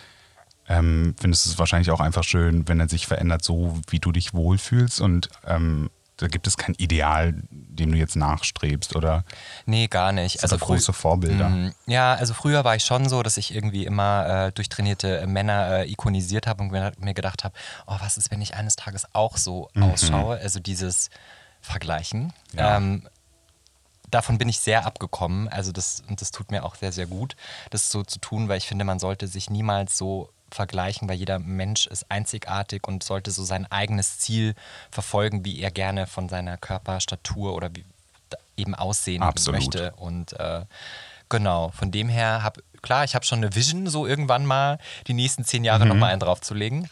ähm, 0.70 1.14
findest 1.20 1.46
du 1.46 1.50
es 1.50 1.60
wahrscheinlich 1.60 1.92
auch 1.92 2.00
einfach 2.00 2.24
schön, 2.24 2.70
wenn 2.70 2.80
er 2.80 2.88
sich 2.88 3.06
verändert, 3.06 3.44
so 3.44 3.78
wie 3.90 4.00
du 4.00 4.14
dich 4.14 4.34
wohlfühlst. 4.34 5.02
Und 5.02 5.28
ähm, 5.46 5.90
da 6.24 6.30
gibt 6.30 6.48
es 6.48 6.56
kein 6.56 6.74
Ideal, 6.76 7.34
dem 7.52 7.92
du 7.92 7.98
jetzt 7.98 8.16
nachstrebst, 8.16 8.96
oder? 8.96 9.26
Nee, 9.66 9.88
gar 9.90 10.14
nicht. 10.14 10.42
Also 10.42 10.58
große 10.58 10.94
Vorbilder. 10.94 11.50
Mm, 11.50 11.74
Ja, 11.86 12.14
also 12.14 12.34
früher 12.34 12.64
war 12.64 12.78
ich 12.78 12.86
schon 12.86 13.10
so, 13.10 13.24
dass 13.24 13.36
ich 13.36 13.54
irgendwie 13.54 13.86
immer 13.86 14.46
äh, 14.48 14.52
durchtrainierte 14.54 15.28
Männer 15.28 15.80
äh, 15.80 15.92
ikonisiert 15.92 16.48
habe 16.48 16.64
und 16.64 16.72
mir, 16.72 16.94
mir 16.98 17.14
gedacht 17.14 17.44
habe, 17.44 17.54
oh, 17.88 17.98
was 18.00 18.16
ist, 18.16 18.32
wenn 18.32 18.42
ich 18.42 18.56
eines 18.56 18.78
Tages 18.78 19.06
auch 19.14 19.36
so 19.36 19.70
ausschaue? 19.78 20.38
Also 20.38 20.62
dieses 20.62 21.10
Vergleichen. 21.60 22.32
Ja. 22.54 22.78
Ähm, 22.78 23.06
davon 24.10 24.38
bin 24.38 24.48
ich 24.48 24.60
sehr 24.60 24.86
abgekommen. 24.86 25.50
Also 25.50 25.74
das, 25.74 26.04
und 26.08 26.22
das 26.22 26.32
tut 26.32 26.52
mir 26.52 26.64
auch 26.64 26.76
sehr, 26.76 26.94
sehr 26.94 27.08
gut, 27.08 27.36
das 27.70 27.90
so 27.90 28.02
zu 28.04 28.20
tun, 28.20 28.48
weil 28.48 28.60
ich 28.60 28.68
finde, 28.68 28.86
man 28.86 29.00
sollte 29.00 29.28
sich 29.28 29.50
niemals 29.50 29.98
so 29.98 30.30
vergleichen, 30.56 31.08
weil 31.10 31.18
jeder 31.18 31.40
Mensch 31.40 31.88
ist 31.88 32.06
einzigartig 32.10 32.88
und 32.88 33.04
sollte 33.04 33.32
so 33.32 33.44
sein 33.44 33.70
eigenes 33.72 34.20
Ziel 34.20 34.56
verfolgen, 34.92 35.46
wie 35.46 35.60
er 35.62 35.72
gerne 35.72 36.08
von 36.08 36.30
seiner 36.30 36.58
Körperstatur 36.58 37.56
oder 37.56 37.70
wie 37.76 37.86
eben 38.58 38.76
aussehen 38.76 39.24
Absolut. 39.24 39.60
möchte. 39.60 39.92
Und 39.98 40.34
äh, 40.40 40.66
genau, 41.30 41.70
von 41.72 41.92
dem 41.92 42.10
her 42.10 42.44
habe 42.44 42.62
klar, 42.82 43.04
ich 43.06 43.16
habe 43.16 43.26
schon 43.26 43.40
eine 43.40 43.56
Vision, 43.56 43.88
so 43.88 44.06
irgendwann 44.06 44.46
mal 44.46 44.78
die 45.08 45.14
nächsten 45.14 45.46
zehn 45.46 45.64
Jahre 45.64 45.86
noch 45.86 45.96
mal 45.96 46.10
einen 46.12 46.20
draufzulegen. 46.20 46.90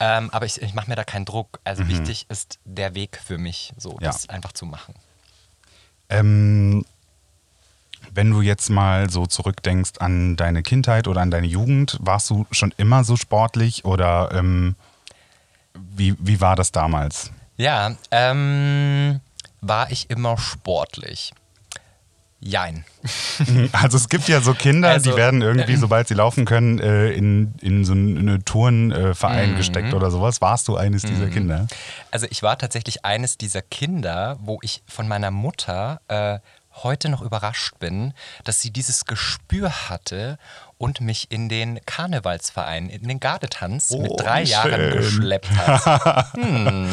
Ähm, 0.00 0.30
aber 0.30 0.46
ich, 0.46 0.60
ich 0.62 0.74
mache 0.74 0.88
mir 0.88 0.96
da 0.96 1.04
keinen 1.04 1.26
Druck. 1.26 1.60
Also 1.62 1.86
wichtig 1.88 2.26
ist 2.30 2.58
der 2.64 2.94
Weg 2.94 3.20
für 3.22 3.36
mich, 3.38 3.72
so 3.76 3.92
Ja. 4.00 4.08
das 4.08 4.28
einfach 4.28 4.52
zu 4.52 4.64
machen. 4.66 4.94
Ähm, 6.08 6.84
wenn 8.16 8.30
du 8.30 8.40
jetzt 8.42 8.70
mal 8.70 9.08
so 9.10 9.26
zurückdenkst 9.26 9.92
an 9.98 10.36
deine 10.36 10.62
Kindheit 10.62 11.06
oder 11.06 11.20
an 11.20 11.30
deine 11.30 11.46
Jugend, 11.46 11.98
warst 12.00 12.30
du 12.30 12.46
schon 12.50 12.72
immer 12.76 13.04
so 13.04 13.16
sportlich 13.16 13.84
oder 13.84 14.30
ähm, 14.32 14.74
wie, 15.74 16.14
wie 16.18 16.40
war 16.40 16.56
das 16.56 16.72
damals? 16.72 17.30
Ja, 17.56 17.92
ähm, 18.10 19.20
war 19.60 19.90
ich 19.90 20.10
immer 20.10 20.36
sportlich? 20.38 21.32
Jein. 22.40 22.84
Also 23.72 23.96
es 23.96 24.08
gibt 24.08 24.28
ja 24.28 24.40
so 24.40 24.52
Kinder, 24.54 24.90
Also, 24.90 25.10
die 25.10 25.16
werden 25.16 25.40
irgendwie, 25.42 25.76
sobald 25.76 26.08
sie 26.08 26.14
laufen 26.14 26.44
können, 26.44 26.78
äh, 26.80 27.10
in, 27.12 27.54
in 27.60 27.84
so 27.84 27.92
einen 27.92 28.44
Turnverein 28.44 29.52
Mhm. 29.52 29.56
gesteckt 29.56 29.94
oder 29.94 30.10
sowas. 30.10 30.40
Warst 30.40 30.68
du 30.68 30.76
eines 30.76 31.02
dieser 31.02 31.28
Kinder? 31.28 31.66
Also 32.10 32.26
ich 32.30 32.42
war 32.42 32.58
tatsächlich 32.58 33.04
eines 33.04 33.38
dieser 33.38 33.62
Kinder, 33.62 34.36
wo 34.40 34.58
ich 34.62 34.82
von 34.86 35.06
meiner 35.08 35.30
Mutter 35.30 36.00
äh, 36.08 36.38
heute 36.82 37.08
noch 37.08 37.22
überrascht 37.22 37.78
bin, 37.78 38.12
dass 38.44 38.60
sie 38.60 38.70
dieses 38.70 39.04
Gespür 39.04 39.88
hatte 39.88 40.38
und 40.78 41.00
mich 41.00 41.30
in 41.30 41.48
den 41.48 41.80
Karnevalsverein, 41.86 42.88
in 42.90 43.08
den 43.08 43.20
Gardetanz 43.20 43.90
mit 43.90 44.10
Oh, 44.10 44.16
drei 44.16 44.44
wie 44.44 44.48
Jahren 44.50 44.70
schön. 44.72 44.90
geschleppt 44.92 45.50
hat. 45.50 46.32
hm. 46.34 46.90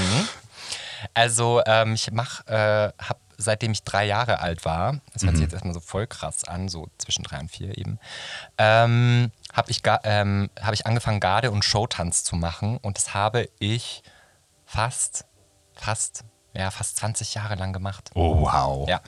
Also 1.13 1.61
ähm, 1.65 1.93
ich 1.95 2.11
mach, 2.11 2.47
äh, 2.47 2.91
hab 2.97 3.19
seitdem 3.37 3.71
ich 3.71 3.83
drei 3.83 4.05
Jahre 4.05 4.39
alt 4.39 4.63
war, 4.63 4.99
das 5.11 5.23
hört 5.23 5.33
sich 5.35 5.43
jetzt 5.43 5.53
erstmal 5.53 5.73
so 5.73 5.79
voll 5.81 6.07
krass 6.07 6.45
an, 6.45 6.69
so 6.69 6.87
zwischen 6.97 7.23
drei 7.23 7.39
und 7.39 7.49
vier 7.51 7.77
eben, 7.77 7.99
ähm, 8.57 9.31
habe 9.51 9.69
ich, 9.71 9.81
ähm, 10.03 10.49
hab 10.61 10.73
ich 10.73 10.85
angefangen 10.85 11.19
Garde 11.19 11.51
und 11.51 11.65
Showtanz 11.65 12.23
zu 12.23 12.35
machen 12.37 12.77
und 12.77 12.97
das 12.97 13.13
habe 13.13 13.49
ich 13.59 14.01
fast, 14.65 15.25
fast, 15.75 16.23
ja, 16.53 16.71
fast 16.71 16.97
20 16.97 17.33
Jahre 17.35 17.55
lang 17.55 17.73
gemacht. 17.73 18.11
Oh, 18.13 18.41
wow. 18.41 18.87
Ja. 18.87 19.01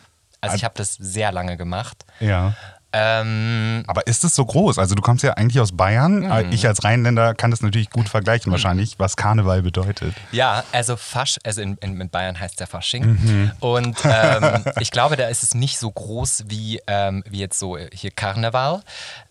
Also 0.46 0.58
ich 0.58 0.64
habe 0.64 0.76
das 0.78 0.94
sehr 0.94 1.32
lange 1.32 1.58
gemacht. 1.58 2.06
Ja. 2.20 2.54
Ähm, 2.98 3.84
Aber 3.88 4.08
ist 4.08 4.24
es 4.24 4.36
so 4.36 4.46
groß? 4.46 4.80
Also 4.80 4.96
du 4.96 5.02
kommst 5.02 5.22
ja 5.22 5.34
eigentlich 5.34 5.60
aus 5.60 5.76
Bayern. 5.76 6.20
Mhm. 6.20 6.52
Ich 6.52 6.66
als 6.66 6.86
Rheinländer 6.86 7.34
kann 7.34 7.52
das 7.52 7.62
natürlich 7.62 7.90
gut 7.90 8.08
vergleichen 8.08 8.54
wahrscheinlich, 8.54 8.98
was 9.00 9.18
Karneval 9.18 9.62
bedeutet. 9.64 10.16
Ja, 10.32 10.64
also 10.72 10.96
Fasch, 10.96 11.38
also 11.44 11.62
in, 11.62 11.76
in, 11.82 12.00
in 12.00 12.10
Bayern 12.10 12.40
heißt 12.40 12.58
der 12.58 12.68
Fasching. 12.68 13.06
Mhm. 13.06 13.52
Und 13.60 13.98
ähm, 14.06 14.64
ich 14.80 14.92
glaube, 14.92 15.18
da 15.18 15.28
ist 15.28 15.44
es 15.44 15.54
nicht 15.54 15.78
so 15.78 15.92
groß 15.92 16.46
wie, 16.48 16.80
ähm, 16.88 17.22
wie 17.28 17.40
jetzt 17.40 17.60
so 17.60 17.78
hier 17.78 18.12
Karneval. 18.12 18.82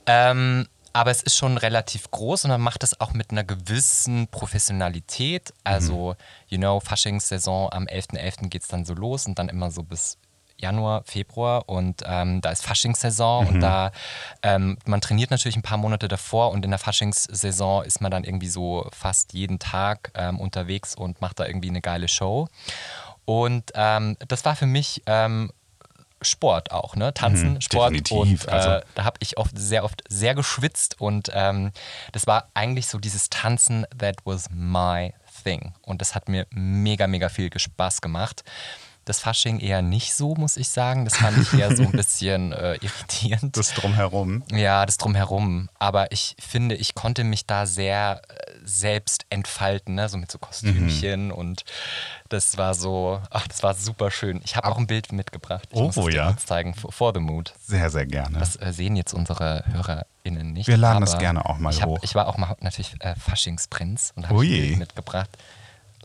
Ähm, 0.05 0.67
aber 0.93 1.11
es 1.11 1.23
ist 1.23 1.37
schon 1.37 1.57
relativ 1.57 2.11
groß 2.11 2.45
und 2.45 2.51
man 2.51 2.61
macht 2.61 2.85
es 2.85 3.01
auch 3.01 3.15
mit 3.15 3.31
einer 3.31 3.45
gewissen 3.45 4.29
Professionalität. 4.29 5.53
Also, 5.65 6.15
you 6.49 6.59
know, 6.59 6.79
Faschingssaison 6.79 7.73
am 7.73 7.87
11.11. 7.87 8.49
geht 8.49 8.63
es 8.63 8.69
dann 8.69 8.85
so 8.85 8.95
los 8.95 9.27
und 9.27 9.39
dann 9.39 9.49
immer 9.49 9.73
so 9.73 9.83
bis 9.83 10.19
Januar, 10.57 11.03
Februar 11.05 11.69
und 11.69 12.03
ähm, 12.07 12.41
da 12.41 12.51
ist 12.51 12.65
Faschingssaison 12.65 13.47
und 13.49 13.61
da, 13.61 13.91
ähm, 14.43 14.79
man 14.87 15.01
trainiert 15.01 15.31
natürlich 15.31 15.57
ein 15.57 15.63
paar 15.63 15.79
Monate 15.79 16.09
davor 16.09 16.51
und 16.53 16.65
in 16.65 16.71
der 16.71 16.79
Faschingssaison 16.79 17.85
ist 17.85 18.01
man 18.01 18.11
dann 18.11 18.25
irgendwie 18.25 18.49
so 18.49 18.89
fast 18.93 19.33
jeden 19.33 19.59
Tag 19.59 20.11
ähm, 20.15 20.41
unterwegs 20.41 20.95
und 20.95 21.21
macht 21.21 21.41
da 21.41 21.47
irgendwie 21.47 21.69
eine 21.69 21.81
geile 21.81 22.09
Show. 22.09 22.49
Und 23.25 23.73
ähm, 23.75 24.17
das 24.29 24.45
war 24.45 24.55
für 24.57 24.67
mich 24.67 25.03
ähm, 25.07 25.51
Sport 26.23 26.73
auch, 26.73 26.97
ne? 26.97 27.13
Tanzen, 27.13 27.55
Mhm, 27.55 27.61
Sport. 27.61 27.91
definitiv, 27.95 28.45
Und 28.45 28.49
äh, 28.49 28.51
also- 28.55 28.87
da 28.95 29.05
habe 29.05 29.17
ich 29.21 29.37
oft 29.39 29.59
sehr 29.59 29.85
oft 29.85 30.03
sehr 30.09 30.35
geschwitzt 30.35 31.01
und 31.01 31.31
ähm, 31.35 31.73
das 32.13 32.27
war 32.27 32.49
eigentlich 32.55 32.87
so 32.87 32.99
dieses 32.99 33.29
Tanzen, 33.29 33.87
that 33.99 34.17
was 34.25 34.49
my 34.51 35.13
thing. 35.43 35.75
Und 35.83 36.01
das 36.01 36.15
hat 36.15 36.29
mir 36.29 36.47
mega, 36.51 37.07
mega 37.07 37.29
viel 37.29 37.51
Spaß 37.59 38.01
gemacht. 38.01 38.45
Das 39.05 39.21
Fasching 39.21 39.59
eher 39.61 39.83
nicht 39.83 40.15
so, 40.15 40.35
muss 40.35 40.57
ich 40.57 40.69
sagen. 40.69 41.05
Das 41.05 41.17
fand 41.17 41.37
ich 41.39 41.53
eher 41.59 41.77
so 41.77 41.83
ein 41.83 41.93
bisschen 41.93 42.53
äh, 42.53 42.75
irritierend. 42.77 43.57
Das 43.57 43.75
drumherum. 43.75 44.43
Ja, 44.51 44.87
das 44.87 44.97
drumherum. 44.97 45.69
Aber 45.79 46.11
ich 46.13 46.37
finde, 46.39 46.75
ich 46.75 46.95
konnte 46.95 47.25
mich 47.25 47.47
da 47.47 47.67
sehr 47.67 48.23
äh, 48.29 48.53
selbst 48.65 49.27
entfalten, 49.31 49.95
ne? 49.95 50.09
so 50.09 50.17
mit 50.17 50.31
so 50.31 50.39
Kostümchen 50.39 51.31
und 51.31 51.65
das 52.31 52.57
war 52.57 52.75
so, 52.75 53.21
ach, 53.31 53.47
das 53.47 53.63
war 53.63 53.75
super 53.75 54.11
schön. 54.11 54.41
Ich 54.45 54.57
habe 54.57 54.67
auch 54.69 54.79
ein 54.79 54.87
Bild 54.87 55.13
mitgebracht. 55.13 55.69
Ich 55.71 55.77
Oh, 55.79 55.85
muss 55.85 55.97
es 55.97 56.05
dir 56.07 56.13
ja. 56.15 56.27
kurz 56.29 56.47
zeigen, 56.47 56.75
for, 56.75 57.13
the 57.15 57.21
mood. 57.21 57.53
Sehr, 57.61 57.91
sehr 57.91 58.07
gerne. 58.07 58.39
Das 58.39 58.57
äh, 58.57 58.73
sehen 58.73 58.97
jetzt 58.97 59.13
unsere 59.13 59.65
HörerInnen 59.71 60.53
nicht. 60.53 60.67
Wir 60.67 60.79
laden 60.79 61.03
das 61.03 61.19
gerne 61.19 61.45
auch 61.45 61.59
mal 61.59 61.71
ich 61.73 61.83
hab, 61.83 61.89
hoch. 61.91 61.99
Ich 62.03 62.15
war 62.15 62.27
auch 62.27 62.39
mal 62.39 62.57
natürlich 62.61 62.95
äh, 63.01 63.15
Faschingsprinz 63.17 64.13
und 64.17 64.29
habe 64.29 64.41
ein 64.41 64.49
Bild 64.49 64.79
mitgebracht. 64.79 65.29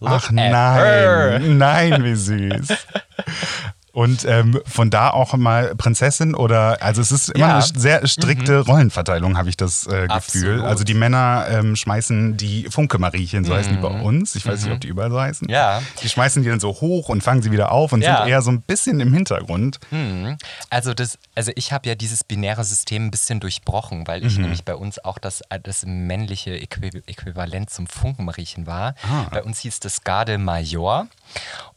Look 0.01 0.11
Ach 0.11 0.31
at 0.31 0.33
her. 0.77 1.39
nein, 1.39 1.57
nein, 1.57 2.03
wie 2.03 2.15
süß. 2.15 2.69
Und 3.99 4.23
ähm, 4.23 4.61
von 4.65 4.89
da 4.89 5.09
auch 5.09 5.33
mal 5.35 5.75
Prinzessin 5.75 6.33
oder, 6.33 6.81
also 6.81 7.01
es 7.01 7.11
ist 7.11 7.29
immer 7.31 7.47
Ja. 7.47 7.53
eine 7.55 7.63
sehr 7.63 8.07
strikte 8.07 8.59
Rollenverteilung, 8.61 9.37
habe 9.37 9.49
ich 9.49 9.57
das 9.57 9.87
äh, 9.87 10.07
Gefühl. 10.07 10.09
Absolut. 10.53 10.63
Also 10.63 10.83
die 10.85 10.93
Männer 10.93 11.47
ähm, 11.51 11.75
schmeißen 11.75 12.37
die 12.37 12.69
Funke-Mariechen, 12.69 13.43
so 13.43 13.53
heißen 13.53 13.73
die 13.75 13.81
bei 13.81 13.89
uns. 13.89 14.35
Ich 14.35 14.45
weiß 14.45 14.63
nicht, 14.63 14.73
ob 14.73 14.79
die 14.79 14.87
überall 14.87 15.11
so 15.11 15.19
heißen. 15.19 15.49
Ja. 15.49 15.81
Die 16.01 16.07
schmeißen 16.07 16.43
die 16.43 16.49
dann 16.49 16.61
so 16.61 16.69
hoch 16.69 17.09
und 17.09 17.21
fangen 17.23 17.41
sie 17.41 17.51
wieder 17.51 17.73
auf 17.73 17.91
und 17.91 18.01
Ja. 18.01 18.19
sind 18.19 18.29
eher 18.29 18.41
so 18.41 18.51
ein 18.51 18.61
bisschen 18.61 19.01
im 19.01 19.13
Hintergrund. 19.13 19.79
Mhm. 19.91 20.37
Also, 20.69 20.93
das, 20.93 21.17
also 21.35 21.51
ich 21.55 21.73
habe 21.73 21.89
ja 21.89 21.95
dieses 21.95 22.23
binäre 22.23 22.63
System 22.63 23.07
ein 23.07 23.11
bisschen 23.11 23.41
durchbrochen, 23.41 24.07
weil 24.07 24.21
Mhm. 24.21 24.27
ich 24.27 24.37
nämlich 24.37 24.63
bei 24.63 24.75
uns 24.75 25.03
auch 25.03 25.17
das, 25.17 25.41
das 25.63 25.85
männliche 25.85 26.51
Äqui 26.51 27.01
Äquivalent 27.05 27.69
zum 27.69 27.85
Funkenmariechen 27.85 28.65
war. 28.65 28.95
Ah. 29.03 29.25
Bei 29.29 29.43
uns 29.43 29.59
hieß 29.59 29.81
das 29.81 30.05
Garde 30.05 30.37
Major. 30.37 31.07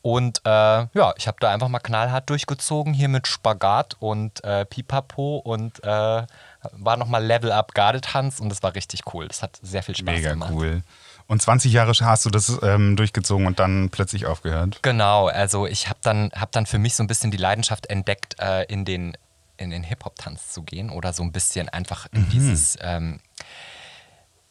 Und 0.00 0.40
äh, 0.44 0.50
ja, 0.50 1.14
ich 1.16 1.28
habe 1.28 1.36
da 1.40 1.52
einfach 1.52 1.68
mal 1.68 1.78
knallhart 1.78 2.28
durchgezogen, 2.28 2.92
hier 2.92 3.08
mit 3.08 3.28
Spagat 3.28 3.96
und 4.00 4.42
äh, 4.44 4.64
Pipapo 4.64 5.36
und 5.38 5.82
äh, 5.84 6.26
war 6.72 6.96
nochmal 6.96 7.24
Level 7.24 7.52
Up 7.52 7.74
Gardetanz 7.74 8.40
und 8.40 8.48
das 8.48 8.62
war 8.62 8.74
richtig 8.74 9.02
cool. 9.14 9.28
Das 9.28 9.42
hat 9.42 9.58
sehr 9.62 9.82
viel 9.82 9.96
Spaß 9.96 10.14
Mega 10.14 10.30
gemacht. 10.30 10.52
cool. 10.52 10.82
Und 11.28 11.40
20 11.40 11.72
Jahre 11.72 11.92
hast 11.92 12.24
du 12.24 12.30
das 12.30 12.58
ähm, 12.62 12.96
durchgezogen 12.96 13.46
und 13.46 13.58
dann 13.58 13.90
plötzlich 13.90 14.26
aufgehört. 14.26 14.80
Genau, 14.82 15.28
also 15.28 15.66
ich 15.66 15.88
habe 15.88 16.00
dann, 16.02 16.30
hab 16.34 16.52
dann 16.52 16.66
für 16.66 16.78
mich 16.78 16.94
so 16.94 17.02
ein 17.02 17.06
bisschen 17.06 17.30
die 17.30 17.36
Leidenschaft 17.36 17.86
entdeckt, 17.86 18.36
äh, 18.40 18.64
in 18.64 18.84
den, 18.84 19.16
in 19.56 19.70
den 19.70 19.84
Hip-Hop-Tanz 19.84 20.52
zu 20.52 20.62
gehen 20.62 20.90
oder 20.90 21.12
so 21.12 21.22
ein 21.22 21.32
bisschen 21.32 21.68
einfach 21.68 22.06
in 22.12 22.28
dieses. 22.30 22.76
Ähm, 22.80 23.20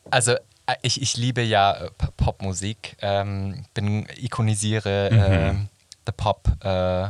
also 0.10 0.36
ich, 0.82 1.02
ich 1.02 1.18
liebe 1.18 1.42
ja 1.42 1.74
äh, 1.74 1.92
Popmusik, 2.18 2.98
ähm, 3.02 3.66
bin 3.74 4.08
ikonisiere 4.16 5.10
äh, 5.10 5.54
The 6.06 6.12
Pop, 6.16 6.48
äh, 6.64 7.08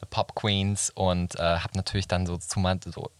The 0.00 0.06
Pop 0.10 0.34
Queens 0.34 0.90
und 0.90 1.34
äh, 1.36 1.42
habe 1.42 1.76
natürlich 1.76 2.08
dann 2.08 2.26
so 2.26 2.36
zu 2.36 2.60
so 2.86 3.10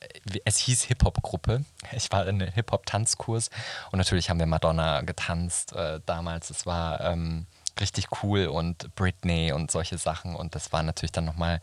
äh, 0.00 0.40
es 0.44 0.58
hieß 0.58 0.84
Hip-Hop-Gruppe. 0.84 1.64
Ich 1.92 2.10
war 2.10 2.26
in 2.26 2.40
einem 2.40 2.52
Hip-Hop-Tanzkurs 2.52 3.50
und 3.92 3.98
natürlich 3.98 4.30
haben 4.30 4.38
wir 4.38 4.46
Madonna 4.46 5.02
getanzt 5.02 5.74
äh, 5.74 6.00
damals. 6.06 6.50
Es 6.50 6.66
war 6.66 7.00
ähm, 7.02 7.46
richtig 7.80 8.06
cool 8.22 8.46
und 8.46 8.94
Britney 8.94 9.52
und 9.52 9.70
solche 9.70 9.98
Sachen. 9.98 10.34
Und 10.34 10.54
das 10.54 10.72
war 10.72 10.82
natürlich 10.82 11.12
dann 11.12 11.24
nochmal 11.24 11.60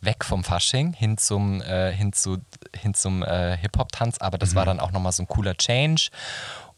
weg 0.00 0.24
vom 0.24 0.44
Fasching 0.44 0.92
hin 0.92 1.18
zum, 1.18 1.60
äh, 1.62 1.92
hin 1.92 2.12
zu, 2.12 2.38
hin 2.74 2.94
zum 2.94 3.22
äh, 3.22 3.56
Hip-Hop-Tanz. 3.56 4.18
Aber 4.18 4.38
das 4.38 4.54
war 4.54 4.64
dann 4.64 4.80
auch 4.80 4.92
nochmal 4.92 5.12
so 5.12 5.22
ein 5.22 5.28
cooler 5.28 5.56
Change. 5.56 6.10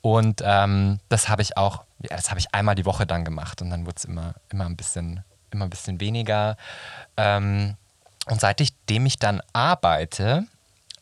Und 0.03 0.43
ähm, 0.45 0.99
das 1.09 1.29
habe 1.29 1.43
ich 1.43 1.57
auch, 1.57 1.85
ja, 2.03 2.17
das 2.17 2.29
habe 2.29 2.41
ich 2.41 2.53
einmal 2.53 2.75
die 2.75 2.85
Woche 2.85 3.07
dann 3.07 3.25
gemacht 3.25 3.63
und 3.63 3.71
dann 3.71 3.87
wurde 3.87 3.97
es 3.97 4.05
immer, 4.05 4.35
immer 4.51 4.67
ein 4.67 4.77
bisschen, 4.77 5.25
immer 5.53 5.65
ein 5.65 5.71
bisschen 5.71 6.01
weniger. 6.01 6.57
Ähm, 7.17 7.77
und 8.27 8.41
seitdem 8.41 9.07
ich 9.07 9.19
dann 9.19 9.41
arbeite, 9.53 10.45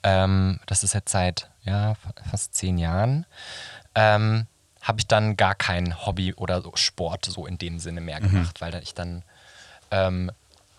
ähm, 0.02 0.60
das 0.66 0.84
ist 0.84 0.92
jetzt 0.92 1.12
seit 1.12 1.50
ja, 1.62 1.94
fast 2.30 2.54
zehn 2.54 2.78
Jahren, 2.78 3.26
ähm, 3.94 4.46
habe 4.82 5.00
ich 5.00 5.06
dann 5.06 5.36
gar 5.36 5.54
kein 5.54 6.06
Hobby 6.06 6.34
oder 6.34 6.62
so 6.62 6.72
Sport 6.74 7.26
so 7.26 7.46
in 7.46 7.58
dem 7.58 7.78
Sinne 7.78 8.00
mehr 8.00 8.20
gemacht, 8.20 8.60
weil 8.60 8.74
ich 8.82 8.94
dann, 8.94 9.22
ähm, 9.90 10.30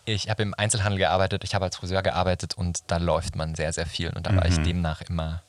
ich 0.06 0.30
habe 0.30 0.44
im 0.44 0.54
Einzelhandel 0.56 1.00
gearbeitet, 1.00 1.44
ich 1.44 1.54
habe 1.54 1.66
als 1.66 1.78
Friseur 1.78 2.02
gearbeitet 2.02 2.56
und 2.56 2.80
da 2.88 2.98
läuft 2.98 3.36
man 3.36 3.54
sehr, 3.56 3.74
sehr 3.74 3.86
viel 3.86 4.10
und 4.10 4.26
da 4.26 4.36
war 4.36 4.46
ich 4.46 4.58
demnach 4.60 5.02
immer 5.02 5.44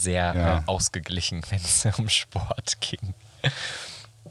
sehr 0.00 0.34
Ja. 0.34 0.58
äh, 0.58 0.62
ausgeglichen, 0.66 1.42
wenn 1.50 1.60
es 1.60 1.86
um 1.98 2.08
Sport 2.08 2.78
ging. 2.80 3.14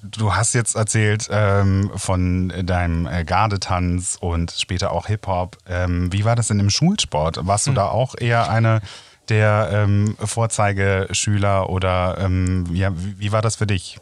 Du 0.02 0.34
hast 0.34 0.54
jetzt 0.54 0.76
erzählt 0.76 1.28
ähm, 1.30 1.92
von 1.96 2.54
deinem 2.66 3.06
äh, 3.06 3.26
Gardetanz 3.26 4.18
und 4.20 4.52
später 4.52 4.92
auch 4.92 5.08
Hip-Hop. 5.08 5.58
Ähm, 5.68 6.12
wie 6.14 6.24
war 6.24 6.36
das 6.36 6.48
denn 6.48 6.60
im 6.60 6.70
Schulsport? 6.70 7.46
Warst 7.46 7.66
Hm. 7.68 7.76
du 7.76 7.82
da 7.82 7.88
auch 7.90 8.16
eher 8.18 8.50
eine 8.50 8.82
der 9.28 9.70
ähm, 9.72 10.16
Vorzeigeschüler 10.20 11.70
oder 11.70 12.18
ähm, 12.20 12.66
ja, 12.74 12.92
wie, 12.96 13.20
wie 13.20 13.32
war 13.32 13.42
das 13.42 13.58
für 13.58 13.68
dich? 13.68 13.98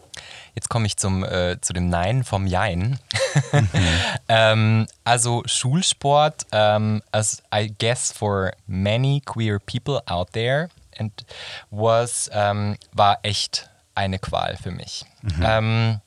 Jetzt 0.55 0.69
komme 0.69 0.85
ich 0.87 0.97
zum, 0.97 1.23
äh, 1.23 1.57
zu 1.61 1.73
dem 1.73 1.89
Nein 1.89 2.23
vom 2.23 2.47
Jein. 2.47 2.99
ähm, 4.27 4.87
also 5.03 5.43
Schulsport, 5.45 6.45
ähm, 6.51 7.01
as 7.11 7.43
I 7.53 7.73
guess 7.77 8.11
for 8.11 8.51
many 8.67 9.21
queer 9.25 9.59
people 9.59 10.01
out 10.07 10.31
there, 10.33 10.69
and 10.99 11.25
was, 11.69 12.29
ähm, 12.33 12.77
war 12.91 13.19
echt 13.23 13.69
eine 13.95 14.19
Qual 14.19 14.57
für 14.57 14.71
mich. 14.71 15.05
Ähm, 15.43 16.01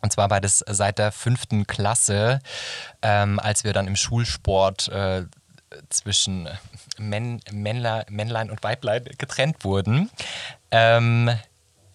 und 0.00 0.12
zwar 0.12 0.30
war 0.30 0.40
das 0.40 0.64
seit 0.66 0.98
der 0.98 1.12
fünften 1.12 1.66
Klasse, 1.66 2.40
ähm, 3.02 3.38
als 3.40 3.64
wir 3.64 3.72
dann 3.72 3.86
im 3.86 3.96
Schulsport 3.96 4.88
äh, 4.88 5.24
zwischen 5.88 6.48
Männ, 6.98 7.40
Männlein, 7.50 8.04
Männlein 8.08 8.50
und 8.50 8.62
Weiblein 8.62 9.04
getrennt 9.18 9.64
wurden, 9.64 10.10
ähm, 10.70 11.30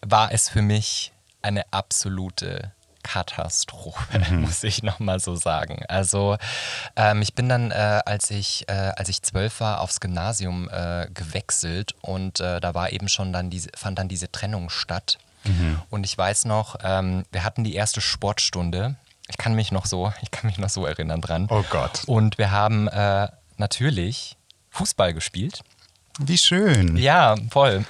war 0.01 0.31
es 0.31 0.49
für 0.49 0.61
mich 0.61 1.13
eine 1.41 1.63
absolute 1.71 2.71
Katastrophe, 3.03 4.19
muss 4.31 4.63
ich 4.63 4.81
nochmal 4.83 5.19
so 5.19 5.35
sagen. 5.35 5.83
Also 5.87 6.37
ähm, 6.95 7.21
ich 7.21 7.35
bin 7.35 7.49
dann, 7.49 7.71
äh, 7.71 8.01
als, 8.05 8.31
ich, 8.31 8.67
äh, 8.67 8.93
als 8.95 9.09
ich 9.09 9.21
zwölf 9.21 9.59
war, 9.59 9.81
aufs 9.81 9.99
Gymnasium 9.99 10.69
äh, 10.69 11.07
gewechselt 11.13 11.93
und 12.01 12.39
äh, 12.39 12.59
da 12.59 12.73
war 12.73 12.91
eben 12.91 13.09
schon 13.09 13.31
dann 13.33 13.49
diese, 13.49 13.69
fand 13.75 13.99
dann 13.99 14.07
diese 14.07 14.31
Trennung 14.31 14.69
statt. 14.69 15.19
Und 15.89 16.05
ich 16.05 16.17
weiß 16.17 16.45
noch, 16.45 16.77
ähm, 16.83 17.25
wir 17.31 17.43
hatten 17.43 17.65
die 17.65 17.75
erste 17.75 17.99
Sportstunde. 17.99 18.95
Ich 19.27 19.37
kann 19.37 19.55
mich 19.55 19.71
noch 19.71 19.85
so, 19.85 20.13
ich 20.21 20.31
kann 20.31 20.47
mich 20.47 20.57
noch 20.57 20.69
so 20.69 20.85
erinnern 20.85 21.19
dran. 21.19 21.47
Oh 21.49 21.63
Gott. 21.69 22.03
Und 22.05 22.37
wir 22.37 22.51
haben 22.51 22.87
äh, 22.87 23.27
natürlich 23.57 24.37
Fußball 24.69 25.13
gespielt. 25.13 25.61
Wie 26.19 26.37
schön. 26.37 26.95
Ja, 26.97 27.35
voll. 27.49 27.85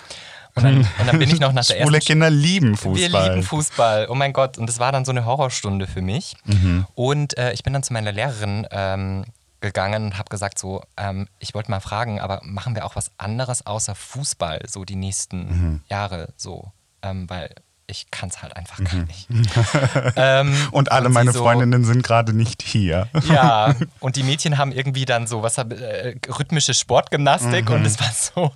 Und 0.55 0.63
dann, 0.63 0.77
und 0.99 1.07
dann 1.07 1.19
bin 1.19 1.29
ich 1.29 1.39
noch 1.39 1.51
nach 1.53 1.65
der 1.65 1.81
Schwule 1.81 1.97
ersten 1.97 2.07
Kinder 2.13 2.29
lieben 2.29 2.71
wir 2.71 2.77
Fußball. 2.77 3.29
lieben 3.29 3.43
Fußball. 3.43 4.07
Oh 4.09 4.15
mein 4.15 4.33
Gott. 4.33 4.57
Und 4.57 4.67
das 4.67 4.79
war 4.79 4.91
dann 4.91 5.05
so 5.05 5.11
eine 5.11 5.25
Horrorstunde 5.25 5.87
für 5.87 6.01
mich. 6.01 6.35
Mhm. 6.45 6.85
Und 6.95 7.37
äh, 7.37 7.53
ich 7.53 7.63
bin 7.63 7.73
dann 7.73 7.83
zu 7.83 7.93
meiner 7.93 8.11
Lehrerin 8.11 8.67
ähm, 8.71 9.25
gegangen 9.61 10.05
und 10.05 10.17
habe 10.17 10.29
gesagt 10.29 10.59
so, 10.59 10.83
ähm, 10.97 11.27
ich 11.39 11.53
wollte 11.53 11.71
mal 11.71 11.79
fragen, 11.79 12.19
aber 12.19 12.41
machen 12.43 12.75
wir 12.75 12.85
auch 12.85 12.95
was 12.95 13.11
anderes 13.17 13.65
außer 13.65 13.95
Fußball 13.95 14.61
so 14.67 14.83
die 14.85 14.95
nächsten 14.97 15.39
Mhm. 15.47 15.81
Jahre 15.89 16.33
so, 16.35 16.71
ähm, 17.01 17.29
weil 17.29 17.49
ich 17.87 18.09
kann 18.11 18.29
es 18.29 18.41
halt 18.41 18.55
einfach 18.55 18.83
gar 18.83 19.03
nicht. 19.03 19.27
ähm, 20.15 20.55
und 20.71 20.91
alle 20.91 21.07
sie 21.07 21.13
meine 21.13 21.31
so, 21.31 21.43
Freundinnen 21.43 21.83
sind 21.83 22.03
gerade 22.03 22.33
nicht 22.33 22.61
hier. 22.61 23.07
ja, 23.27 23.75
und 23.99 24.15
die 24.15 24.23
Mädchen 24.23 24.57
haben 24.57 24.71
irgendwie 24.71 25.05
dann 25.05 25.27
so 25.27 25.43
was 25.43 25.57
äh, 25.57 26.15
rhythmische 26.27 26.73
Sportgymnastik 26.73 27.69
und 27.69 27.85
es 27.85 27.99
war 27.99 28.11
so, 28.11 28.51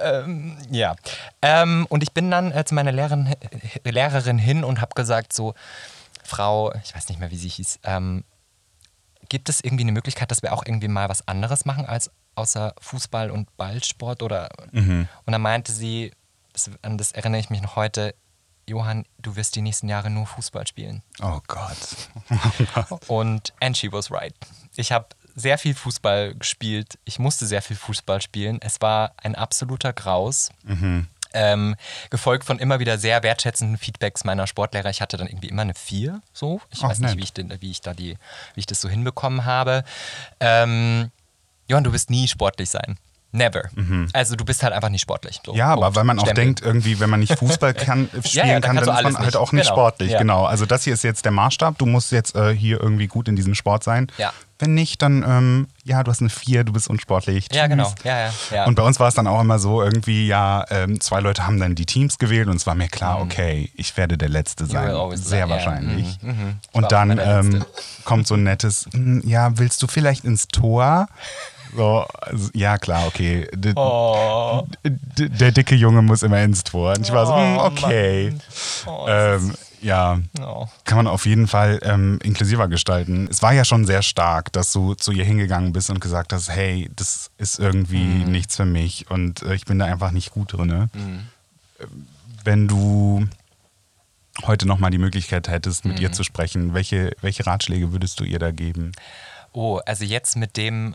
ähm, 0.00 0.58
ja. 0.70 0.96
Ähm, 1.42 1.86
und 1.88 2.02
ich 2.02 2.12
bin 2.12 2.30
dann 2.30 2.50
äh, 2.52 2.64
zu 2.64 2.74
meiner 2.74 2.92
Lehrerin, 2.92 3.26
äh, 3.26 3.90
Lehrerin 3.90 4.38
hin 4.38 4.64
und 4.64 4.80
habe 4.80 4.94
gesagt 4.94 5.32
so, 5.32 5.54
Frau, 6.24 6.72
ich 6.84 6.94
weiß 6.94 7.08
nicht 7.08 7.20
mehr, 7.20 7.30
wie 7.30 7.36
sie 7.36 7.48
hieß, 7.48 7.80
ähm, 7.84 8.24
gibt 9.28 9.48
es 9.48 9.60
irgendwie 9.62 9.84
eine 9.84 9.92
Möglichkeit, 9.92 10.30
dass 10.30 10.42
wir 10.42 10.52
auch 10.52 10.64
irgendwie 10.66 10.88
mal 10.88 11.08
was 11.08 11.26
anderes 11.28 11.64
machen 11.64 11.86
als 11.86 12.10
außer 12.34 12.74
Fußball 12.80 13.30
und 13.30 13.56
Ballsport 13.56 14.22
oder 14.22 14.48
und 14.72 15.08
dann 15.24 15.40
meinte 15.40 15.72
sie, 15.72 16.12
das, 16.52 16.70
an 16.82 16.98
das 16.98 17.12
erinnere 17.12 17.40
ich 17.40 17.50
mich 17.50 17.62
noch 17.62 17.76
heute, 17.76 18.14
Johann, 18.68 19.04
du 19.18 19.36
wirst 19.36 19.54
die 19.56 19.62
nächsten 19.62 19.88
Jahre 19.88 20.10
nur 20.10 20.26
Fußball 20.26 20.66
spielen. 20.66 21.02
Oh 21.22 21.40
Gott. 21.46 21.76
Und 23.08 23.52
and 23.60 23.76
she 23.76 23.92
was 23.92 24.10
right. 24.10 24.34
Ich 24.76 24.92
habe 24.92 25.06
sehr 25.36 25.58
viel 25.58 25.74
Fußball 25.74 26.34
gespielt. 26.34 26.98
Ich 27.04 27.18
musste 27.18 27.46
sehr 27.46 27.62
viel 27.62 27.76
Fußball 27.76 28.20
spielen. 28.20 28.58
Es 28.62 28.80
war 28.80 29.12
ein 29.18 29.34
absoluter 29.34 29.92
Graus. 29.92 30.50
Ähm, 31.32 31.76
gefolgt 32.08 32.44
von 32.44 32.58
immer 32.58 32.80
wieder 32.80 32.96
sehr 32.98 33.22
wertschätzenden 33.22 33.76
Feedbacks 33.76 34.24
meiner 34.24 34.46
Sportlehrer. 34.46 34.88
Ich 34.88 35.02
hatte 35.02 35.18
dann 35.18 35.26
irgendwie 35.26 35.48
immer 35.48 35.62
eine 35.62 35.74
4, 35.74 36.22
so. 36.32 36.62
Ich 36.70 36.82
Ach, 36.82 36.88
weiß 36.88 37.00
nicht, 37.00 37.10
nett. 37.10 37.18
wie 37.18 37.22
ich, 37.24 37.32
denn, 37.34 37.54
wie 37.60 37.70
ich 37.70 37.82
da 37.82 37.92
die, 37.92 38.16
wie 38.54 38.60
ich 38.60 38.66
das 38.66 38.80
so 38.80 38.88
hinbekommen 38.88 39.44
habe. 39.44 39.84
Ähm, 40.40 41.10
Johann, 41.68 41.84
du 41.84 41.92
wirst 41.92 42.08
nie 42.08 42.26
sportlich 42.26 42.70
sein. 42.70 42.96
Never. 43.36 43.62
Also 44.12 44.34
du 44.36 44.44
bist 44.44 44.62
halt 44.62 44.72
einfach 44.72 44.88
nicht 44.88 45.02
sportlich. 45.02 45.40
So, 45.44 45.52
Mhm. 45.52 45.58
Ja, 45.58 45.68
aber 45.68 45.94
weil 45.94 46.04
man 46.04 46.18
auch 46.18 46.22
Stempel. 46.24 46.44
denkt, 46.44 46.62
irgendwie, 46.62 46.98
wenn 47.00 47.10
man 47.10 47.20
nicht 47.20 47.38
Fußball 47.38 47.74
kann, 47.74 48.08
spielen 48.24 48.46
ja, 48.46 48.52
dann 48.60 48.62
kann, 48.62 48.76
dann 48.76 48.84
ist 48.84 49.02
man 49.02 49.14
halt 49.16 49.26
nicht. 49.26 49.36
auch 49.36 49.52
nicht 49.52 49.64
Genau. 49.64 49.74
sportlich. 49.74 50.10
Ja. 50.12 50.18
Genau. 50.18 50.44
Also 50.44 50.64
das 50.66 50.84
hier 50.84 50.94
ist 50.94 51.04
jetzt 51.04 51.24
der 51.24 51.32
Maßstab. 51.32 51.76
Du 51.78 51.86
musst 51.86 52.12
jetzt 52.12 52.34
äh, 52.34 52.54
hier 52.54 52.80
irgendwie 52.80 53.06
gut 53.06 53.28
in 53.28 53.36
diesem 53.36 53.54
Sport 53.54 53.84
sein. 53.84 54.06
Ja. 54.18 54.32
Wenn 54.58 54.72
nicht, 54.72 55.02
dann 55.02 55.22
ähm, 55.22 55.66
ja, 55.84 56.02
du 56.02 56.10
hast 56.10 56.20
eine 56.22 56.30
Vier, 56.30 56.64
du 56.64 56.72
bist 56.72 56.88
unsportlich. 56.88 57.48
Ja, 57.52 57.62
Tschüss. 57.64 57.68
genau. 57.70 57.94
Ja, 58.04 58.18
ja, 58.26 58.32
ja. 58.52 58.64
Und 58.64 58.74
bei 58.74 58.82
uns 58.82 58.98
war 58.98 59.06
es 59.08 59.12
dann 59.14 59.26
auch 59.26 59.38
immer 59.42 59.58
so, 59.58 59.82
irgendwie, 59.82 60.26
ja, 60.26 60.64
ähm, 60.70 60.98
zwei 60.98 61.20
Leute 61.20 61.46
haben 61.46 61.60
dann 61.60 61.74
die 61.74 61.84
Teams 61.84 62.16
gewählt 62.16 62.48
und 62.48 62.56
es 62.56 62.66
war 62.66 62.74
mir 62.74 62.88
klar, 62.88 63.20
okay, 63.20 63.70
ich 63.74 63.94
werde 63.98 64.16
der 64.16 64.30
Letzte 64.30 64.64
sein. 64.64 64.94
Mhm. 64.94 65.16
Sehr 65.16 65.40
ja, 65.40 65.48
wahrscheinlich. 65.50 66.18
mhm, 66.22 66.28
mhm. 66.30 66.56
Ich 66.70 66.74
Und 66.74 66.90
dann 66.90 67.18
ähm, 67.22 67.64
kommt 68.04 68.26
so 68.26 68.34
ein 68.34 68.44
nettes, 68.44 68.88
"Hm, 68.94 69.20
ja, 69.26 69.58
willst 69.58 69.82
du 69.82 69.88
vielleicht 69.88 70.24
ins 70.24 70.48
Tor? 70.48 71.08
So, 71.74 72.06
also, 72.20 72.50
ja, 72.54 72.78
klar, 72.78 73.06
okay. 73.06 73.48
D 73.54 73.72
Oh. 73.76 74.66
der 74.84 75.52
dicke 75.52 75.74
Junge 75.74 76.02
muss 76.02 76.22
immer 76.22 76.42
ins 76.42 76.64
Tor. 76.64 76.94
Und 76.96 77.00
ich 77.06 77.12
war 77.12 77.26
so, 77.26 77.32
Oh, 77.34 77.36
hm, 77.38 77.58
okay. 77.58 78.34
Oh, 78.86 79.06
ähm, 79.08 79.54
Ja, 79.82 80.18
Oh. 80.40 80.66
kann 80.84 80.96
man 80.96 81.06
auf 81.06 81.26
jeden 81.26 81.46
Fall 81.46 81.78
ähm, 81.82 82.18
inklusiver 82.22 82.66
gestalten. 82.66 83.28
Es 83.30 83.42
war 83.42 83.52
ja 83.52 83.64
schon 83.64 83.84
sehr 83.84 84.02
stark, 84.02 84.50
dass 84.52 84.72
du 84.72 84.94
zu 84.94 85.12
ihr 85.12 85.24
hingegangen 85.24 85.72
bist 85.72 85.90
und 85.90 86.00
gesagt 86.00 86.32
hast, 86.32 86.48
hey, 86.50 86.90
das 86.96 87.30
ist 87.38 87.58
irgendwie 87.58 88.24
Mhm. 88.24 88.30
nichts 88.32 88.56
für 88.56 88.64
mich 88.64 89.10
und 89.10 89.42
äh, 89.42 89.54
ich 89.54 89.64
bin 89.66 89.78
da 89.78 89.84
einfach 89.84 90.10
nicht 90.12 90.30
gut 90.32 90.54
drin. 90.54 90.88
Wenn 92.42 92.68
du 92.68 93.26
heute 94.46 94.66
nochmal 94.66 94.90
die 94.90 94.98
Möglichkeit 94.98 95.48
hättest, 95.48 95.84
mit 95.84 95.96
Mhm. 95.98 96.02
ihr 96.02 96.12
zu 96.12 96.24
sprechen, 96.24 96.74
welche, 96.74 97.12
welche 97.20 97.46
Ratschläge 97.46 97.92
würdest 97.92 98.18
du 98.20 98.24
ihr 98.24 98.38
da 98.38 98.50
geben? 98.50 98.92
Oh, 99.52 99.80
also 99.86 100.04
jetzt 100.04 100.36
mit 100.36 100.56
dem, 100.56 100.94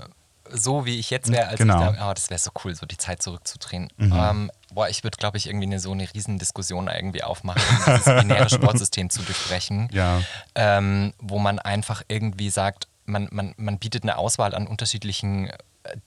so 0.53 0.85
wie 0.85 0.99
ich 0.99 1.09
jetzt 1.09 1.31
wäre, 1.31 1.47
als 1.47 1.57
Genau. 1.59 1.91
ich 1.91 1.97
da, 1.97 2.09
oh, 2.09 2.13
das 2.13 2.29
wäre 2.29 2.39
so 2.39 2.51
cool, 2.63 2.73
so 2.75 2.85
die 2.85 2.97
Zeit 2.97 3.21
zurückzudrehen. 3.21 3.89
Mhm. 3.97 4.13
Ähm, 4.13 4.51
boah, 4.73 4.89
ich 4.89 5.03
würde, 5.03 5.17
glaube 5.17 5.37
ich, 5.37 5.47
irgendwie 5.47 5.65
eine, 5.67 5.79
so 5.79 5.91
eine 5.91 6.11
Riesendiskussion 6.13 6.87
irgendwie 6.87 7.23
aufmachen, 7.23 7.61
um 7.77 7.93
dieses 7.93 8.05
binäre 8.05 8.49
Sportsystem 8.49 9.09
zu 9.09 9.21
durchbrechen. 9.23 9.89
Ja. 9.93 10.21
ähm, 10.55 11.13
wo 11.19 11.39
man 11.39 11.59
einfach 11.59 12.03
irgendwie 12.07 12.49
sagt, 12.49 12.87
man, 13.05 13.27
man, 13.31 13.53
man 13.57 13.77
bietet 13.79 14.03
eine 14.03 14.17
Auswahl 14.17 14.53
an 14.55 14.67
unterschiedlichen 14.67 15.47
äh, 15.49 15.55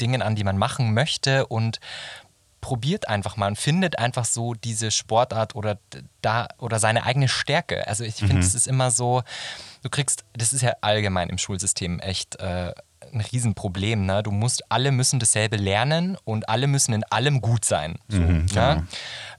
Dingen 0.00 0.22
an, 0.22 0.36
die 0.36 0.44
man 0.44 0.56
machen 0.58 0.94
möchte 0.94 1.46
und 1.46 1.80
probiert 2.60 3.08
einfach 3.08 3.36
mal 3.36 3.48
und 3.48 3.58
findet 3.58 3.98
einfach 3.98 4.24
so 4.24 4.54
diese 4.54 4.90
Sportart 4.90 5.54
oder 5.54 5.78
da 6.22 6.48
oder 6.58 6.78
seine 6.78 7.04
eigene 7.04 7.28
Stärke. 7.28 7.86
Also 7.86 8.04
ich 8.04 8.14
finde, 8.14 8.38
es 8.38 8.54
ist 8.54 8.66
immer 8.66 8.90
so, 8.90 9.22
du 9.82 9.90
kriegst, 9.90 10.24
das 10.32 10.54
ist 10.54 10.62
ja 10.62 10.72
allgemein 10.80 11.28
im 11.28 11.36
Schulsystem 11.36 12.00
echt 12.00 12.36
äh, 12.40 12.72
ein 13.14 13.20
Riesenproblem. 13.20 14.04
Ne? 14.06 14.22
Du 14.22 14.30
musst, 14.30 14.70
alle 14.70 14.92
müssen 14.92 15.18
dasselbe 15.18 15.56
lernen 15.56 16.16
und 16.24 16.48
alle 16.48 16.66
müssen 16.66 16.92
in 16.92 17.04
allem 17.04 17.40
gut 17.40 17.64
sein. 17.64 17.96
So, 18.08 18.18
ne? 18.18 18.86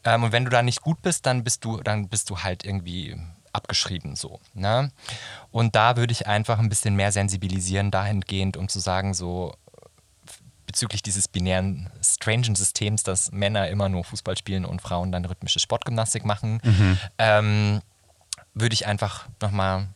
ähm, 0.03 0.23
und 0.23 0.31
wenn 0.31 0.45
du 0.45 0.51
da 0.51 0.61
nicht 0.61 0.81
gut 0.81 1.01
bist, 1.01 1.25
dann 1.25 1.43
bist 1.43 1.63
du, 1.65 1.81
dann 1.81 2.07
bist 2.07 2.29
du 2.29 2.39
halt 2.39 2.65
irgendwie 2.65 3.15
abgeschrieben 3.53 4.15
so. 4.15 4.39
Ne? 4.53 4.91
Und 5.51 5.75
da 5.75 5.97
würde 5.97 6.11
ich 6.11 6.27
einfach 6.27 6.59
ein 6.59 6.69
bisschen 6.69 6.95
mehr 6.95 7.11
sensibilisieren 7.11 7.91
dahingehend, 7.91 8.57
um 8.57 8.67
zu 8.67 8.79
sagen, 8.79 9.13
so 9.13 9.53
bezüglich 10.65 11.01
dieses 11.01 11.27
binären, 11.27 11.89
strangen 12.03 12.55
Systems, 12.55 13.03
dass 13.03 13.31
Männer 13.31 13.69
immer 13.69 13.87
nur 13.87 14.03
Fußball 14.03 14.37
spielen 14.37 14.65
und 14.65 14.81
Frauen 14.81 15.11
dann 15.11 15.23
rhythmische 15.23 15.59
Sportgymnastik 15.59 16.25
machen, 16.25 16.59
ähm, 17.17 17.81
würde 18.53 18.73
ich 18.73 18.87
einfach 18.87 19.27
nochmal 19.41 19.87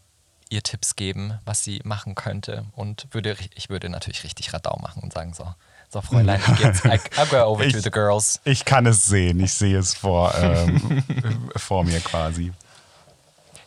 ihr 0.49 0.63
Tipps 0.63 0.95
geben, 0.95 1.37
was 1.45 1.63
sie 1.63 1.81
machen 1.83 2.15
könnte. 2.15 2.65
Und 2.75 3.07
würde, 3.11 3.35
ich 3.55 3.69
würde 3.69 3.89
natürlich 3.89 4.23
richtig 4.23 4.53
Radau 4.53 4.77
machen 4.81 5.03
und 5.03 5.13
sagen, 5.13 5.33
so, 5.33 5.53
so 5.89 6.01
Fräulein, 6.01 6.41
wie 6.47 6.53
geht's? 6.63 6.83
I, 6.85 6.99
I'll 7.19 7.27
go 7.29 7.37
over 7.43 7.63
to 7.67 7.77
Ich- 7.77 7.83
the 7.83 7.91
girls. 7.91 8.39
Ich 8.43 8.65
kann 8.65 8.85
es 8.85 9.05
sehen, 9.05 9.39
ich 9.39 9.53
sehe 9.53 9.77
es 9.77 9.93
vor, 9.93 10.33
ähm, 10.35 11.03
vor 11.55 11.83
mir 11.83 11.99
quasi. 11.99 12.51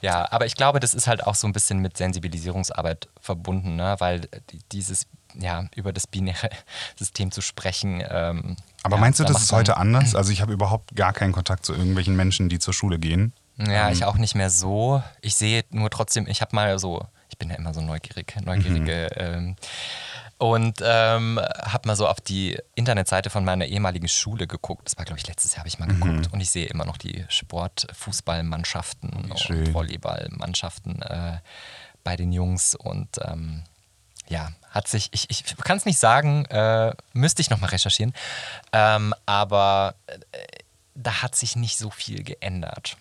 Ja, 0.00 0.30
aber 0.32 0.46
ich 0.46 0.56
glaube, 0.56 0.80
das 0.80 0.94
ist 0.94 1.06
halt 1.06 1.24
auch 1.24 1.36
so 1.36 1.46
ein 1.46 1.52
bisschen 1.52 1.78
mit 1.78 1.96
Sensibilisierungsarbeit 1.96 3.08
verbunden, 3.20 3.76
ne? 3.76 3.94
weil 4.00 4.22
die- 4.50 4.58
dieses, 4.72 5.06
ja, 5.38 5.66
über 5.76 5.92
das 5.92 6.08
binäre 6.08 6.50
System 6.98 7.30
zu 7.30 7.40
sprechen. 7.40 8.02
Ähm, 8.10 8.56
Aber 8.82 8.96
ja, 8.96 9.00
meinst 9.00 9.20
du, 9.20 9.24
da 9.24 9.32
das 9.32 9.44
ist 9.44 9.52
heute 9.52 9.76
anders? 9.76 10.16
Also 10.16 10.32
ich 10.32 10.40
habe 10.42 10.52
überhaupt 10.52 10.96
gar 10.96 11.12
keinen 11.12 11.32
Kontakt 11.32 11.64
zu 11.64 11.72
irgendwelchen 11.74 12.16
Menschen, 12.16 12.48
die 12.48 12.58
zur 12.58 12.74
Schule 12.74 12.98
gehen. 12.98 13.32
Ja, 13.58 13.88
Ähm. 13.88 13.92
ich 13.92 14.04
auch 14.04 14.16
nicht 14.16 14.34
mehr 14.34 14.50
so. 14.50 15.02
Ich 15.20 15.34
sehe 15.36 15.64
nur 15.70 15.90
trotzdem, 15.90 16.26
ich 16.26 16.40
habe 16.40 16.54
mal 16.54 16.78
so, 16.78 17.06
ich 17.28 17.38
bin 17.38 17.50
ja 17.50 17.56
immer 17.56 17.74
so 17.74 17.80
neugierig, 17.80 18.34
neugierige. 18.44 19.06
Ähm, 19.16 19.56
und 20.38 20.80
ähm, 20.82 21.38
habe 21.62 21.86
mal 21.86 21.94
so 21.94 22.08
auf 22.08 22.20
die 22.20 22.58
Internetseite 22.74 23.30
von 23.30 23.44
meiner 23.44 23.66
ehemaligen 23.66 24.08
Schule 24.08 24.48
geguckt. 24.48 24.86
Das 24.86 24.98
war, 24.98 25.04
glaube 25.04 25.20
ich, 25.20 25.26
letztes 25.28 25.52
Jahr 25.52 25.60
habe 25.60 25.68
ich 25.68 25.78
mal 25.78 25.86
geguckt. 25.86 26.32
Und 26.32 26.40
ich 26.40 26.50
sehe 26.50 26.66
immer 26.66 26.84
noch 26.84 26.96
die 26.96 27.24
Sport-Fußballmannschaften 27.28 29.10
und 29.10 29.38
schön. 29.38 29.72
Volleyballmannschaften 29.72 31.00
äh, 31.02 31.38
bei 32.02 32.16
den 32.16 32.32
Jungs. 32.32 32.74
Und 32.74 33.08
ähm, 33.22 33.62
ja, 34.28 34.50
hat 34.70 34.88
sich, 34.88 35.10
ich, 35.12 35.30
ich 35.30 35.56
kann 35.58 35.76
es 35.76 35.84
nicht 35.84 35.98
sagen, 36.00 36.44
äh, 36.46 36.92
müsste 37.12 37.40
ich 37.40 37.50
nochmal 37.50 37.70
recherchieren. 37.70 38.12
Ähm, 38.72 39.14
aber 39.26 39.94
äh, 40.06 40.18
da 40.96 41.22
hat 41.22 41.36
sich 41.36 41.54
nicht 41.54 41.78
so 41.78 41.90
viel 41.90 42.24
geändert. 42.24 42.96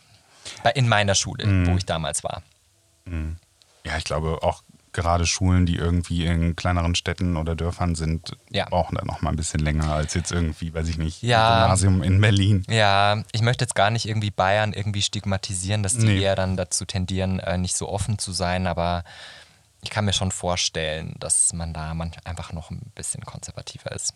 Bei, 0.63 0.71
in 0.71 0.87
meiner 0.87 1.15
Schule, 1.15 1.45
Mhm. 1.45 1.67
wo 1.67 1.77
ich 1.77 1.85
damals 1.85 2.23
war. 2.23 2.41
Ja, 3.85 3.97
ich 3.97 4.03
glaube 4.03 4.39
auch 4.43 4.63
gerade 4.93 5.25
Schulen, 5.25 5.65
die 5.65 5.77
irgendwie 5.77 6.25
in 6.25 6.55
kleineren 6.55 6.95
Städten 6.95 7.37
oder 7.37 7.55
Dörfern 7.55 7.95
sind, 7.95 8.35
Ja. 8.49 8.65
brauchen 8.69 8.95
da 8.95 9.05
noch 9.05 9.21
mal 9.21 9.29
ein 9.29 9.37
bisschen 9.37 9.61
länger 9.61 9.93
als 9.93 10.13
jetzt 10.13 10.31
irgendwie, 10.33 10.73
weiß 10.73 10.87
ich 10.89 10.97
nicht, 10.97 11.21
Ja. 11.23 11.47
ein 11.55 11.61
Gymnasium 11.63 12.03
in 12.03 12.19
Berlin. 12.19 12.65
Ja, 12.69 13.23
ich 13.31 13.41
möchte 13.41 13.63
jetzt 13.63 13.73
gar 13.75 13.89
nicht 13.89 14.05
irgendwie 14.07 14.31
Bayern 14.31 14.73
irgendwie 14.73 15.01
stigmatisieren, 15.01 15.81
dass 15.81 15.97
die 15.97 16.05
Nee. 16.07 16.21
eher 16.21 16.35
dann 16.35 16.57
dazu 16.57 16.83
tendieren, 16.85 17.39
äh, 17.39 17.57
nicht 17.57 17.75
so 17.77 17.87
offen 17.87 18.19
zu 18.19 18.33
sein, 18.33 18.67
aber 18.67 19.05
ich 19.81 19.89
kann 19.89 20.03
mir 20.05 20.13
schon 20.13 20.31
vorstellen, 20.31 21.15
dass 21.19 21.53
man 21.53 21.73
da 21.73 21.93
manch 21.93 22.15
einfach 22.25 22.51
noch 22.51 22.69
ein 22.69 22.91
bisschen 22.93 23.23
konservativer 23.25 23.91
ist. 23.93 24.13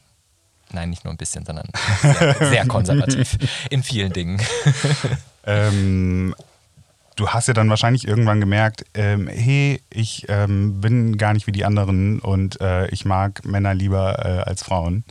Nein, 0.72 0.90
nicht 0.90 1.06
nur 1.06 1.14
ein 1.14 1.18
bisschen, 1.18 1.46
sondern 1.46 1.70
sehr, 2.02 2.34
sehr 2.50 2.68
konservativ 2.68 3.38
in 3.70 3.82
vielen 3.82 4.12
Dingen. 4.14 4.42
Ähm, 5.45 6.36
du 7.15 7.29
hast 7.29 7.47
ja 7.47 7.53
dann 7.53 7.69
wahrscheinlich 7.69 8.08
irgendwann 8.08 8.39
gemerkt, 8.39 8.86
ähm, 8.93 9.27
hey, 9.27 9.81
ich 9.89 10.25
ähm, 10.29 10.81
bin 10.81 11.17
gar 11.17 11.34
nicht 11.34 11.47
wie 11.47 11.51
die 11.51 11.65
anderen 11.65 12.19
und 12.19 12.60
äh, 12.62 12.88
ich 12.88 13.05
mag 13.05 13.45
Männer 13.45 13.73
lieber 13.73 14.25
äh, 14.25 14.49
als 14.49 14.63
Frauen. 14.63 15.03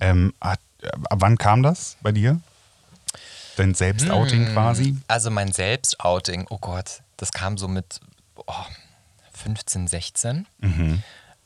Ähm, 0.00 0.34
äh, 0.40 0.56
ab 1.08 1.18
wann 1.20 1.38
kam 1.38 1.62
das 1.62 1.96
bei 2.02 2.12
dir? 2.12 2.40
Dein 3.56 3.74
Selbstouting 3.74 4.46
Hm. 4.46 4.52
quasi? 4.52 4.96
Also 5.08 5.30
mein 5.30 5.52
Selbstouting, 5.52 6.46
oh 6.50 6.58
Gott, 6.58 7.02
das 7.16 7.32
kam 7.32 7.58
so 7.58 7.68
mit 7.68 8.00
oh, 8.36 8.52
15, 9.34 9.88
16. 9.88 10.46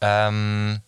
Ähm, 0.00 0.80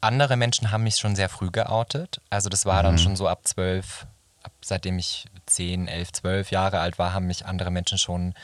andere 0.00 0.36
Menschen 0.36 0.70
haben 0.70 0.84
mich 0.84 0.96
schon 0.96 1.16
sehr 1.16 1.28
früh 1.28 1.50
geoutet. 1.50 2.20
Also 2.30 2.48
das 2.48 2.64
war 2.66 2.82
dann 2.82 2.98
schon 2.98 3.16
so 3.16 3.28
ab 3.28 3.40
12, 3.44 4.06
ab, 4.42 4.52
seitdem 4.62 4.98
ich 4.98 5.26
10, 5.46 5.88
11, 5.88 6.12
12 6.12 6.50
Jahre 6.50 6.80
alt 6.80 6.98
war, 6.98 7.12
haben 7.12 7.26
mich 7.26 7.46
andere 7.46 7.70
Menschen 7.70 7.98
schon 7.98 8.34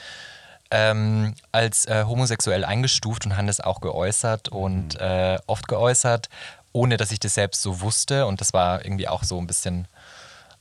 ähm, 0.71 1.35
als 1.53 1.85
äh, 1.87 2.05
homosexuell 2.05 2.65
eingestuft 2.65 3.27
und 3.27 3.37
haben 3.37 3.47
das 3.47 3.61
auch 3.61 3.81
geäußert 3.81 4.49
und 4.49 4.99
äh, 5.01 5.39
oft 5.47 5.69
geäußert, 5.69 6.29
ohne 6.73 6.97
dass 6.97 7.13
ich 7.13 7.21
das 7.21 7.35
selbst 7.35 7.61
so 7.61 7.81
wusste. 7.83 8.27
Und 8.27 8.41
das 8.41 8.53
war 8.53 8.85
irgendwie 8.85 9.09
auch 9.09 9.23
so 9.23 9.39
ein 9.39 9.47
bisschen 9.47 9.87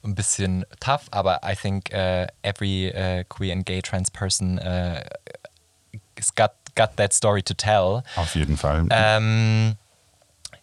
ein 0.03 0.15
bisschen 0.15 0.65
tough, 0.79 1.03
aber 1.11 1.41
I 1.45 1.55
think 1.55 1.91
uh, 1.93 2.25
every 2.41 2.89
uh, 2.89 3.23
queer 3.29 3.53
and 3.53 3.65
gay 3.65 3.81
trans 3.81 4.09
person 4.09 4.57
uh, 4.59 5.01
has 6.17 6.33
got, 6.35 6.53
got 6.75 6.97
that 6.97 7.13
story 7.13 7.43
to 7.43 7.53
tell. 7.53 8.03
Auf 8.15 8.35
jeden 8.35 8.57
Fall. 8.57 8.87
Ähm, 8.89 9.75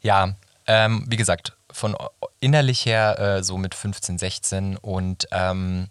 ja, 0.00 0.34
ähm, 0.66 1.04
wie 1.08 1.16
gesagt, 1.16 1.52
von 1.78 1.96
innerlich 2.40 2.84
her 2.84 3.18
äh, 3.18 3.42
so 3.44 3.56
mit 3.56 3.74
15, 3.74 4.18
16 4.18 4.76
und 4.76 5.26
ähm, 5.32 5.88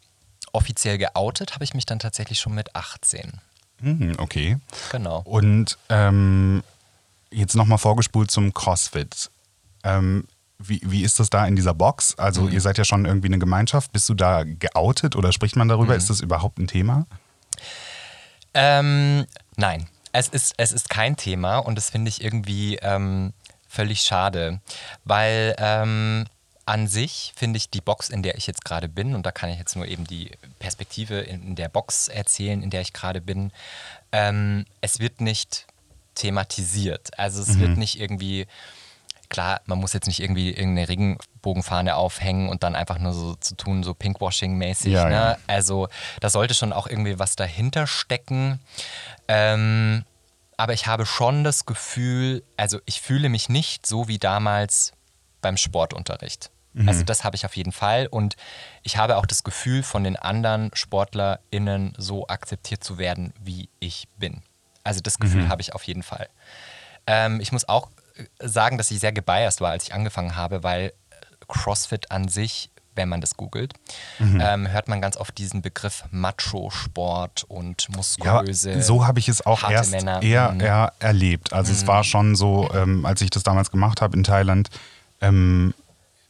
offiziell 0.53 0.97
geoutet 0.97 1.53
habe 1.55 1.63
ich 1.63 1.73
mich 1.73 1.85
dann 1.85 1.99
tatsächlich 1.99 2.39
schon 2.39 2.53
mit 2.53 2.75
18. 2.75 3.39
Hm, 3.81 4.15
okay. 4.19 4.57
Genau. 4.91 5.21
Und 5.25 5.77
ähm, 5.89 6.63
jetzt 7.31 7.55
nochmal 7.55 7.77
vorgespult 7.77 8.31
zum 8.31 8.53
CrossFit. 8.53 9.29
Ähm, 9.83 10.25
wie, 10.59 10.81
wie 10.83 11.03
ist 11.03 11.19
das 11.19 11.29
da 11.29 11.45
in 11.45 11.55
dieser 11.55 11.73
Box? 11.75 12.15
Also 12.17 12.41
Mhm. 12.43 12.51
ihr 12.53 12.61
seid 12.61 12.77
ja 12.79 12.83
schon 12.85 13.05
irgendwie 13.05 13.27
eine 13.27 13.37
Gemeinschaft. 13.37 13.91
Bist 13.91 14.09
du 14.09 14.15
da 14.15 14.43
geoutet 14.43 15.15
oder 15.15 15.31
spricht 15.31 15.55
man 15.55 15.67
darüber? 15.67 15.93
Mhm. 15.93 15.99
Ist 15.99 16.09
das 16.09 16.19
überhaupt 16.21 16.57
ein 16.57 16.67
Thema? 16.67 17.05
Ähm, 18.53 19.25
nein, 19.55 19.87
es 20.13 20.27
ist, 20.29 20.53
es 20.57 20.71
ist 20.71 20.89
kein 20.89 21.15
Thema 21.15 21.59
und 21.59 21.75
das 21.75 21.89
finde 21.91 22.09
ich 22.09 22.23
irgendwie 22.23 22.77
ähm, 22.77 23.33
völlig 23.77 24.01
schade, 24.01 24.59
weil 25.05 25.55
ähm, 25.59 26.25
an 26.65 26.87
sich 26.87 27.31
finde 27.35 27.57
ich 27.57 27.69
die 27.69 27.79
Box, 27.79 28.09
in 28.09 28.23
der 28.23 28.35
ich 28.35 28.47
jetzt 28.47 28.65
gerade 28.65 28.89
bin, 28.89 29.13
und 29.13 29.23
da 29.23 29.31
kann 29.31 29.51
ich 29.51 29.59
jetzt 29.59 29.75
nur 29.75 29.87
eben 29.87 30.05
die 30.07 30.31
Perspektive 30.57 31.19
in, 31.19 31.55
der 31.55 31.69
Box 31.69 32.07
erzählen, 32.07 32.63
in 32.63 32.71
der 32.71 32.81
ich 32.81 32.91
gerade 32.91 33.21
bin, 33.21 33.51
ähm, 34.11 34.65
es 34.81 34.99
wird 34.99 35.21
nicht 35.21 35.67
thematisiert. 36.15 37.11
Also 37.19 37.39
es 37.39 37.59
wird 37.59 37.77
nicht 37.77 37.99
irgendwie, 37.99 38.47
klar, 39.29 39.61
man 39.67 39.77
muss 39.77 39.93
jetzt 39.93 40.07
nicht 40.07 40.21
irgendwie 40.21 40.49
irgendeine 40.49 40.89
Regenbogenfahne 40.89 41.95
aufhängen 41.95 42.49
und 42.49 42.63
dann 42.63 42.73
einfach 42.73 42.97
nur 42.97 43.13
so 43.13 43.35
zu 43.35 43.55
tun, 43.55 43.83
so 43.83 43.91
Pinkwashing-mäßig. 43.91 44.91
Ja, 44.91 45.05
ne? 45.05 45.13
ja. 45.13 45.37
Also 45.45 45.87
da 46.19 46.31
sollte 46.31 46.55
schon 46.55 46.73
auch 46.73 46.87
irgendwie 46.87 47.19
was 47.19 47.35
dahinter 47.35 47.85
stecken. 47.85 48.59
Ähm, 49.27 50.03
aber 50.57 50.73
ich 50.73 50.87
habe 50.87 51.05
schon 51.05 51.43
das 51.43 51.65
Gefühl, 51.65 52.43
also 52.57 52.79
ich 52.85 53.01
fühle 53.01 53.29
mich 53.29 53.47
nicht 53.47 53.85
so 53.85 54.07
wie 54.07 54.17
damals 54.17 54.91
beim 55.41 55.55
Sportunterricht. 55.57 56.51
Also 56.85 57.03
das 57.03 57.23
habe 57.23 57.35
ich 57.35 57.45
auf 57.45 57.55
jeden 57.57 57.71
Fall. 57.71 58.05
Und 58.05 58.35
ich 58.83 58.97
habe 58.97 59.17
auch 59.17 59.25
das 59.25 59.43
Gefühl, 59.43 59.81
von 59.81 60.03
den 60.03 60.15
anderen 60.15 60.69
SportlerInnen 60.73 61.93
so 61.97 62.27
akzeptiert 62.27 62.83
zu 62.83 62.99
werden, 62.99 63.33
wie 63.41 63.69
ich 63.79 64.07
bin. 64.17 64.43
Also 64.83 65.01
das 65.01 65.17
Gefühl 65.17 65.49
habe 65.49 65.61
ich 65.61 65.73
auf 65.73 65.83
jeden 65.83 66.03
Fall. 66.03 66.29
Ähm, 67.07 67.41
ich 67.41 67.51
muss 67.51 67.67
auch 67.67 67.89
äh, 68.15 68.47
sagen, 68.47 68.77
dass 68.77 68.91
ich 68.91 68.99
sehr 68.99 69.11
gebiased 69.11 69.59
war, 69.59 69.71
als 69.71 69.85
ich 69.85 69.93
angefangen 69.93 70.35
habe, 70.35 70.61
weil 70.61 70.93
CrossFit 71.47 72.11
an 72.11 72.27
sich 72.27 72.69
wenn 72.97 73.07
man 73.09 73.21
das 73.21 73.37
googelt, 73.37 73.73
Mhm. 74.19 74.41
ähm, 74.43 74.67
hört 74.71 74.87
man 74.89 74.99
ganz 75.01 75.15
oft 75.17 75.37
diesen 75.37 75.61
Begriff 75.61 76.03
Macho-Sport 76.11 77.45
und 77.47 77.87
Ja, 77.89 77.95
muskulöse. 77.95 78.81
so 78.81 79.05
habe 79.07 79.19
ich 79.19 79.29
es 79.29 79.45
auch 79.45 79.69
erst 79.69 79.91
Männer. 79.91 80.21
eher, 80.21 80.51
Mhm. 80.51 80.59
eher 80.61 80.93
erlebt. 80.99 81.53
Also 81.53 81.71
es 81.71 81.87
war 81.87 82.03
schon 82.03 82.35
so, 82.35 82.69
ähm, 82.73 83.05
als 83.05 83.21
ich 83.21 83.29
das 83.29 83.43
damals 83.43 83.71
gemacht 83.71 84.01
habe 84.01 84.17
in 84.17 84.23
Thailand, 84.23 84.69
ähm, 85.21 85.73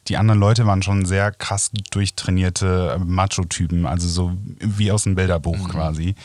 die 0.08 0.15
anderen 0.17 0.39
Leute 0.39 0.65
waren 0.65 0.82
schon 0.84 1.06
sehr 1.06 1.32
krass 1.32 1.71
durchtrainierte 1.91 2.95
äh, 2.95 2.99
Macho-Typen, 3.03 3.86
also 3.86 4.08
so 4.08 4.32
wie 4.60 4.91
aus 4.91 5.06
einem 5.06 5.15
Bilderbuch 5.15 5.58
Mhm. 5.58 5.67
quasi, 5.67 6.15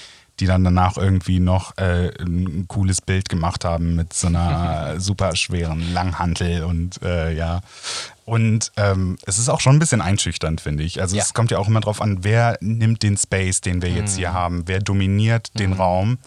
die 0.41 0.47
dann 0.47 0.65
danach 0.65 0.97
irgendwie 0.97 1.39
noch 1.41 1.77
äh, 1.79 2.11
ein 2.21 2.67
cooles 2.69 3.01
Bild 3.01 3.29
gemacht 3.29 3.65
haben 3.65 3.95
mit 3.97 4.13
so 4.13 4.27
einer 4.29 4.95
super 5.01 5.37
schweren 5.37 5.93
Langhantel 5.93 6.65
und 6.65 7.03
äh, 7.03 7.33
ja. 7.33 7.61
Und 8.25 8.73
ähm, 8.77 9.19
es 9.27 9.39
ist 9.39 9.49
auch 9.49 9.61
schon 9.61 9.77
ein 9.77 9.79
bisschen 9.79 10.01
einschüchternd, 10.01 10.61
finde 10.61 10.85
ich. 10.85 11.01
Also 11.01 11.17
Ja. 11.17 11.23
es 11.23 11.35
kommt 11.35 11.51
ja 11.51 11.59
auch 11.59 11.69
immer 11.69 11.81
drauf 11.81 12.01
an, 12.01 12.19
wer 12.23 12.57
nimmt 12.61 13.03
den 13.03 13.17
Space, 13.17 13.61
den 13.61 13.83
wir 13.83 13.91
jetzt 13.91 14.15
Mhm. 14.15 14.19
hier 14.19 14.33
haben, 14.33 14.63
wer 14.67 14.81
dominiert 14.81 15.51
den 15.59 15.73
Raum. 15.73 16.19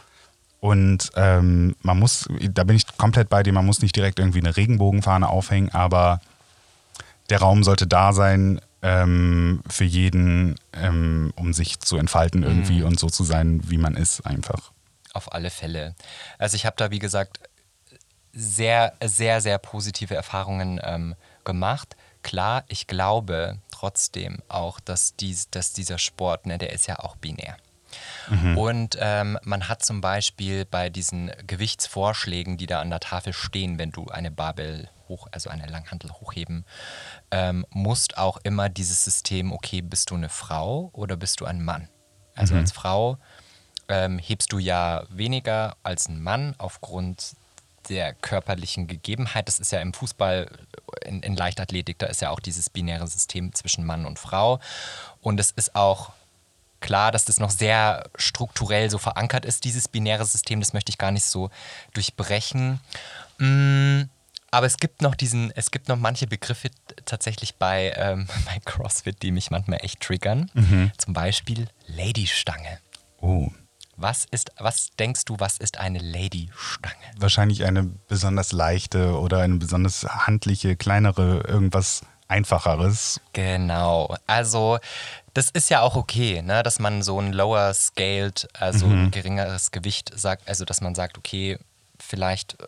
Und 0.59 1.11
ähm, 1.15 1.75
man 1.83 1.99
muss, 1.99 2.27
da 2.51 2.63
bin 2.63 2.75
ich 2.75 2.85
komplett 2.97 3.29
bei 3.29 3.43
dir, 3.43 3.53
man 3.53 3.65
muss 3.65 3.81
nicht 3.81 3.95
direkt 3.95 4.19
irgendwie 4.19 4.39
eine 4.39 4.55
Regenbogenfahne 4.57 5.27
aufhängen, 5.29 5.69
aber 5.73 6.21
der 7.29 7.39
Raum 7.39 7.63
sollte 7.63 7.85
da 7.87 8.13
sein 8.13 8.59
ähm, 8.81 9.61
für 9.69 9.83
jeden, 9.85 10.55
ähm, 10.73 11.33
um 11.35 11.53
sich 11.53 11.79
zu 11.79 11.97
entfalten 11.97 12.43
irgendwie 12.43 12.79
Mhm. 12.81 12.85
und 12.87 12.99
so 12.99 13.07
zu 13.09 13.23
sein, 13.23 13.61
wie 13.69 13.77
man 13.77 13.95
ist 13.95 14.21
einfach. 14.25 14.71
Auf 15.13 15.33
alle 15.33 15.49
Fälle. 15.49 15.95
Also 16.37 16.55
ich 16.55 16.65
habe 16.65 16.75
da, 16.77 16.91
wie 16.91 16.99
gesagt, 16.99 17.39
sehr, 18.33 18.93
sehr, 19.03 19.41
sehr 19.41 19.57
positive 19.57 20.13
Erfahrungen 20.15 20.79
ähm, 20.83 21.15
gemacht. 21.45 21.95
Klar, 22.21 22.63
ich 22.67 22.87
glaube 22.87 23.59
trotzdem 23.71 24.39
auch, 24.49 24.79
dass, 24.79 25.15
dies, 25.15 25.49
dass 25.51 25.73
dieser 25.73 25.97
Sport, 25.99 26.45
ne, 26.45 26.57
der 26.57 26.73
ist 26.73 26.87
ja 26.87 26.99
auch 26.99 27.15
binär. 27.15 27.57
Und 28.57 28.97
ähm, 28.99 29.37
man 29.43 29.69
hat 29.69 29.85
zum 29.85 30.01
Beispiel 30.01 30.65
bei 30.65 30.89
diesen 30.89 31.31
Gewichtsvorschlägen, 31.47 32.57
die 32.57 32.65
da 32.65 32.81
an 32.81 32.89
der 32.89 32.99
Tafel 32.99 33.31
stehen, 33.31 33.77
wenn 33.77 33.91
du 33.91 34.07
eine 34.07 34.31
Barbell 34.31 34.89
hoch, 35.07 35.27
also 35.31 35.49
eine 35.49 35.67
Langhantel 35.67 36.11
hochheben 36.11 36.65
ähm, 37.31 37.65
musst, 37.69 38.17
auch 38.17 38.37
immer 38.43 38.69
dieses 38.69 39.03
System, 39.03 39.51
okay, 39.51 39.81
bist 39.81 40.11
du 40.11 40.15
eine 40.15 40.29
Frau 40.29 40.89
oder 40.93 41.17
bist 41.17 41.39
du 41.39 41.45
ein 41.45 41.63
Mann? 41.63 41.89
Also 42.35 42.53
Mhm. 42.53 42.61
als 42.61 42.71
Frau 42.71 43.17
ähm, 43.87 44.19
hebst 44.19 44.51
du 44.51 44.59
ja 44.59 45.03
weniger 45.09 45.75
als 45.83 46.07
ein 46.07 46.21
Mann 46.21 46.55
aufgrund 46.57 47.35
der 47.89 48.13
körperlichen 48.13 48.87
Gegebenheit. 48.87 49.47
Das 49.47 49.59
ist 49.59 49.71
ja 49.71 49.79
im 49.79 49.93
Fußball, 49.93 50.49
in, 51.05 51.21
in 51.21 51.35
Leichtathletik, 51.35 51.99
da 51.99 52.07
ist 52.07 52.21
ja 52.21 52.31
auch 52.31 52.39
dieses 52.39 52.69
binäre 52.69 53.07
System 53.07 53.53
zwischen 53.53 53.85
Mann 53.85 54.05
und 54.05 54.17
Frau. 54.19 54.59
Und 55.21 55.39
es 55.39 55.51
ist 55.51 55.75
auch 55.75 56.11
klar, 56.79 57.11
dass 57.11 57.25
das 57.25 57.39
noch 57.39 57.49
sehr 57.49 58.09
strukturell 58.15 58.89
so 58.89 58.97
verankert 58.97 59.45
ist, 59.45 59.63
dieses 59.65 59.87
binäre 59.87 60.25
System. 60.25 60.59
Das 60.59 60.73
möchte 60.73 60.89
ich 60.89 60.97
gar 60.97 61.11
nicht 61.11 61.25
so 61.25 61.49
durchbrechen. 61.93 62.79
Mm, 63.37 64.03
Aber 64.55 64.67
es 64.67 64.77
gibt 64.77 65.01
noch 65.01 65.15
diesen, 65.15 65.51
es 65.51 65.69
gibt 65.69 65.89
noch 65.89 65.97
manche 65.97 66.27
Begriffe 66.27 66.69
tatsächlich 67.05 67.55
bei, 67.55 67.93
ähm, 67.97 68.27
bei 68.45 68.59
CrossFit, 68.63 69.21
die 69.21 69.31
mich 69.31 69.51
manchmal 69.51 69.79
echt 69.83 69.99
triggern. 69.99 70.49
Mhm. 70.53 70.91
Zum 70.97 71.13
Beispiel 71.13 71.67
Ladystange. 71.87 72.79
Oh, 73.19 73.49
Was 73.97 74.25
ist, 74.31 74.51
was 74.57 74.91
denkst 74.97 75.25
du, 75.25 75.35
was 75.39 75.57
ist 75.57 75.77
eine 75.79 75.99
Ladystange? 75.99 76.95
wahrscheinlich 77.17 77.65
eine 77.65 77.83
besonders 78.07 78.51
leichte 78.53 79.19
oder 79.19 79.39
eine 79.41 79.55
besonders 79.55 80.03
handliche, 80.03 80.75
kleinere, 80.75 81.41
irgendwas 81.47 82.01
Einfacheres. 82.27 83.19
Genau. 83.33 84.15
Also, 84.25 84.79
das 85.33 85.49
ist 85.49 85.69
ja 85.69 85.81
auch 85.81 85.95
okay, 85.95 86.41
ne? 86.41 86.63
dass 86.63 86.79
man 86.79 87.03
so 87.03 87.19
ein 87.19 87.33
lower 87.33 87.73
scaled, 87.73 88.47
also 88.53 88.87
Mhm. 88.87 89.03
ein 89.05 89.11
geringeres 89.11 89.71
Gewicht 89.71 90.11
sagt, 90.17 90.47
also 90.47 90.63
dass 90.65 90.79
man 90.81 90.95
sagt, 90.95 91.17
okay, 91.17 91.57
vielleicht 91.99 92.59
äh, 92.61 92.65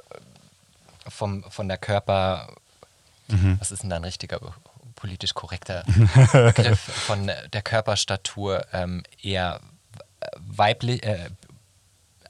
vom, 1.09 1.43
von 1.49 1.67
der 1.67 1.77
Körper, 1.77 2.49
Mhm. 3.29 3.57
was 3.59 3.71
ist 3.71 3.83
denn 3.83 3.89
da 3.89 3.97
ein 3.97 4.05
richtiger 4.05 4.39
politisch 4.95 5.33
korrekter 5.33 5.83
Begriff, 6.31 6.79
von 7.05 7.29
der 7.51 7.61
Körperstatur 7.61 8.65
ähm, 8.71 9.03
eher 9.21 9.59
weiblich, 10.37 11.03
äh, 11.03 11.29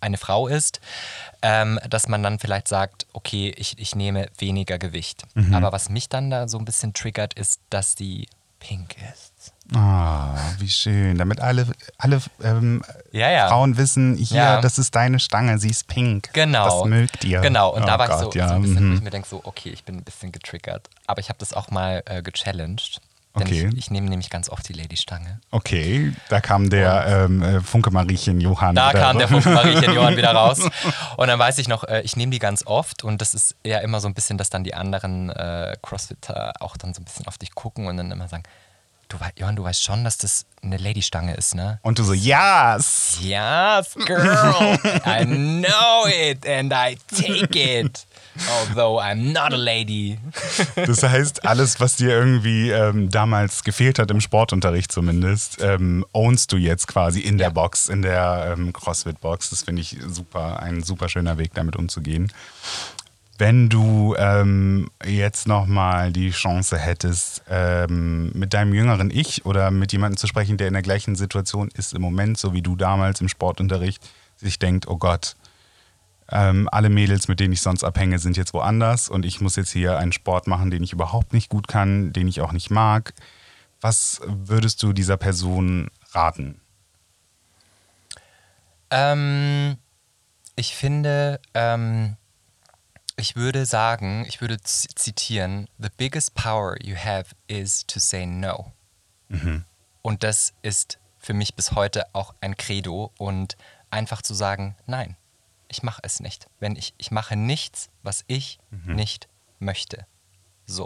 eine 0.02 0.18
Frau 0.18 0.48
ist, 0.48 0.80
ähm, 1.42 1.80
dass 1.88 2.08
man 2.08 2.24
dann 2.24 2.40
vielleicht 2.40 2.68
sagt, 2.68 3.06
okay, 3.13 3.54
ich, 3.58 3.78
ich 3.80 3.96
nehme 3.96 4.30
weniger 4.38 4.78
Gewicht. 4.80 5.24
Mhm. 5.36 5.54
Aber 5.54 5.72
was 5.72 5.90
mich 5.90 6.10
dann 6.10 6.30
da 6.30 6.48
so 6.48 6.58
ein 6.58 6.66
bisschen 6.66 6.94
triggert, 6.94 7.34
ist, 7.36 7.62
dass 7.70 7.94
sie 7.94 8.28
pink 8.60 8.96
ist. 9.13 9.54
Ah, 9.76 10.36
wie 10.60 10.70
schön. 10.70 11.17
Damit 11.17 11.41
alle, 11.41 11.67
alle 11.98 12.22
ähm, 12.41 12.82
Ja, 13.12 13.30
ja. 13.30 13.48
Frauen 13.50 13.78
wissen, 13.78 14.15
hier, 14.15 14.38
Ja. 14.38 14.62
das 14.62 14.78
ist 14.78 14.96
deine 14.96 15.20
Stange, 15.20 15.60
sie 15.60 15.70
ist 15.70 15.88
pink. 15.88 16.30
Genau. 16.34 16.82
Das 16.82 16.89
mögt 16.89 17.26
ihr. 17.26 17.41
Genau, 17.41 17.74
und 17.76 17.84
Oh 17.84 17.86
da 17.86 18.00
war 18.00 18.06
ich 18.06 18.12
Gott, 18.22 18.34
so, 18.34 18.39
ja. 18.39 18.48
so 18.48 18.54
ein 18.56 18.62
bisschen, 18.62 18.89
wo 18.89 18.93
ich 18.93 19.00
mhm. 19.00 19.04
mir 19.04 19.10
denke, 19.10 19.28
so, 19.28 19.41
okay, 19.43 19.70
ich 19.70 19.84
bin 19.84 19.98
ein 19.98 20.04
bisschen 20.04 20.32
getriggert. 20.32 20.89
Aber 21.06 21.20
ich 21.20 21.30
habe 21.30 21.39
das 21.39 21.54
auch 21.54 21.70
mal 21.70 22.02
äh, 22.06 22.22
gechallenged. 22.22 23.02
Denn 23.39 23.47
Okay. 23.47 23.69
ich, 23.71 23.78
ich 23.78 23.91
nehme 23.91 24.10
nämlich 24.10 24.30
ganz 24.30 24.50
oft 24.50 24.67
die 24.67 24.73
Ladystange. 24.73 25.39
Okay, 25.52 26.13
da 26.30 26.41
kam 26.41 26.69
der 26.69 27.06
ähm, 27.26 27.41
äh, 27.41 27.62
Funke 27.62 27.91
Mariechen 27.91 28.41
Johann. 28.41 28.76
Da 28.76 28.89
wieder 28.89 29.00
kam 29.02 29.17
der 29.17 29.28
raus. 29.32 29.43
Funken 29.43 29.54
Mariechen 29.54 29.93
Johann 29.93 30.17
wieder 30.17 30.32
raus. 30.36 30.60
Und 31.17 31.28
dann 31.28 31.39
weiß 31.39 31.58
ich 31.60 31.67
noch, 31.67 31.84
äh, 31.84 32.02
ich 32.02 32.15
nehme 32.15 32.32
die 32.32 32.39
ganz 32.39 32.65
oft 32.65 33.04
und 33.04 33.21
das 33.21 33.34
ist 33.34 33.56
eher 33.63 33.82
immer 33.82 34.00
so 34.00 34.08
ein 34.08 34.13
bisschen, 34.13 34.38
dass 34.38 34.50
dann 34.50 34.63
die 34.63 34.73
anderen 34.73 35.30
äh, 35.30 35.76
Crossfitter 35.82 36.54
auch 36.60 36.78
dann 36.78 36.93
so 36.93 37.02
ein 37.02 37.06
bisschen 37.06 37.28
auf 37.28 37.38
dich 37.38 37.54
gucken 37.56 37.88
und 37.88 37.97
dann 37.97 38.12
immer 38.12 38.28
sagen, 38.28 38.43
du, 39.10 39.17
Johann, 39.38 39.56
du 39.56 39.63
weißt 39.63 39.84
schon, 39.84 40.04
dass 40.04 40.17
das 40.17 40.45
eine 40.62 40.78
Ladystange 40.78 41.34
ist, 41.36 41.56
ne? 41.56 41.80
Und 41.82 41.97
du 42.00 42.04
so, 42.04 42.13
yes! 42.13 43.17
Yes, 43.21 43.95
girl, 44.06 44.78
I 45.06 45.23
know 45.26 46.06
it 46.08 46.45
and 46.45 46.73
I 46.73 46.97
take 47.15 47.58
it. 47.58 48.06
Although 48.60 49.00
I'm 49.02 49.34
not 49.34 49.54
a 49.54 49.58
lady. 49.58 50.17
Das 50.76 51.04
heißt, 51.04 51.45
alles, 51.45 51.80
was 51.80 51.95
dir 51.95 52.10
irgendwie 52.10 52.69
ähm, 52.69 53.10
damals 53.10 53.63
gefehlt 53.63 54.00
hat 54.00 54.12
im 54.12 54.21
Sportunterricht 54.21 54.91
zumindest, 54.91 55.58
ähm, 55.62 56.06
ownst 56.13 56.52
du 56.52 56.58
jetzt 56.58 56.88
quasi 56.88 57.21
in 57.21 57.38
der 57.38 57.47
Ja. 57.47 57.54
Box, 57.54 57.89
in 57.89 58.02
der 58.02 58.56
ähm, 58.58 58.73
CrossFit-Box. 58.73 59.50
Das 59.50 59.63
finde 59.63 59.82
ich 59.82 59.97
super, 60.08 60.60
ein 60.62 60.84
super 60.84 61.10
schöner 61.10 61.38
Weg, 61.38 61.54
damit 61.54 61.76
umzugehen. 61.76 62.32
Wenn 63.39 63.69
du 63.69 64.15
ähm, 64.17 64.89
jetzt 65.06 65.47
nochmal 65.47 66.12
die 66.12 66.32
Chance 66.32 66.78
hättest, 66.78 67.43
ähm, 67.50 68.32
mit 68.34 68.54
deinem 68.56 68.73
jüngeren 68.73 69.12
Ich 69.12 69.45
oder 69.45 69.69
mit 69.69 69.91
jemandem 69.91 70.17
zu 70.17 70.26
sprechen, 70.26 70.58
der 70.58 70.67
in 70.67 70.73
der 70.73 70.82
gleichen 70.82 71.15
Situation 71.15 71.69
ist 71.76 71.93
im 71.93 72.02
Moment, 72.02 72.39
so 72.39 72.54
wie 72.54 72.63
du 72.63 72.76
damals 72.76 73.21
im 73.21 73.30
Sportunterricht, 73.30 74.02
sich 74.38 74.58
denkt, 74.58 74.88
oh 74.88 74.97
Gott, 74.97 75.36
ähm, 76.32 76.68
alle 76.72 76.90
Mädels, 76.90 77.28
mit 77.28 77.40
denen 77.40 77.54
ich 77.54 77.62
sonst 77.62 77.84
abhänge, 77.84 78.20
sind 78.20 78.38
jetzt 78.38 78.54
woanders 78.54 79.10
und 79.10 79.26
ich 79.26 79.42
muss 79.42 79.56
jetzt 79.56 79.72
hier 79.72 79.98
einen 79.98 80.12
Sport 80.12 80.48
machen, 80.48 80.72
den 80.72 80.84
ich 80.84 80.94
überhaupt 80.94 81.34
nicht 81.34 81.50
gut 81.50 81.68
kann, 81.68 82.13
den 82.13 82.28
ich 82.28 82.42
auch 82.42 82.52
nicht 82.52 82.70
mag. 82.70 83.13
Was 83.80 84.22
würdest 84.26 84.82
du 84.84 84.94
dieser 84.94 85.18
Person 85.18 85.90
raten? 86.12 86.60
Ähm, 88.90 89.78
ich 90.56 90.76
finde, 90.76 91.40
ähm, 91.54 92.18
ich 93.16 93.36
würde 93.36 93.66
sagen, 93.66 94.26
ich 94.28 94.42
würde 94.42 94.58
zitieren, 94.62 95.68
the 95.78 95.90
biggest 95.98 96.34
power 96.36 96.76
you 96.82 96.96
have 96.96 97.36
is 97.48 97.86
to 97.88 98.00
say 98.00 98.26
no. 98.26 98.72
Und 100.02 100.24
das 100.24 100.54
ist 100.62 101.00
für 101.18 101.34
mich 101.34 101.56
bis 101.56 101.74
heute 101.74 102.06
auch 102.13 102.34
ein 102.40 102.56
Credo 102.56 103.12
und 103.18 103.58
einfach 103.90 104.22
zu 104.22 104.34
sagen, 104.34 104.76
nein, 104.86 105.18
ich 105.69 105.84
mache 105.84 106.01
es 106.03 106.19
nicht. 106.19 106.47
Wenn 106.60 106.75
ich, 106.75 106.93
ich 106.97 107.12
mache 107.12 107.36
nichts, 107.36 107.89
was 108.03 108.23
ich 108.27 108.60
nicht 108.86 109.27
möchte. 109.60 110.06
So. 110.65 110.86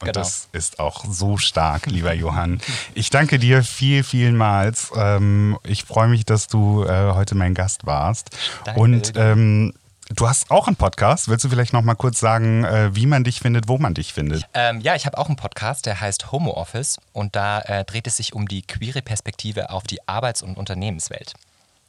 Und 0.00 0.08
Genau. 0.08 0.12
das 0.12 0.48
ist 0.52 0.80
auch 0.80 1.04
so 1.08 1.38
stark, 1.38 1.86
lieber 1.86 2.12
Johann. 2.12 2.60
Ich 2.94 3.10
danke 3.10 3.38
dir 3.38 3.62
viel, 3.62 4.02
vielmals. 4.02 4.90
Ähm, 4.96 5.56
ich 5.62 5.84
freue 5.84 6.08
mich, 6.08 6.24
dass 6.24 6.48
du 6.48 6.84
äh, 6.84 7.12
heute 7.12 7.34
mein 7.36 7.54
Gast 7.54 7.86
warst. 7.86 8.30
Danke 8.64 8.80
Und 8.80 9.12
ähm, 9.16 9.72
du 10.10 10.28
hast 10.28 10.50
auch 10.50 10.66
einen 10.66 10.76
Podcast. 10.76 11.28
Willst 11.28 11.44
du 11.44 11.48
vielleicht 11.48 11.72
noch 11.72 11.82
mal 11.82 11.94
kurz 11.94 12.18
sagen, 12.18 12.64
äh, 12.64 12.94
wie 12.94 13.06
man 13.06 13.22
dich 13.24 13.38
findet, 13.40 13.68
wo 13.68 13.78
man 13.78 13.94
dich 13.94 14.12
findet? 14.12 14.46
Ähm, 14.52 14.80
ja, 14.80 14.96
ich 14.96 15.06
habe 15.06 15.16
auch 15.16 15.28
einen 15.28 15.36
Podcast, 15.36 15.86
der 15.86 16.00
heißt 16.00 16.32
Homo 16.32 16.50
Office 16.50 16.98
und 17.12 17.36
da 17.36 17.60
äh, 17.60 17.84
dreht 17.84 18.06
es 18.08 18.16
sich 18.16 18.34
um 18.34 18.48
die 18.48 18.62
queere 18.62 19.00
Perspektive 19.00 19.70
auf 19.70 19.84
die 19.84 20.06
Arbeits- 20.08 20.42
und 20.42 20.56
Unternehmenswelt. 20.58 21.34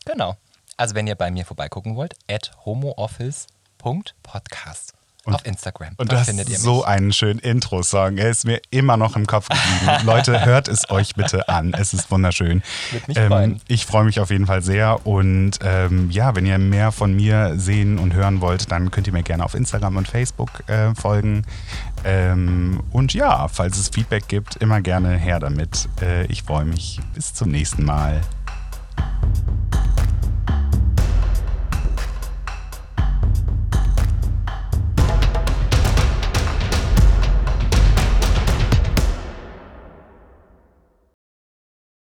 Genau. 0.05 0.37
Also 0.77 0.95
wenn 0.95 1.07
ihr 1.07 1.15
bei 1.15 1.31
mir 1.31 1.45
vorbeigucken 1.45 1.95
wollt, 1.95 2.15
at 2.29 2.51
homooffice.podcast. 2.65 4.91
Auf 5.27 5.43
Instagram. 5.43 5.95
Und 5.97 6.11
Dort 6.11 6.21
das 6.21 6.27
findet 6.27 6.49
ihr 6.49 6.59
so 6.59 6.75
mich. 6.77 6.85
einen 6.85 7.11
schönen 7.11 7.39
Intro-Song. 7.39 8.19
Er 8.19 8.29
ist 8.29 8.45
mir 8.45 8.61
immer 8.69 8.95
noch 8.95 9.15
im 9.15 9.25
Kopf 9.25 9.49
geblieben. 9.49 9.91
Leute, 10.05 10.45
hört 10.45 10.67
es 10.67 10.87
euch 10.91 11.15
bitte 11.15 11.49
an. 11.49 11.73
Es 11.73 11.95
ist 11.95 12.11
wunderschön. 12.11 12.61
Mich 13.07 13.17
freuen. 13.17 13.59
Ich 13.67 13.87
freue 13.87 14.03
mich 14.03 14.19
auf 14.19 14.29
jeden 14.29 14.45
Fall 14.45 14.61
sehr. 14.61 15.07
Und 15.07 15.53
ähm, 15.63 16.11
ja, 16.11 16.35
wenn 16.35 16.45
ihr 16.45 16.59
mehr 16.59 16.91
von 16.91 17.15
mir 17.15 17.57
sehen 17.57 17.97
und 17.97 18.13
hören 18.13 18.39
wollt, 18.39 18.71
dann 18.71 18.91
könnt 18.91 19.07
ihr 19.07 19.13
mir 19.13 19.23
gerne 19.23 19.43
auf 19.43 19.55
Instagram 19.55 19.97
und 19.97 20.07
Facebook 20.07 20.61
äh, 20.69 20.93
folgen. 20.93 21.43
Ähm, 22.03 22.83
und 22.91 23.15
ja, 23.15 23.47
falls 23.47 23.79
es 23.79 23.89
Feedback 23.89 24.27
gibt, 24.27 24.57
immer 24.57 24.81
gerne 24.81 25.17
her 25.17 25.39
damit. 25.39 25.89
Äh, 26.03 26.27
ich 26.27 26.43
freue 26.43 26.65
mich. 26.65 26.99
Bis 27.15 27.33
zum 27.33 27.49
nächsten 27.49 27.83
Mal. 27.83 28.21